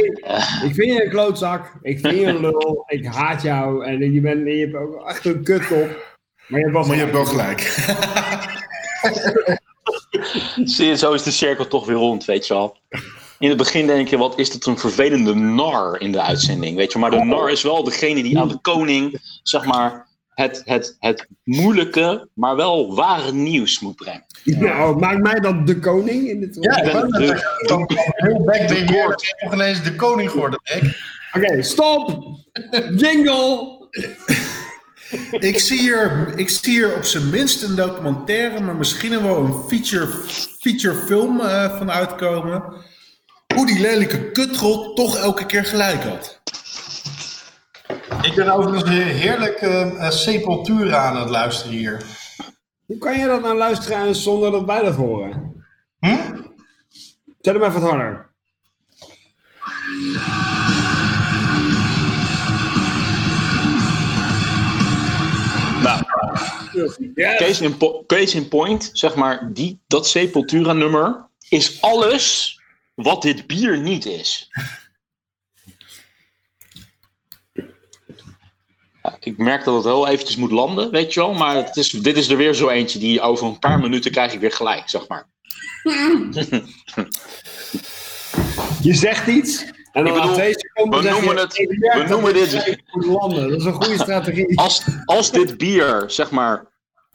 [0.64, 1.74] ik vind je een klootzak.
[1.82, 2.84] Ik vind je een lul.
[2.88, 3.86] Ik haat jou.
[3.86, 6.18] En je, bent, je hebt ook echt een kutkop.
[6.48, 7.62] Maar je hebt wel Maar je hebt gelijk.
[7.62, 9.58] wel gelijk.
[10.70, 12.78] zie je, zo is de cirkel toch weer rond, weet je wel.
[13.40, 16.92] In het begin denk je, wat is dit een vervelende nar in de uitzending, weet
[16.92, 17.00] je.
[17.00, 21.28] Maar de nar is wel degene die aan de koning, zeg maar, het, het, het
[21.44, 24.26] moeilijke, maar wel ware nieuws moet brengen.
[24.44, 27.54] Nou, maakt mij dan de koning in dit Ja, Ik ben de-
[28.16, 29.10] heel backback weer.
[29.10, 30.60] Ik nog ineens de koning geworden.
[31.34, 32.24] Oké, stop!
[32.96, 33.78] Jingle!
[35.32, 39.54] Ik zie, hier, ik zie hier op zijn minst een documentaire, maar misschien wel een
[39.68, 40.08] feature,
[40.60, 42.64] feature film eh, van uitkomen.
[43.56, 46.42] Hoe die lelijke kutrot toch elke keer gelijk had.
[48.22, 52.04] Ik ben overigens een heerlijk uh, Sepultura aan het luisteren hier.
[52.86, 55.64] Hoe kan je dat nou luisteren zonder dat wij dat horen?
[56.00, 56.36] Hm?
[57.42, 58.30] Zet hem even wat harder.
[65.84, 66.04] Nou,
[67.38, 67.78] case in,
[68.08, 72.59] case in point, zeg maar, die, dat Sepultura-nummer is alles
[73.04, 74.50] wat dit bier niet is.
[79.04, 81.34] Ja, ik merk dat het heel eventjes moet landen, weet je wel.
[81.34, 84.34] Maar het is, dit is er weer zo eentje die over een paar minuten krijg
[84.34, 85.28] ik weer gelijk, zeg maar.
[88.82, 92.34] je zegt iets en dan Ik bedoel, twee seconden we je, noemen het- we noemen
[92.34, 93.50] dit moet landen.
[93.50, 94.58] Dat is een goede strategie.
[94.64, 96.66] Als, als dit bier, zeg maar,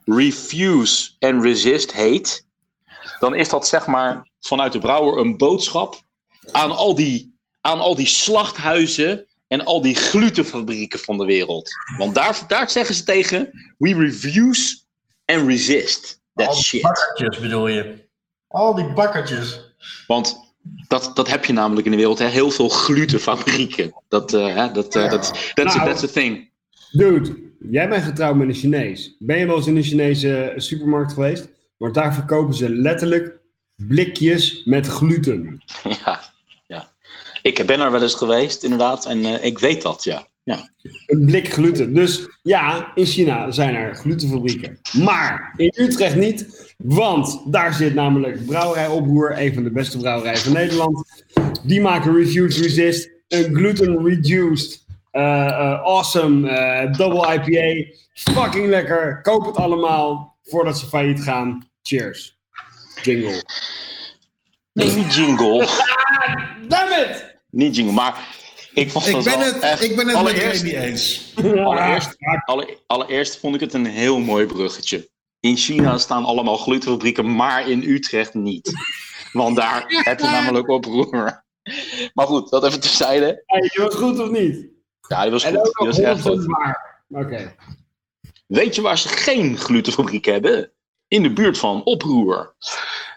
[0.05, 2.47] refuse en resist heet,
[3.19, 6.03] dan is dat, zeg maar, vanuit de brouwer een boodschap
[6.53, 11.71] aan al die, aan al die slachthuizen en al die glutenfabrieken van de wereld.
[11.99, 14.79] Want daar, daar zeggen ze tegen, we refuse
[15.25, 16.83] and resist that Al die shit.
[16.83, 18.09] bakkertjes bedoel je.
[18.49, 19.75] Al die bakkertjes.
[20.07, 20.55] Want
[20.89, 22.27] dat, dat heb je namelijk in de wereld, hè?
[22.27, 23.95] heel veel glutenfabrieken.
[24.09, 26.07] Dat, eh, hè, dat, eh, dat, that's, a, Nou.
[26.07, 26.51] thing.
[26.91, 27.37] Dude,
[27.71, 29.17] jij bent getrouwd met een Chinees.
[29.19, 31.49] Ben je wel eens in een Chinese supermarkt geweest?
[31.77, 33.43] Want daar verkopen ze letterlijk
[33.77, 35.63] blikjes met gluten.
[36.05, 36.21] Ja,
[36.67, 36.89] ja.
[37.43, 40.27] Ik ben er wel eens geweest, inderdaad, en eh, ik weet dat, ja.
[40.43, 40.71] ja.
[41.07, 41.95] Een blik gluten.
[41.95, 44.79] Dus ja, in China zijn er glutenfabrieken.
[44.93, 46.75] Maar in Utrecht niet.
[46.77, 51.25] Want daar zit namelijk Brouwerij Oproer, een van de beste brouwerijen van Nederland.
[51.63, 57.91] Die maken Refuse Resist, een gluten-reduced, eh, eh, awesome double IPA.
[58.15, 59.21] Fucking lekker.
[59.23, 61.69] Koop het allemaal voordat ze failliet gaan.
[61.83, 62.34] Cheers.
[63.05, 63.43] Jingle.
[64.73, 65.59] Nee, niet jingle.
[66.69, 67.33] Damn it!
[67.51, 68.29] niet jingle, maar
[68.75, 71.33] ik vond Ik ben het, echt- ik ben het met allereerst, Ray niet eens.
[71.65, 75.09] allereerst, alle- allereerst vond ik het een heel mooi bruggetje.
[75.41, 78.73] In China staan allemaal glutenfabrieken, maar in Utrecht niet.
[79.33, 81.45] Want daar heb je namelijk oproer.
[82.15, 83.43] Maar goed, dat even terzijde.
[83.47, 84.67] Hey, je was goed of niet?
[85.09, 85.65] Ja, die was En goed.
[85.65, 86.47] Die nog was echt 100% goed.
[87.09, 87.55] Oké.
[88.47, 90.73] Weet je waar ze geen glutenfabriek hebben?
[91.09, 92.55] In de buurt van Oproer.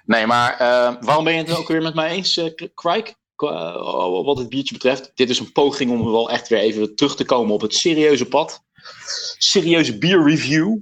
[0.06, 3.16] Nee, maar eh, waarom ben je het ook weer met mij eens, uh, Krijk?
[3.38, 5.12] Uh, wat het biertje betreft.
[5.16, 8.26] Dit is een poging om wel echt weer even terug te komen op het serieuze
[8.26, 8.64] pad.
[9.38, 10.78] Serieuze bierreview.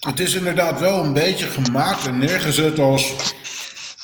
[0.00, 3.14] Het is inderdaad wel een beetje gemaakt en neergezet als...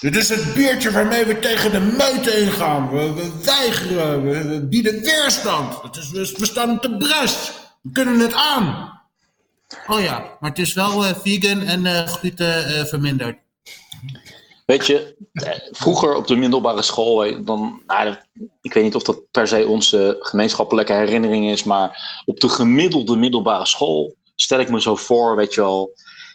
[0.00, 2.90] Dit is het biertje waarmee we tegen de meute ingaan.
[2.90, 5.82] We, we weigeren, we, bieden weerstand.
[5.82, 7.52] Het is, we, we staan de brest.
[7.82, 8.99] We kunnen het aan.
[9.86, 13.38] Oh ja, maar het is wel eh, vegan en eh, gluten eh, verminderd.
[14.66, 15.16] Weet je,
[15.70, 18.16] vroeger op de middelbare school, dan, nou,
[18.60, 23.16] ik weet niet of dat per se onze gemeenschappelijke herinnering is, maar op de gemiddelde
[23.16, 25.92] middelbare school stel ik me zo voor, weet je wel,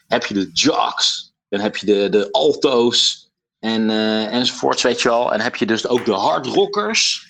[0.08, 3.30] heb je de jocks, dan heb je de, de alto's
[3.60, 7.28] en, eh, enzovoorts, weet je wel, en heb je dus ook de hardrockers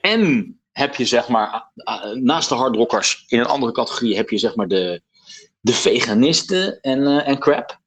[0.00, 1.70] en heb je zeg maar,
[2.14, 5.02] naast de hardrockers in een andere categorie heb je zeg maar de,
[5.66, 7.80] de veganisten en, eh, en crap.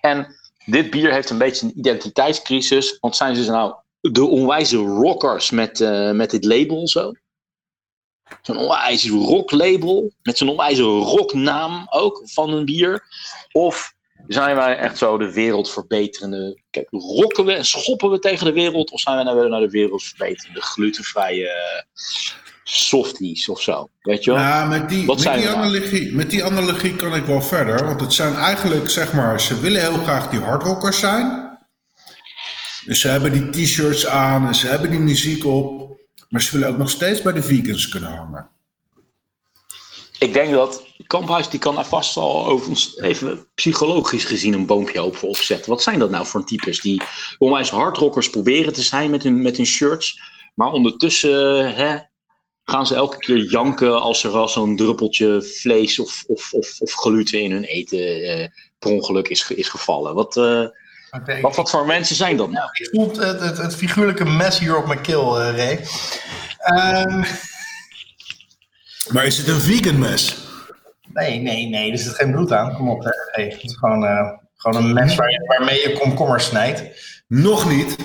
[0.00, 2.96] En dit bier heeft een beetje een identiteitscrisis.
[3.00, 7.12] Want zijn ze nou de onwijze rockers met, eh, met dit label zo?
[8.42, 10.12] Zo'n onwijs rocklabel.
[10.22, 13.02] Met zo'n onwijze rocknaam ook van een bier.
[13.52, 13.94] Of
[14.26, 16.60] zijn wij echt zo de wereldverbeterende...
[16.70, 18.90] Kijk, rocken we en schoppen we tegen de wereld?
[18.90, 21.84] Of zijn wij nou weer naar de wereldverbeterende glutenvrije
[22.64, 23.88] softies of zo?
[24.00, 24.40] Weet je wel?
[24.40, 25.56] Ja, met die, Wat met, die nou?
[25.56, 27.86] analogie, met die analogie kan ik wel verder.
[27.86, 31.52] Want het zijn eigenlijk, zeg maar, ze willen heel graag die hardrockers zijn.
[32.86, 35.98] Dus ze hebben die t-shirts aan en ze hebben die muziek op.
[36.28, 38.48] Maar ze willen ook nog steeds bij de vegans kunnen hangen.
[40.18, 45.02] Ik denk dat Kamphuis die kan daar vast al overigens even psychologisch gezien een boompje
[45.02, 45.70] op voor opzetten.
[45.70, 47.02] Wat zijn dat nou voor types die
[47.38, 50.20] onwijs hardrockers proberen te zijn met hun, met hun shirts,
[50.54, 51.98] maar ondertussen hè,
[52.64, 56.92] gaan ze elke keer janken als er wel zo'n druppeltje vlees of, of, of, of
[56.92, 60.14] gluten in hun eten eh, per ongeluk is, is gevallen.
[60.14, 60.66] Wat, eh,
[61.40, 62.68] wat, wat voor mensen zijn dat nou?
[62.72, 65.84] Ik voel het, het, het figuurlijke mes hier op mijn keel, eh Ray.
[66.58, 67.22] Ehm,
[69.12, 70.36] Maar is het een vegan mes?
[71.12, 72.74] Nee, nee, nee, er zit geen bloed aan.
[72.74, 73.04] Kom op.
[73.04, 76.82] het is gewoon, eh, gewoon een mes waar je- waarmee je komkommer snijdt.
[77.28, 77.96] Nog niet.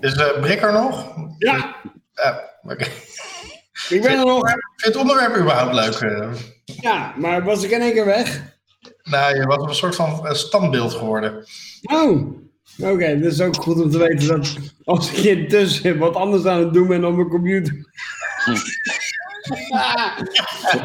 [0.00, 1.14] Is uh, Brik er nog?
[1.38, 1.76] Ja,
[3.88, 4.48] Ik ben er nog.
[4.48, 5.94] Vind je het onderwerp überhaupt leuk?
[5.94, 6.28] eh?
[6.64, 8.54] Ja, maar was ik in één keer weg?
[9.02, 11.46] nou, je was een soort van eh, standbeeld geworden.
[11.82, 12.26] Oh,
[12.78, 13.18] oké.
[13.20, 16.72] dat is ook goed om te weten dat als ik intussen wat anders aan het
[16.72, 17.74] doen ben op mijn computer.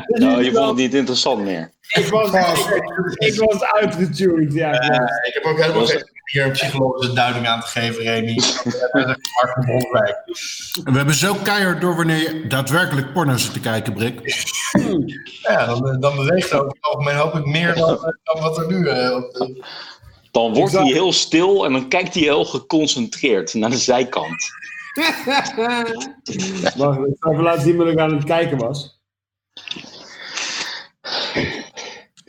[0.07, 1.71] Nou, je vond het niet interessant meer.
[1.87, 2.31] Ik was,
[3.27, 4.81] ik was uitgetuned, ja.
[5.25, 8.33] ik heb ook helemaal geen hier een psychologische duiding aan te geven, Remy.
[10.83, 14.45] We hebben zo keihard door wanneer je daadwerkelijk porno zit te kijken, Brik.
[15.41, 18.87] Ja, dan, dan beweegt over het algemeen hoop ik meer dan, dan wat er nu
[18.87, 19.63] eh, op de-
[20.31, 24.49] Dan wordt hij heel stil en dan kijkt hij heel geconcentreerd naar de zijkant.
[26.75, 28.99] Wacht, ik zal even laten zien wat ik aan het kijken was.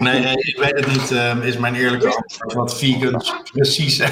[0.03, 2.53] Nee, nee, ik weet het niet, eh, is mijn eerlijke antwoord.
[2.53, 3.97] Wat vegans precies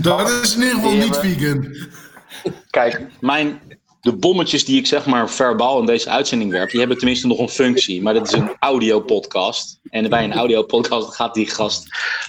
[0.00, 1.76] Dat is in ieder geval niet vegan.
[2.70, 3.60] Kijk, mijn,
[4.00, 7.38] de bommetjes die ik zeg maar verbaal in deze uitzending werp, die hebben tenminste nog
[7.38, 8.02] een functie.
[8.02, 9.80] Maar dit is een audiopodcast.
[9.90, 11.86] En bij een audiopodcast gaat die gast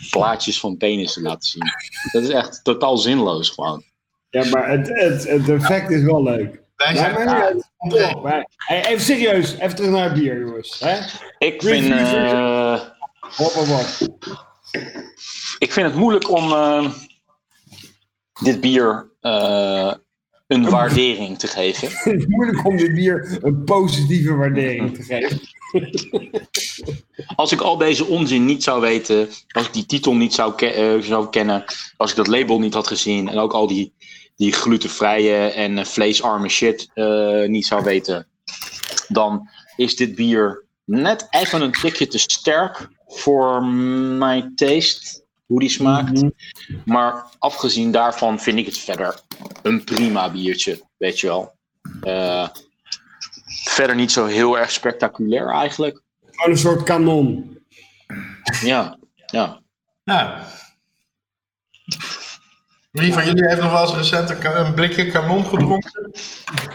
[0.09, 1.63] plaatjes van penissen laten zien.
[2.11, 3.83] Dat is echt totaal zinloos gewoon.
[4.29, 6.62] Ja, maar het, het, het effect is wel leuk.
[6.75, 8.47] Wij Ja, zijn maar.
[8.55, 10.79] Hey, even serieus, even terug naar het bier, jongens.
[10.79, 10.97] Hè?
[11.37, 12.81] Ik vind, eh,
[13.19, 13.87] Hop, hop, hop.
[15.59, 16.89] ik vind het moeilijk om eh,
[18.41, 19.93] dit bier eh,
[20.47, 21.87] een waardering te geven.
[22.11, 25.39] Het is moeilijk om dit bier een positieve waardering te geven.
[27.35, 30.65] Als ik al deze onzin niet zou weten, als ik die titel niet zou, ke-
[30.69, 31.63] eh, zou kennen,
[31.97, 33.93] als ik dat label niet had gezien en ook al die,
[34.43, 38.27] die glutenvrije en eh, vleesarme shit eh, niet zou weten,
[39.07, 43.63] dan is dit bier net even een tikje te sterk voor
[44.17, 46.11] mijn taste, hoe die smaakt.
[46.11, 46.29] Mhm.
[46.85, 49.19] Maar afgezien daarvan vind ik het verder
[49.61, 51.55] een prima biertje, weet je wel.
[52.01, 52.47] Eh,
[53.63, 56.01] verder niet zo heel erg spectaculair eigenlijk.
[56.31, 57.57] Gewoon een soort kanon.
[58.61, 59.61] Ja, ja.
[60.03, 60.47] Ja.
[62.93, 66.11] Wie van jullie heeft nog wel eens recent een, blikje kanon gedronken?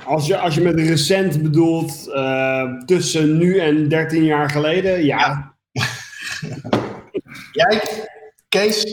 [0.04, 5.54] Als je, als je met recent bedoelt eh, tussen nu en 13 jaar geleden, ja.
[7.52, 7.82] Jij,
[8.48, 8.84] Kees?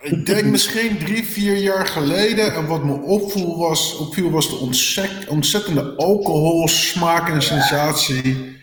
[0.00, 2.54] Ik denk misschien drie, vier jaar geleden.
[2.54, 8.58] En wat me opviel was, opviel was de ontzet- ontzettende alcoholsmaak en sensatie.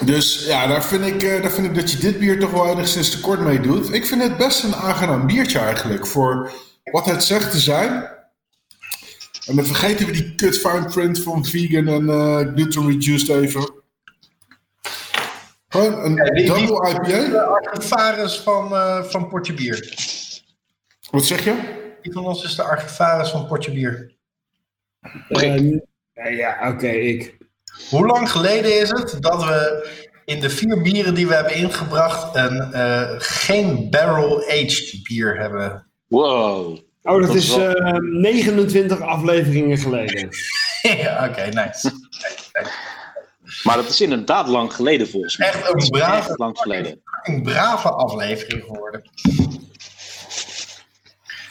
[0.00, 2.68] Dus ja, daar vind, ik, eh, daar vind ik dat je dit bier toch wel
[2.70, 3.92] enigszins tekort mee doet.
[3.92, 6.06] Ik vind het best een aangenaam biertje eigenlijk.
[6.06, 6.52] Voor
[6.90, 8.12] wat het zegt te zijn.
[9.46, 13.72] En dan vergeten we die kut fine print van vegan en eh gluten reduced even.
[15.68, 17.02] Gewoon een die- die- double IPA.
[17.30, 19.94] De archivaris van, eh, van Potje Bier.
[21.10, 21.82] Wat zeg je?
[22.02, 24.14] Wie van ons is de archivaris van Potje Bier?
[26.14, 27.36] Ja, ja oké, ik.
[27.90, 29.88] Hoe lang geleden is het dat we
[30.24, 35.86] in de vier bieren die we hebben ingebracht een eh, geen barrel-aged bier hebben?
[36.06, 36.78] Wow.
[37.02, 40.28] Oh, dat, Dat is wel- eh, 29 afleveringen geleden.
[41.02, 41.92] ja, oké, nice.
[43.62, 45.48] Maar dat is inderdaad lang geleden volgens mij.
[45.48, 47.00] Echt een Echt brave, lang geleden.
[47.22, 49.02] een brave aflevering geworden.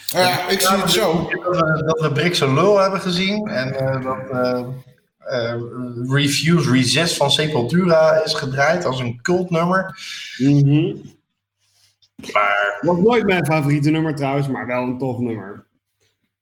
[0.06, 1.12] Ja, ik zie het zo.
[1.42, 4.64] Dat we, dat we Brikse Lul hebben gezien en eh, dat
[5.26, 5.60] eh, eh,
[6.08, 9.98] Refuse Resist van Sepultura is gedraaid als een cultnummer.
[10.38, 10.96] Mhm.
[12.32, 15.66] Maar Was nooit mijn favoriete nummer trouwens, maar wel een tof nummer.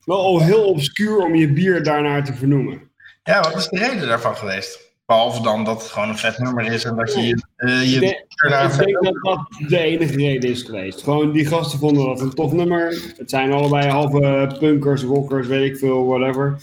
[0.04, 2.90] Wel al heel obscuur om je bier daarnaar te vernoemen.
[3.22, 4.90] ja, wat is de reden daarvan geweest?
[5.06, 7.94] Behalve dan dat het gewoon een vet nummer is en dat je je, eh, je
[7.94, 8.24] Ik denk-
[8.88, 11.02] Ik dat dat de enige reden is geweest.
[11.02, 13.12] Gewoon die gasten vonden dat een tof nummer.
[13.16, 16.60] Het zijn allebei halve punkers, rockers, weet ik veel, whatever.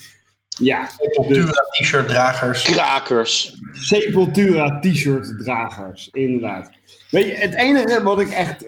[0.59, 2.63] Ja, Sepultura t-shirt dragers.
[2.63, 3.57] Krakers.
[3.71, 6.69] Sepultura t-shirt dragers, inderdaad.
[7.09, 8.65] Weet je, het enige wat ik echt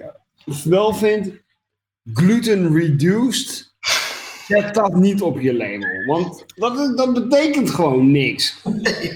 [0.63, 1.31] wel vind,
[2.13, 3.73] gluten reduced,
[4.47, 6.05] zet dat niet op je label.
[6.05, 8.61] Want dat, dat betekent gewoon niks.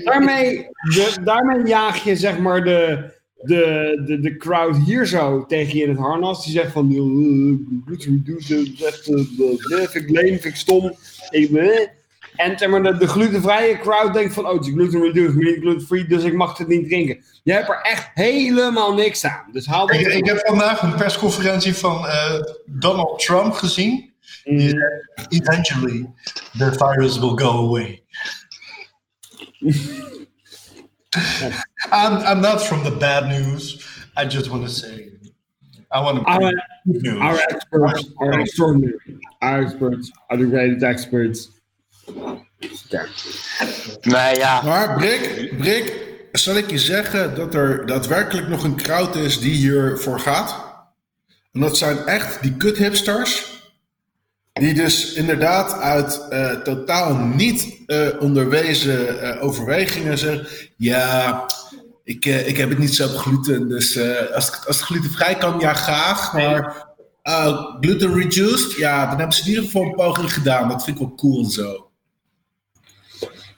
[0.03, 5.77] Daarmee, de, daarmee jaag je zeg maar de, de, de, de crowd hier zo tegen
[5.77, 6.45] je in het harnas.
[6.45, 10.95] Die zegt van, "Eh, gluten reduced, dat eh, eh, vind ik leem, vind ik stom.
[11.29, 11.87] Ik, eh."
[12.35, 16.05] En zeg maar, de, de glutenvrije crowd denkt van, oh, het is gluten reduced, gluten-free,
[16.05, 17.23] dus ik mag het niet drinken.
[17.43, 19.45] Je hebt er echt helemaal niks aan.
[19.51, 24.13] Dus haal Ik, ik heb vandaag een persconferentie van eh, Donald Trump gezien.
[24.43, 24.83] Die zei,
[25.29, 26.09] eventually
[26.57, 28.03] the virus will go away.
[31.91, 33.77] I'm, I'm not from the bad news.
[34.17, 35.11] I just want to say.
[35.91, 36.51] I want to Our,
[37.21, 39.17] our experts are extraordinary.
[39.41, 41.54] Our experts are the greatest experts.
[42.89, 43.05] Ja.
[44.01, 44.61] Nee, ja.
[44.61, 45.93] Maar Brik, Brik,
[46.31, 50.55] zal ik je zeggen dat er daadwerkelijk nog een crowd is die hiervoor gaat?
[51.53, 53.53] En dat zijn echt die kut hipsters.
[54.53, 60.47] Die dus inderdaad uit eh, totaal niet eh, onderwezen eh, overwegingen zeggen.
[60.77, 61.45] Ja,
[62.03, 63.67] ik, eh, ik heb het niet zo op gluten.
[63.69, 66.33] Dus eh, als, het- als het glutenvrij kan, ja graag.
[66.33, 66.85] Maar
[67.23, 70.67] uh, gluten reduced, ja, dan hebben ze in ieder geval een poging gedaan.
[70.69, 71.84] Dat vind ik wel cool en zo.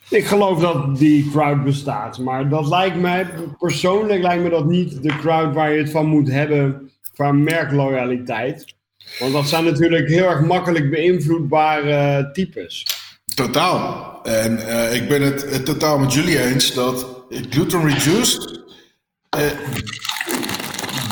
[0.10, 3.28] Ik geloof dat die crowd bestaat, maar dat lijkt mij,
[3.58, 8.76] persoonlijk lijkt me dat niet de crowd waar je het van moet hebben qua merkloyaliteit.
[9.20, 12.86] Want dat zijn natuurlijk heel erg makkelijk beïnvloedbare types.
[13.36, 14.20] Totaal.
[14.24, 18.62] En eh, ik ben het, het totaal met jullie eens dat gluten reduced.
[19.30, 19.52] eh,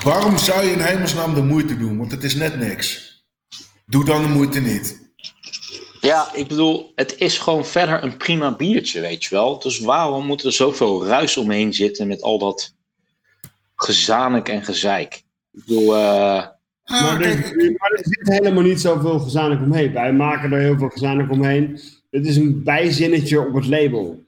[0.04, 1.98] waarom zou je in hemelsnaam de moeite doen?
[1.98, 3.14] Want het is net niks.
[3.86, 5.05] Doe dan de moeite niet.
[6.06, 9.60] Ja, ik bedoel, het is gewoon verder een prima biertje, weet je wel.
[9.60, 12.74] Dus waarom moet er zoveel ruis omheen zitten met al dat
[13.76, 15.14] gezanik en gezeik?
[15.52, 16.46] Ik bedoel, eh,
[16.86, 17.38] Ah, Maar er,
[17.78, 19.94] maar er zit helemaal niet zoveel gezanik omheen.
[19.94, 21.80] Wij maken er heel veel gezanik omheen.
[22.12, 24.24] Het is een bijzinnetje op het label.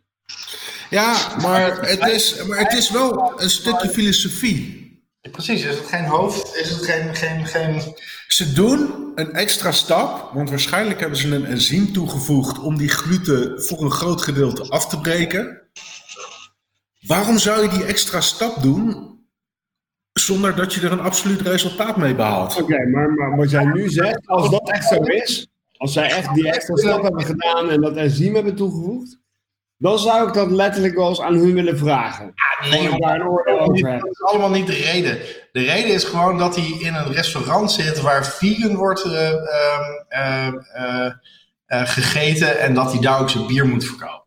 [0.90, 4.86] ja, maar het, is, maar het is wel een stukje filosofie.
[5.32, 6.56] Precies, is het geen hoofd?
[6.56, 7.16] Is het geen.
[7.16, 7.82] geen, geen...
[8.38, 13.64] Ze doen een extra stap, want waarschijnlijk hebben ze een enzym toegevoegd om die gluten
[13.64, 15.61] voor een groot gedeelte af te breken.
[17.07, 19.19] Waarom zou je die extra stap doen
[20.14, 22.61] zonder dat je er een absoluut resultaat mee behaalt?
[22.61, 25.47] Oké, maar, maar wat jij nu zegt, als dat echt zo is,
[25.77, 29.19] als zij echt die extra stap hebben gedaan en dat enzym hebben toegevoegd,
[29.77, 32.34] dan zou ik dat letterlijk wel eens aan hun willen vragen.
[32.70, 32.90] Nee,
[34.00, 35.20] dat is allemaal niet de reden.
[35.52, 39.84] De reden is gewoon dat hij in een restaurant zit waar vegan wordt eh, ehm,
[40.10, 41.12] eh, eh,
[41.66, 44.26] eh, gegeten en dat hij daar ook zijn bier moet verkopen.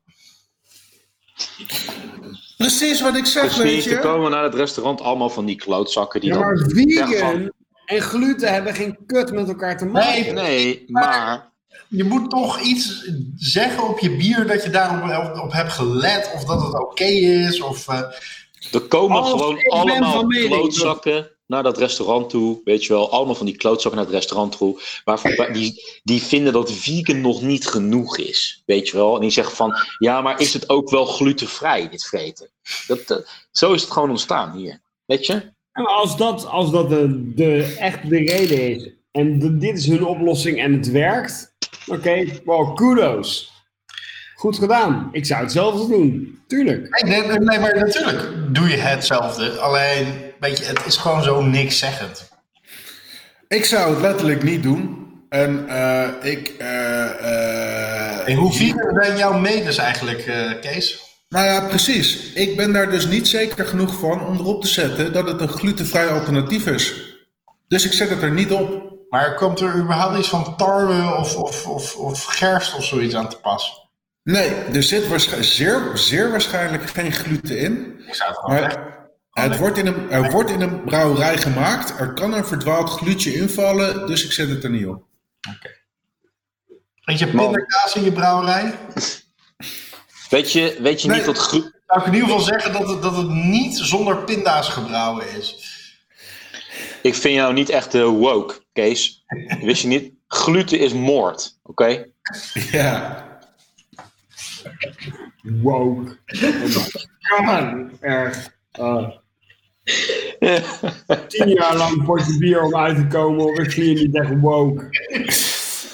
[2.56, 3.98] Precies wat ik zeg, dus weet te je.
[3.98, 6.44] komen naar het restaurant allemaal van die klootzakken die Ja, dan...
[6.44, 7.52] maar zeggen vegan
[7.84, 10.10] en gluten hebben geen kut met elkaar te maken.
[10.10, 11.49] Nee, Nee, maar...
[11.88, 16.30] Je moet toch iets zeggen op je bier dat je daarop op, op hebt gelet
[16.34, 17.60] of dat het oké is.
[17.60, 18.02] Of, eh,
[18.72, 22.60] Er komen gewoon allemaal klootzakken naar dat restaurant toe.
[22.64, 24.80] Weet je wel, allemaal van die klootzakken naar het restaurant toe.
[25.04, 28.62] Waarvan, waar- die, die vinden dat vegan nog niet genoeg is.
[28.66, 29.14] Weet je wel.
[29.14, 32.50] En die zeggen van, ja, maar is het ook wel glutenvrij, dit vreten?
[32.86, 33.16] Dat, eh,
[33.52, 34.80] zo is het gewoon ontstaan hier.
[35.06, 35.52] Weet je?
[35.72, 39.86] En als dat, als dat de, de, echt de reden is, en de- dit is
[39.86, 41.49] hun oplossing en het werkt,
[41.90, 43.52] oké, well, kudos.
[44.34, 45.08] Goed gedaan.
[45.12, 46.38] Ik zou hetzelfde doen.
[46.46, 47.02] Tuurlijk.
[47.04, 49.50] nee, nee, nee, maar natuurlijk doe je hetzelfde.
[49.58, 50.06] Alleen,
[50.40, 52.28] weet je, het is gewoon zo niks zeggend.
[53.48, 54.98] Ik zou het letterlijk niet doen.
[55.28, 56.54] En eh, ik.
[56.58, 61.00] eh, eh, En hoe vegan zijn jouw medes eigenlijk, eh, Kees?
[61.28, 62.32] Nou ja, precies.
[62.32, 65.48] Ik ben daar dus niet zeker genoeg van om erop te zetten dat het een
[65.48, 66.94] glutenvrij alternatief is.
[67.68, 68.89] Dus ik zet het er niet op.
[69.10, 73.28] Maar komt er überhaupt iets van tarwe of, of, of, of gerst of zoiets aan
[73.28, 73.88] te pas?
[74.22, 78.02] Nee, er zit waarsch- zeer, zeer waarschijnlijk geen gluten in.
[78.06, 78.46] Ik zou het.
[78.46, 78.98] Maar
[79.30, 82.00] het wordt in een, er wordt in een brouwerij gemaakt.
[82.00, 85.02] Er kan een verdwaald glutje invallen, dus ik zet het er niet op.
[87.04, 88.78] Weet je pindakaas in je brouwerij?
[90.30, 91.16] Weet je, weet je Nee.
[91.16, 94.16] niet dat glu- Zou ik in ieder geval zeggen dat het, dat het niet zonder
[94.16, 95.56] pinda's gebrouwen is.
[97.02, 99.24] Ik vind jou niet echt eh, woke, Kees.
[99.60, 100.12] Wist je niet?
[100.28, 102.06] Gluten is moord, oké?
[102.70, 103.24] Ja.
[105.42, 106.18] Woke.
[107.38, 107.88] Oh.
[108.00, 108.48] Erg.
[110.40, 110.58] Uh,
[111.26, 114.40] tien jaar lang potje bier om uit te komen of ik zie je niet echt
[114.40, 114.88] woke.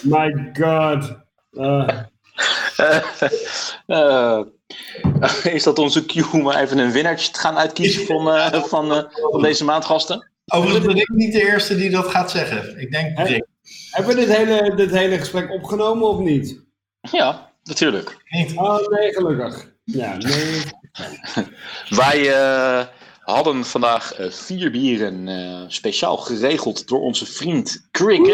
[0.03, 1.17] My god.
[1.53, 1.89] Uh,
[5.21, 8.63] Eh, is dat onze cue om maar even een winnaartje te gaan uitkiezen van, eh,
[8.63, 10.31] van, eh, van deze maandgasten?
[10.47, 12.81] Overigens ben ik niet de eerste die dat gaat zeggen.
[12.81, 13.19] Ik denk?
[13.19, 13.47] Rick.
[13.91, 16.61] hebben we dit hele, dit hele gesprek opgenomen of niet?
[17.01, 18.17] Ja, natuurlijk.
[18.29, 18.57] Niet.
[18.57, 19.73] Oh nee, gelukkig.
[19.85, 20.63] Ja, nee.
[22.01, 22.87] Wij eh,
[23.27, 28.27] hadden vandaag eh, vier bieren eh, speciaal geregeld door onze vriend Crick.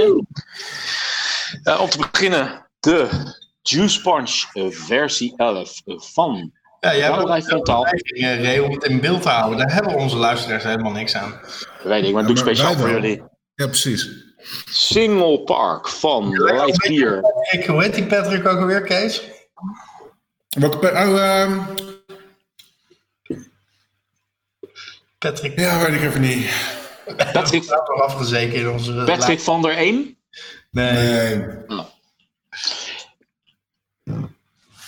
[1.62, 3.09] Eh, om te beginnen de
[3.62, 4.44] Juice Punch
[4.74, 6.52] versie 11 van
[6.82, 9.59] ja, jij hebt een Ray, om het in beeld te houden.
[9.59, 11.40] Daar hebben onze luisteraars helemaal niks aan.
[11.82, 13.22] Weet ik, maar doe ik speciaal voor jullie.
[13.54, 14.09] Ja, precies.
[14.70, 17.22] Single Park van Lightyear.
[17.50, 19.22] Ik hoort die Patrick ook alweer, Kees?
[20.59, 21.18] Wat eh, oh.
[21.18, 21.59] Ehm,
[25.18, 25.59] Patrick.
[25.59, 26.50] Ja, weet ik even niet.
[27.32, 30.16] Patrick, afgezeken in onze Patrick van der 1?
[30.70, 30.92] Nee.
[30.92, 31.46] nee.
[31.66, 31.84] Oh.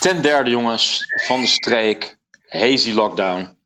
[0.05, 2.19] Ten derde, jongens, van de streek.
[2.49, 3.57] Hazy Lockdown.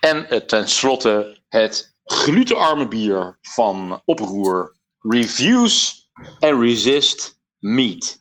[0.00, 4.76] En eh, tenslotte het glutenarme bier van Oproer.
[5.00, 8.18] Reviews and Resist Meat.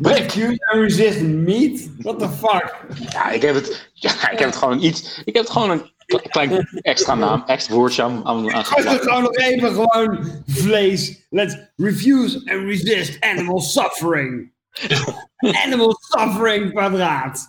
[0.00, 1.88] Refuse and resist meat?
[1.98, 2.76] What the fuck?
[3.10, 5.22] Ja, ik heb het, ja, ik heb het gewoon iets.
[5.24, 9.02] Ik heb het gewoon een kle- klein extra naam, extra woordje aan, aan, aan geplakt.
[9.02, 11.26] gewoon nog even gewoon vlees.
[11.30, 14.51] Let's refuse and resist animal suffering.
[15.64, 17.46] animal suffering kwadraat.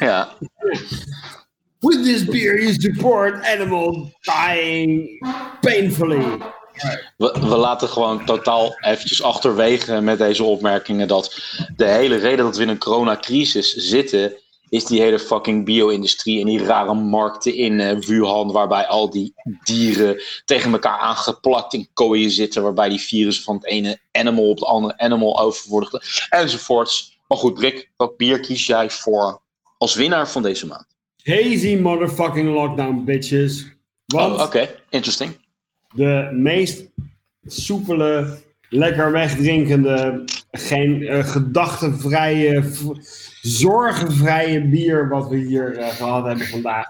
[0.00, 0.36] Ja,
[1.84, 5.18] With this beer you support animal dying
[5.60, 6.38] painfully.
[7.16, 11.40] we, we laten gewoon totaal eventjes achterwege met deze opmerkingen dat
[11.76, 14.32] de hele reden dat we in een coronacrisis zitten,
[14.74, 19.34] is die hele fucking bio-industrie en die rare markten in eh, Wuhan, waarbij al die
[19.64, 24.56] dieren tegen elkaar aangeplakt in kooien zitten, waarbij die virussen van het ene animal op
[24.56, 27.18] het andere animal over worden enzovoorts.
[27.28, 29.40] Maar goed, Brik, wat bier kies jij voor
[29.78, 30.86] als winnaar van deze maand?
[31.22, 33.66] Hazy motherfucking lockdown, bitches.
[34.06, 35.36] Want Oh, oké, interesting.
[35.94, 36.84] de meest
[37.46, 38.38] soepele,
[38.74, 42.72] lekker wegdrinkende, geen eh, gedachtenvrije,
[43.40, 46.86] zorgenvrije bier wat we hier eh, gehad hebben vandaag.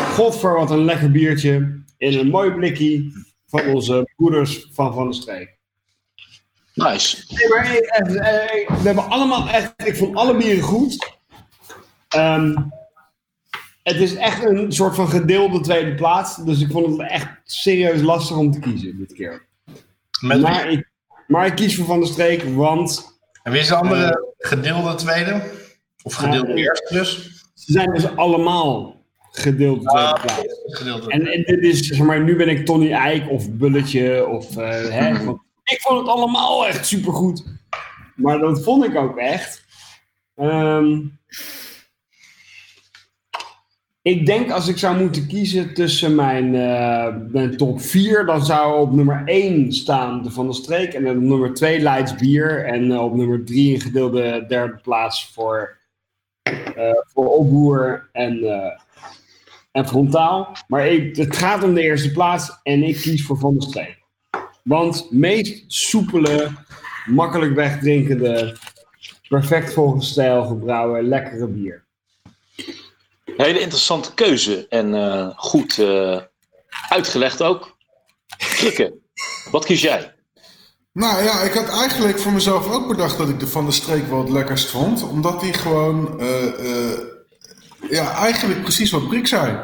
[0.00, 3.12] Godver, wat een lekker biertje in een mooi blikje
[3.46, 5.58] van onze broeders van Van de Streek.
[6.74, 7.24] Nice.
[7.28, 7.62] Nee, maar
[8.82, 11.18] we hebben allemaal echt, ik vond alle bieren goed.
[12.08, 12.56] Ehm,
[13.82, 16.36] het is echt een soort van gedeelde tweede plaats.
[16.36, 19.48] Dus ik vond het echt serieus lastig om te kiezen dit keer.
[20.20, 20.89] Met Maar ik,
[21.30, 25.42] maar ik kies voor Van der Streek, want En wie is de andere gedeelde tweede?
[26.02, 27.30] Of gedeelde eerste dus?
[27.54, 30.44] ze zijn dus allemaal gedeelde tweede Ah, plaats.
[30.64, 31.10] Gedeelde.
[31.10, 34.68] En, en dit is, zeg maar, nu ben ik Tony Eijk of Bulletje of eh,
[34.68, 35.10] hè.
[35.64, 37.44] Ik vond het allemaal echt supergoed.
[38.16, 39.64] Maar dat vond ik ook echt.
[40.36, 40.98] Ehm,
[44.02, 48.80] ik denk als ik zou moeten kiezen tussen mijn, eh, mijn top 4, dan zou
[48.80, 50.92] op nummer 1 staan de Van der Streek.
[50.92, 52.64] En op nummer 2 Leids Bier.
[52.64, 55.78] En eh, op nummer 3 een gedeelde derde plaats voor,
[56.42, 58.44] eh voor Opboer en,
[59.72, 60.56] en Frontaal.
[60.68, 63.98] Maar ik, het gaat om de eerste plaats en ik kies voor Van der Streek.
[64.62, 66.48] Want meest soepele,
[67.06, 68.56] makkelijk wegdrinkende,
[69.28, 71.88] perfect volgens stijl gebrouwen, lekkere bier.
[73.40, 76.20] Hele interessante keuze en eh, goed eh,
[76.88, 77.76] uitgelegd ook.
[78.36, 78.94] Krikke,
[79.50, 80.14] wat kies jij?
[80.92, 84.08] Nou ja, ik had eigenlijk voor mezelf ook bedacht dat ik de Van de Streek
[84.08, 85.02] wel het lekkerst vond.
[85.02, 86.98] Omdat die gewoon, eh,
[87.90, 89.58] ja, eigenlijk precies wat Brik zei.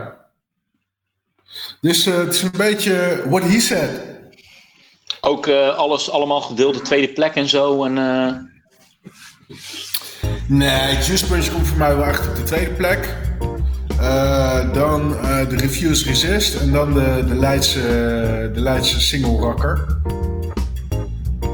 [1.80, 3.90] Dus het is een beetje what he said.
[5.20, 7.84] Ook alles allemaal gedeelde tweede plek en zo.
[7.84, 7.94] En,
[10.48, 13.25] Nee, Just Punch komt voor mij wel echt op de tweede plek.
[14.00, 17.80] Eh, dan eh, de Reviews Resist en dan de, de, Leidse,
[18.54, 19.86] de Leidse single rakker.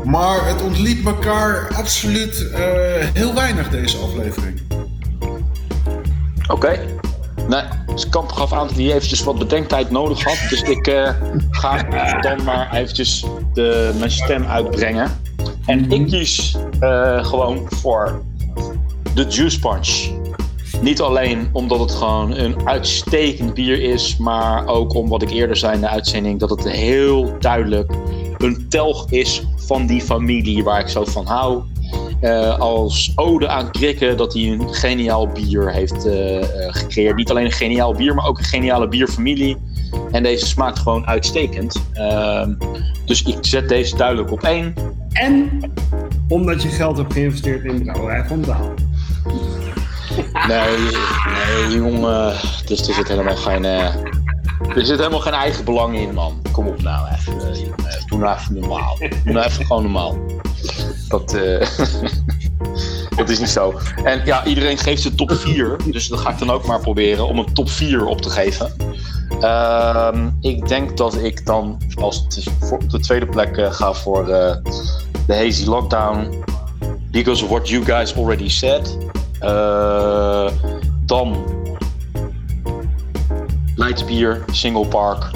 [0.05, 2.60] Maar het ontliep elkaar absoluut eh,
[3.12, 4.60] heel weinig deze aflevering.
[6.48, 6.78] Oké.
[7.48, 10.39] Nee, dus Kamp gaf aan dat hij eventjes wat bedenktijd nodig had.
[10.51, 11.10] Dus ik eh,
[11.51, 11.82] ga
[12.20, 15.20] dan maar eventjes de, mijn stem uitbrengen.
[15.66, 18.23] En ik kies eh, gewoon voor
[19.14, 20.22] de Juice Punch.
[20.83, 25.57] Niet alleen omdat het gewoon een uitstekend bier is, maar ook om wat ik eerder
[25.57, 27.93] zei in de uitzending, dat het heel duidelijk
[28.39, 31.63] een telg is van die familie waar ik zo van hou.
[32.21, 37.17] Eh, als ode aan Krikke dat hij een geniaal bier heeft eh, eh, gecreëerd.
[37.17, 39.57] Niet alleen een geniaal bier, maar ook een geniale bierfamilie.
[40.11, 41.83] En deze smaakt gewoon uitstekend.
[41.93, 42.55] Ehm,
[43.05, 44.75] dus ik zet deze duidelijk op één.
[45.13, 45.61] En
[46.29, 48.75] omdat je geld hebt geïnvesteerd in Brouwerij van Daal.
[50.49, 50.77] Nee,
[51.27, 52.35] nee jongen.
[52.67, 53.95] Dus er zit helemaal geen, eh,
[54.77, 56.43] er zit helemaal geen eigen belang in, man.
[56.53, 57.41] Kom op nou even.
[57.51, 57.77] eh, jongen.
[58.07, 58.97] Doe nou even normaal.
[58.99, 60.19] Doe nou even gewoon normaal.
[61.09, 61.67] Dat, eh,
[63.17, 63.75] dat is niet zo.
[64.05, 65.77] En ja, iedereen geeft de top 4.
[65.87, 68.73] Dus dat ga ik dan ook maar proberen om een top 4 op te geven.
[69.41, 72.27] Ehm, ik denk dat ik dan als
[72.71, 74.57] op de tweede plek eh, ga voor eh,
[75.27, 76.45] de Hazy Lockdown.
[77.11, 78.97] Because of what you guys already said.
[79.43, 80.51] Eh,
[81.06, 81.36] dan
[83.77, 85.31] Leidsbier, Single Park.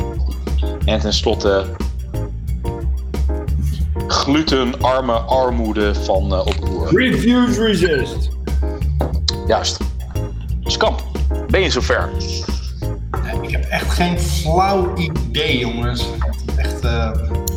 [0.84, 1.64] En tenslotte
[4.06, 6.88] glutenarme armoede van eh oproer.
[6.98, 8.28] Refuse resist.
[9.46, 9.78] Juist.
[10.60, 11.02] Dus Kamp,
[11.48, 12.10] ben je zover?
[13.42, 16.06] Ik heb echt geen flauw idee, jongens.
[16.56, 17.10] Echt eh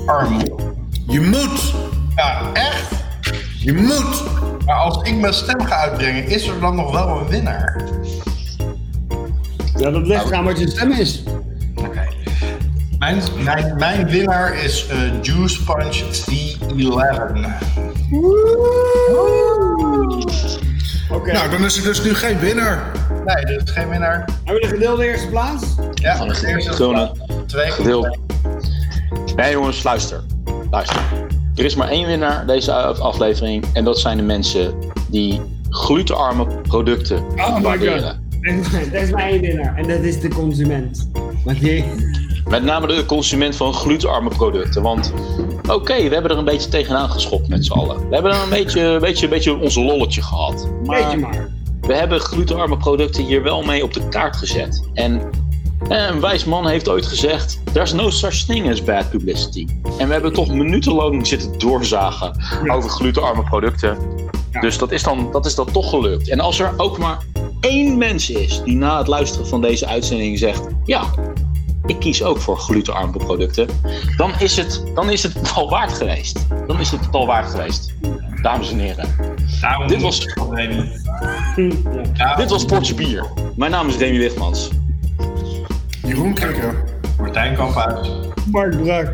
[0.05, 0.41] arm.
[1.07, 1.73] Je moet!
[2.15, 2.91] Ja, echt.
[3.59, 4.23] Je moet!
[4.69, 7.81] Maar als ik mijn stem ga uitbrengen, is er dan nog wel een winnaar?
[9.75, 11.23] Ja, dat ligt eraan wat je stem is.
[11.75, 12.07] Oké.
[12.99, 16.49] Mijn, mijn, mijn winnaar is eh, Juice Punch V11.
[21.11, 21.31] Oké.
[21.31, 22.91] Nou, dan is er dus nu geen winnaar.
[23.25, 24.29] Nee, dit is geen winnaar.
[24.43, 25.63] Hebben we de gedeelde eerste plaats?
[25.93, 27.11] Ja, de eerste gewone
[27.45, 28.17] twee gedeeld.
[29.35, 30.23] Nee jongens, luister.
[30.71, 31.18] Luister.
[31.59, 33.65] Er is maar één winnaar deze aflevering.
[33.73, 34.73] En dat zijn de mensen
[35.09, 38.27] die glutenarme producten Oh waarderen.
[38.91, 39.75] Dat is mijn winnaar.
[39.75, 41.09] En dat is de consument.
[41.45, 41.83] Want die...
[42.49, 44.81] Met name de consument van glutenarme producten.
[44.81, 45.13] Want
[45.69, 48.07] oké, we hebben er een beetje tegenaan geschopt met z'n allen.
[48.07, 50.69] We hebben er een beetje, een beetje, een beetje onze lolletje gehad.
[50.83, 51.49] Weet je maar.
[51.81, 54.87] we hebben glutenarme producten hier wel mee op de kaart gezet.
[54.93, 55.21] En
[55.87, 59.67] een wijs man heeft ooit gezegd: There's no such thing as bad publicity.
[59.97, 62.35] En we hebben toch minutenlang zitten doorzagen
[62.67, 63.97] over glutenarme producten.
[64.51, 64.59] Ja.
[64.59, 66.29] Dus dat is, dan, dat is dan toch gelukt.
[66.29, 67.17] En als er ook maar
[67.59, 71.03] één mens is die na het luisteren van deze uitzending zegt: Ja,
[71.85, 73.67] ik kies ook voor glutenarme producten.
[74.17, 76.47] Dan is het, dan is het al waard geweest.
[76.67, 77.93] Dan is het al waard geweest.
[78.41, 79.07] Dames en heren.
[79.61, 80.25] Daarom Dit was-.
[82.13, 83.25] Daarom Dit was Portje Bier.
[83.55, 84.69] Mijn naam is Demi Wigmans.
[86.09, 86.83] Jeroen Krikker.
[87.17, 88.09] Martijn Kamphuis.
[88.51, 89.11] Mark Brak.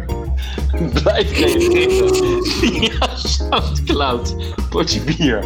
[1.03, 4.35] Blijf reageren via Soundcloud.
[4.69, 5.43] Potje bier.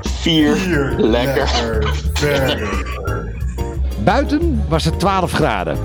[0.00, 0.56] Vier.
[0.98, 1.48] Lekker.
[2.12, 2.84] Verder.
[4.04, 5.78] Buiten was het 12 graden.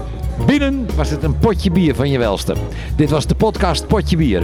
[0.45, 2.55] Binnen was het een potje bier van je welste.
[2.95, 4.43] Dit was de podcast Potje Bier.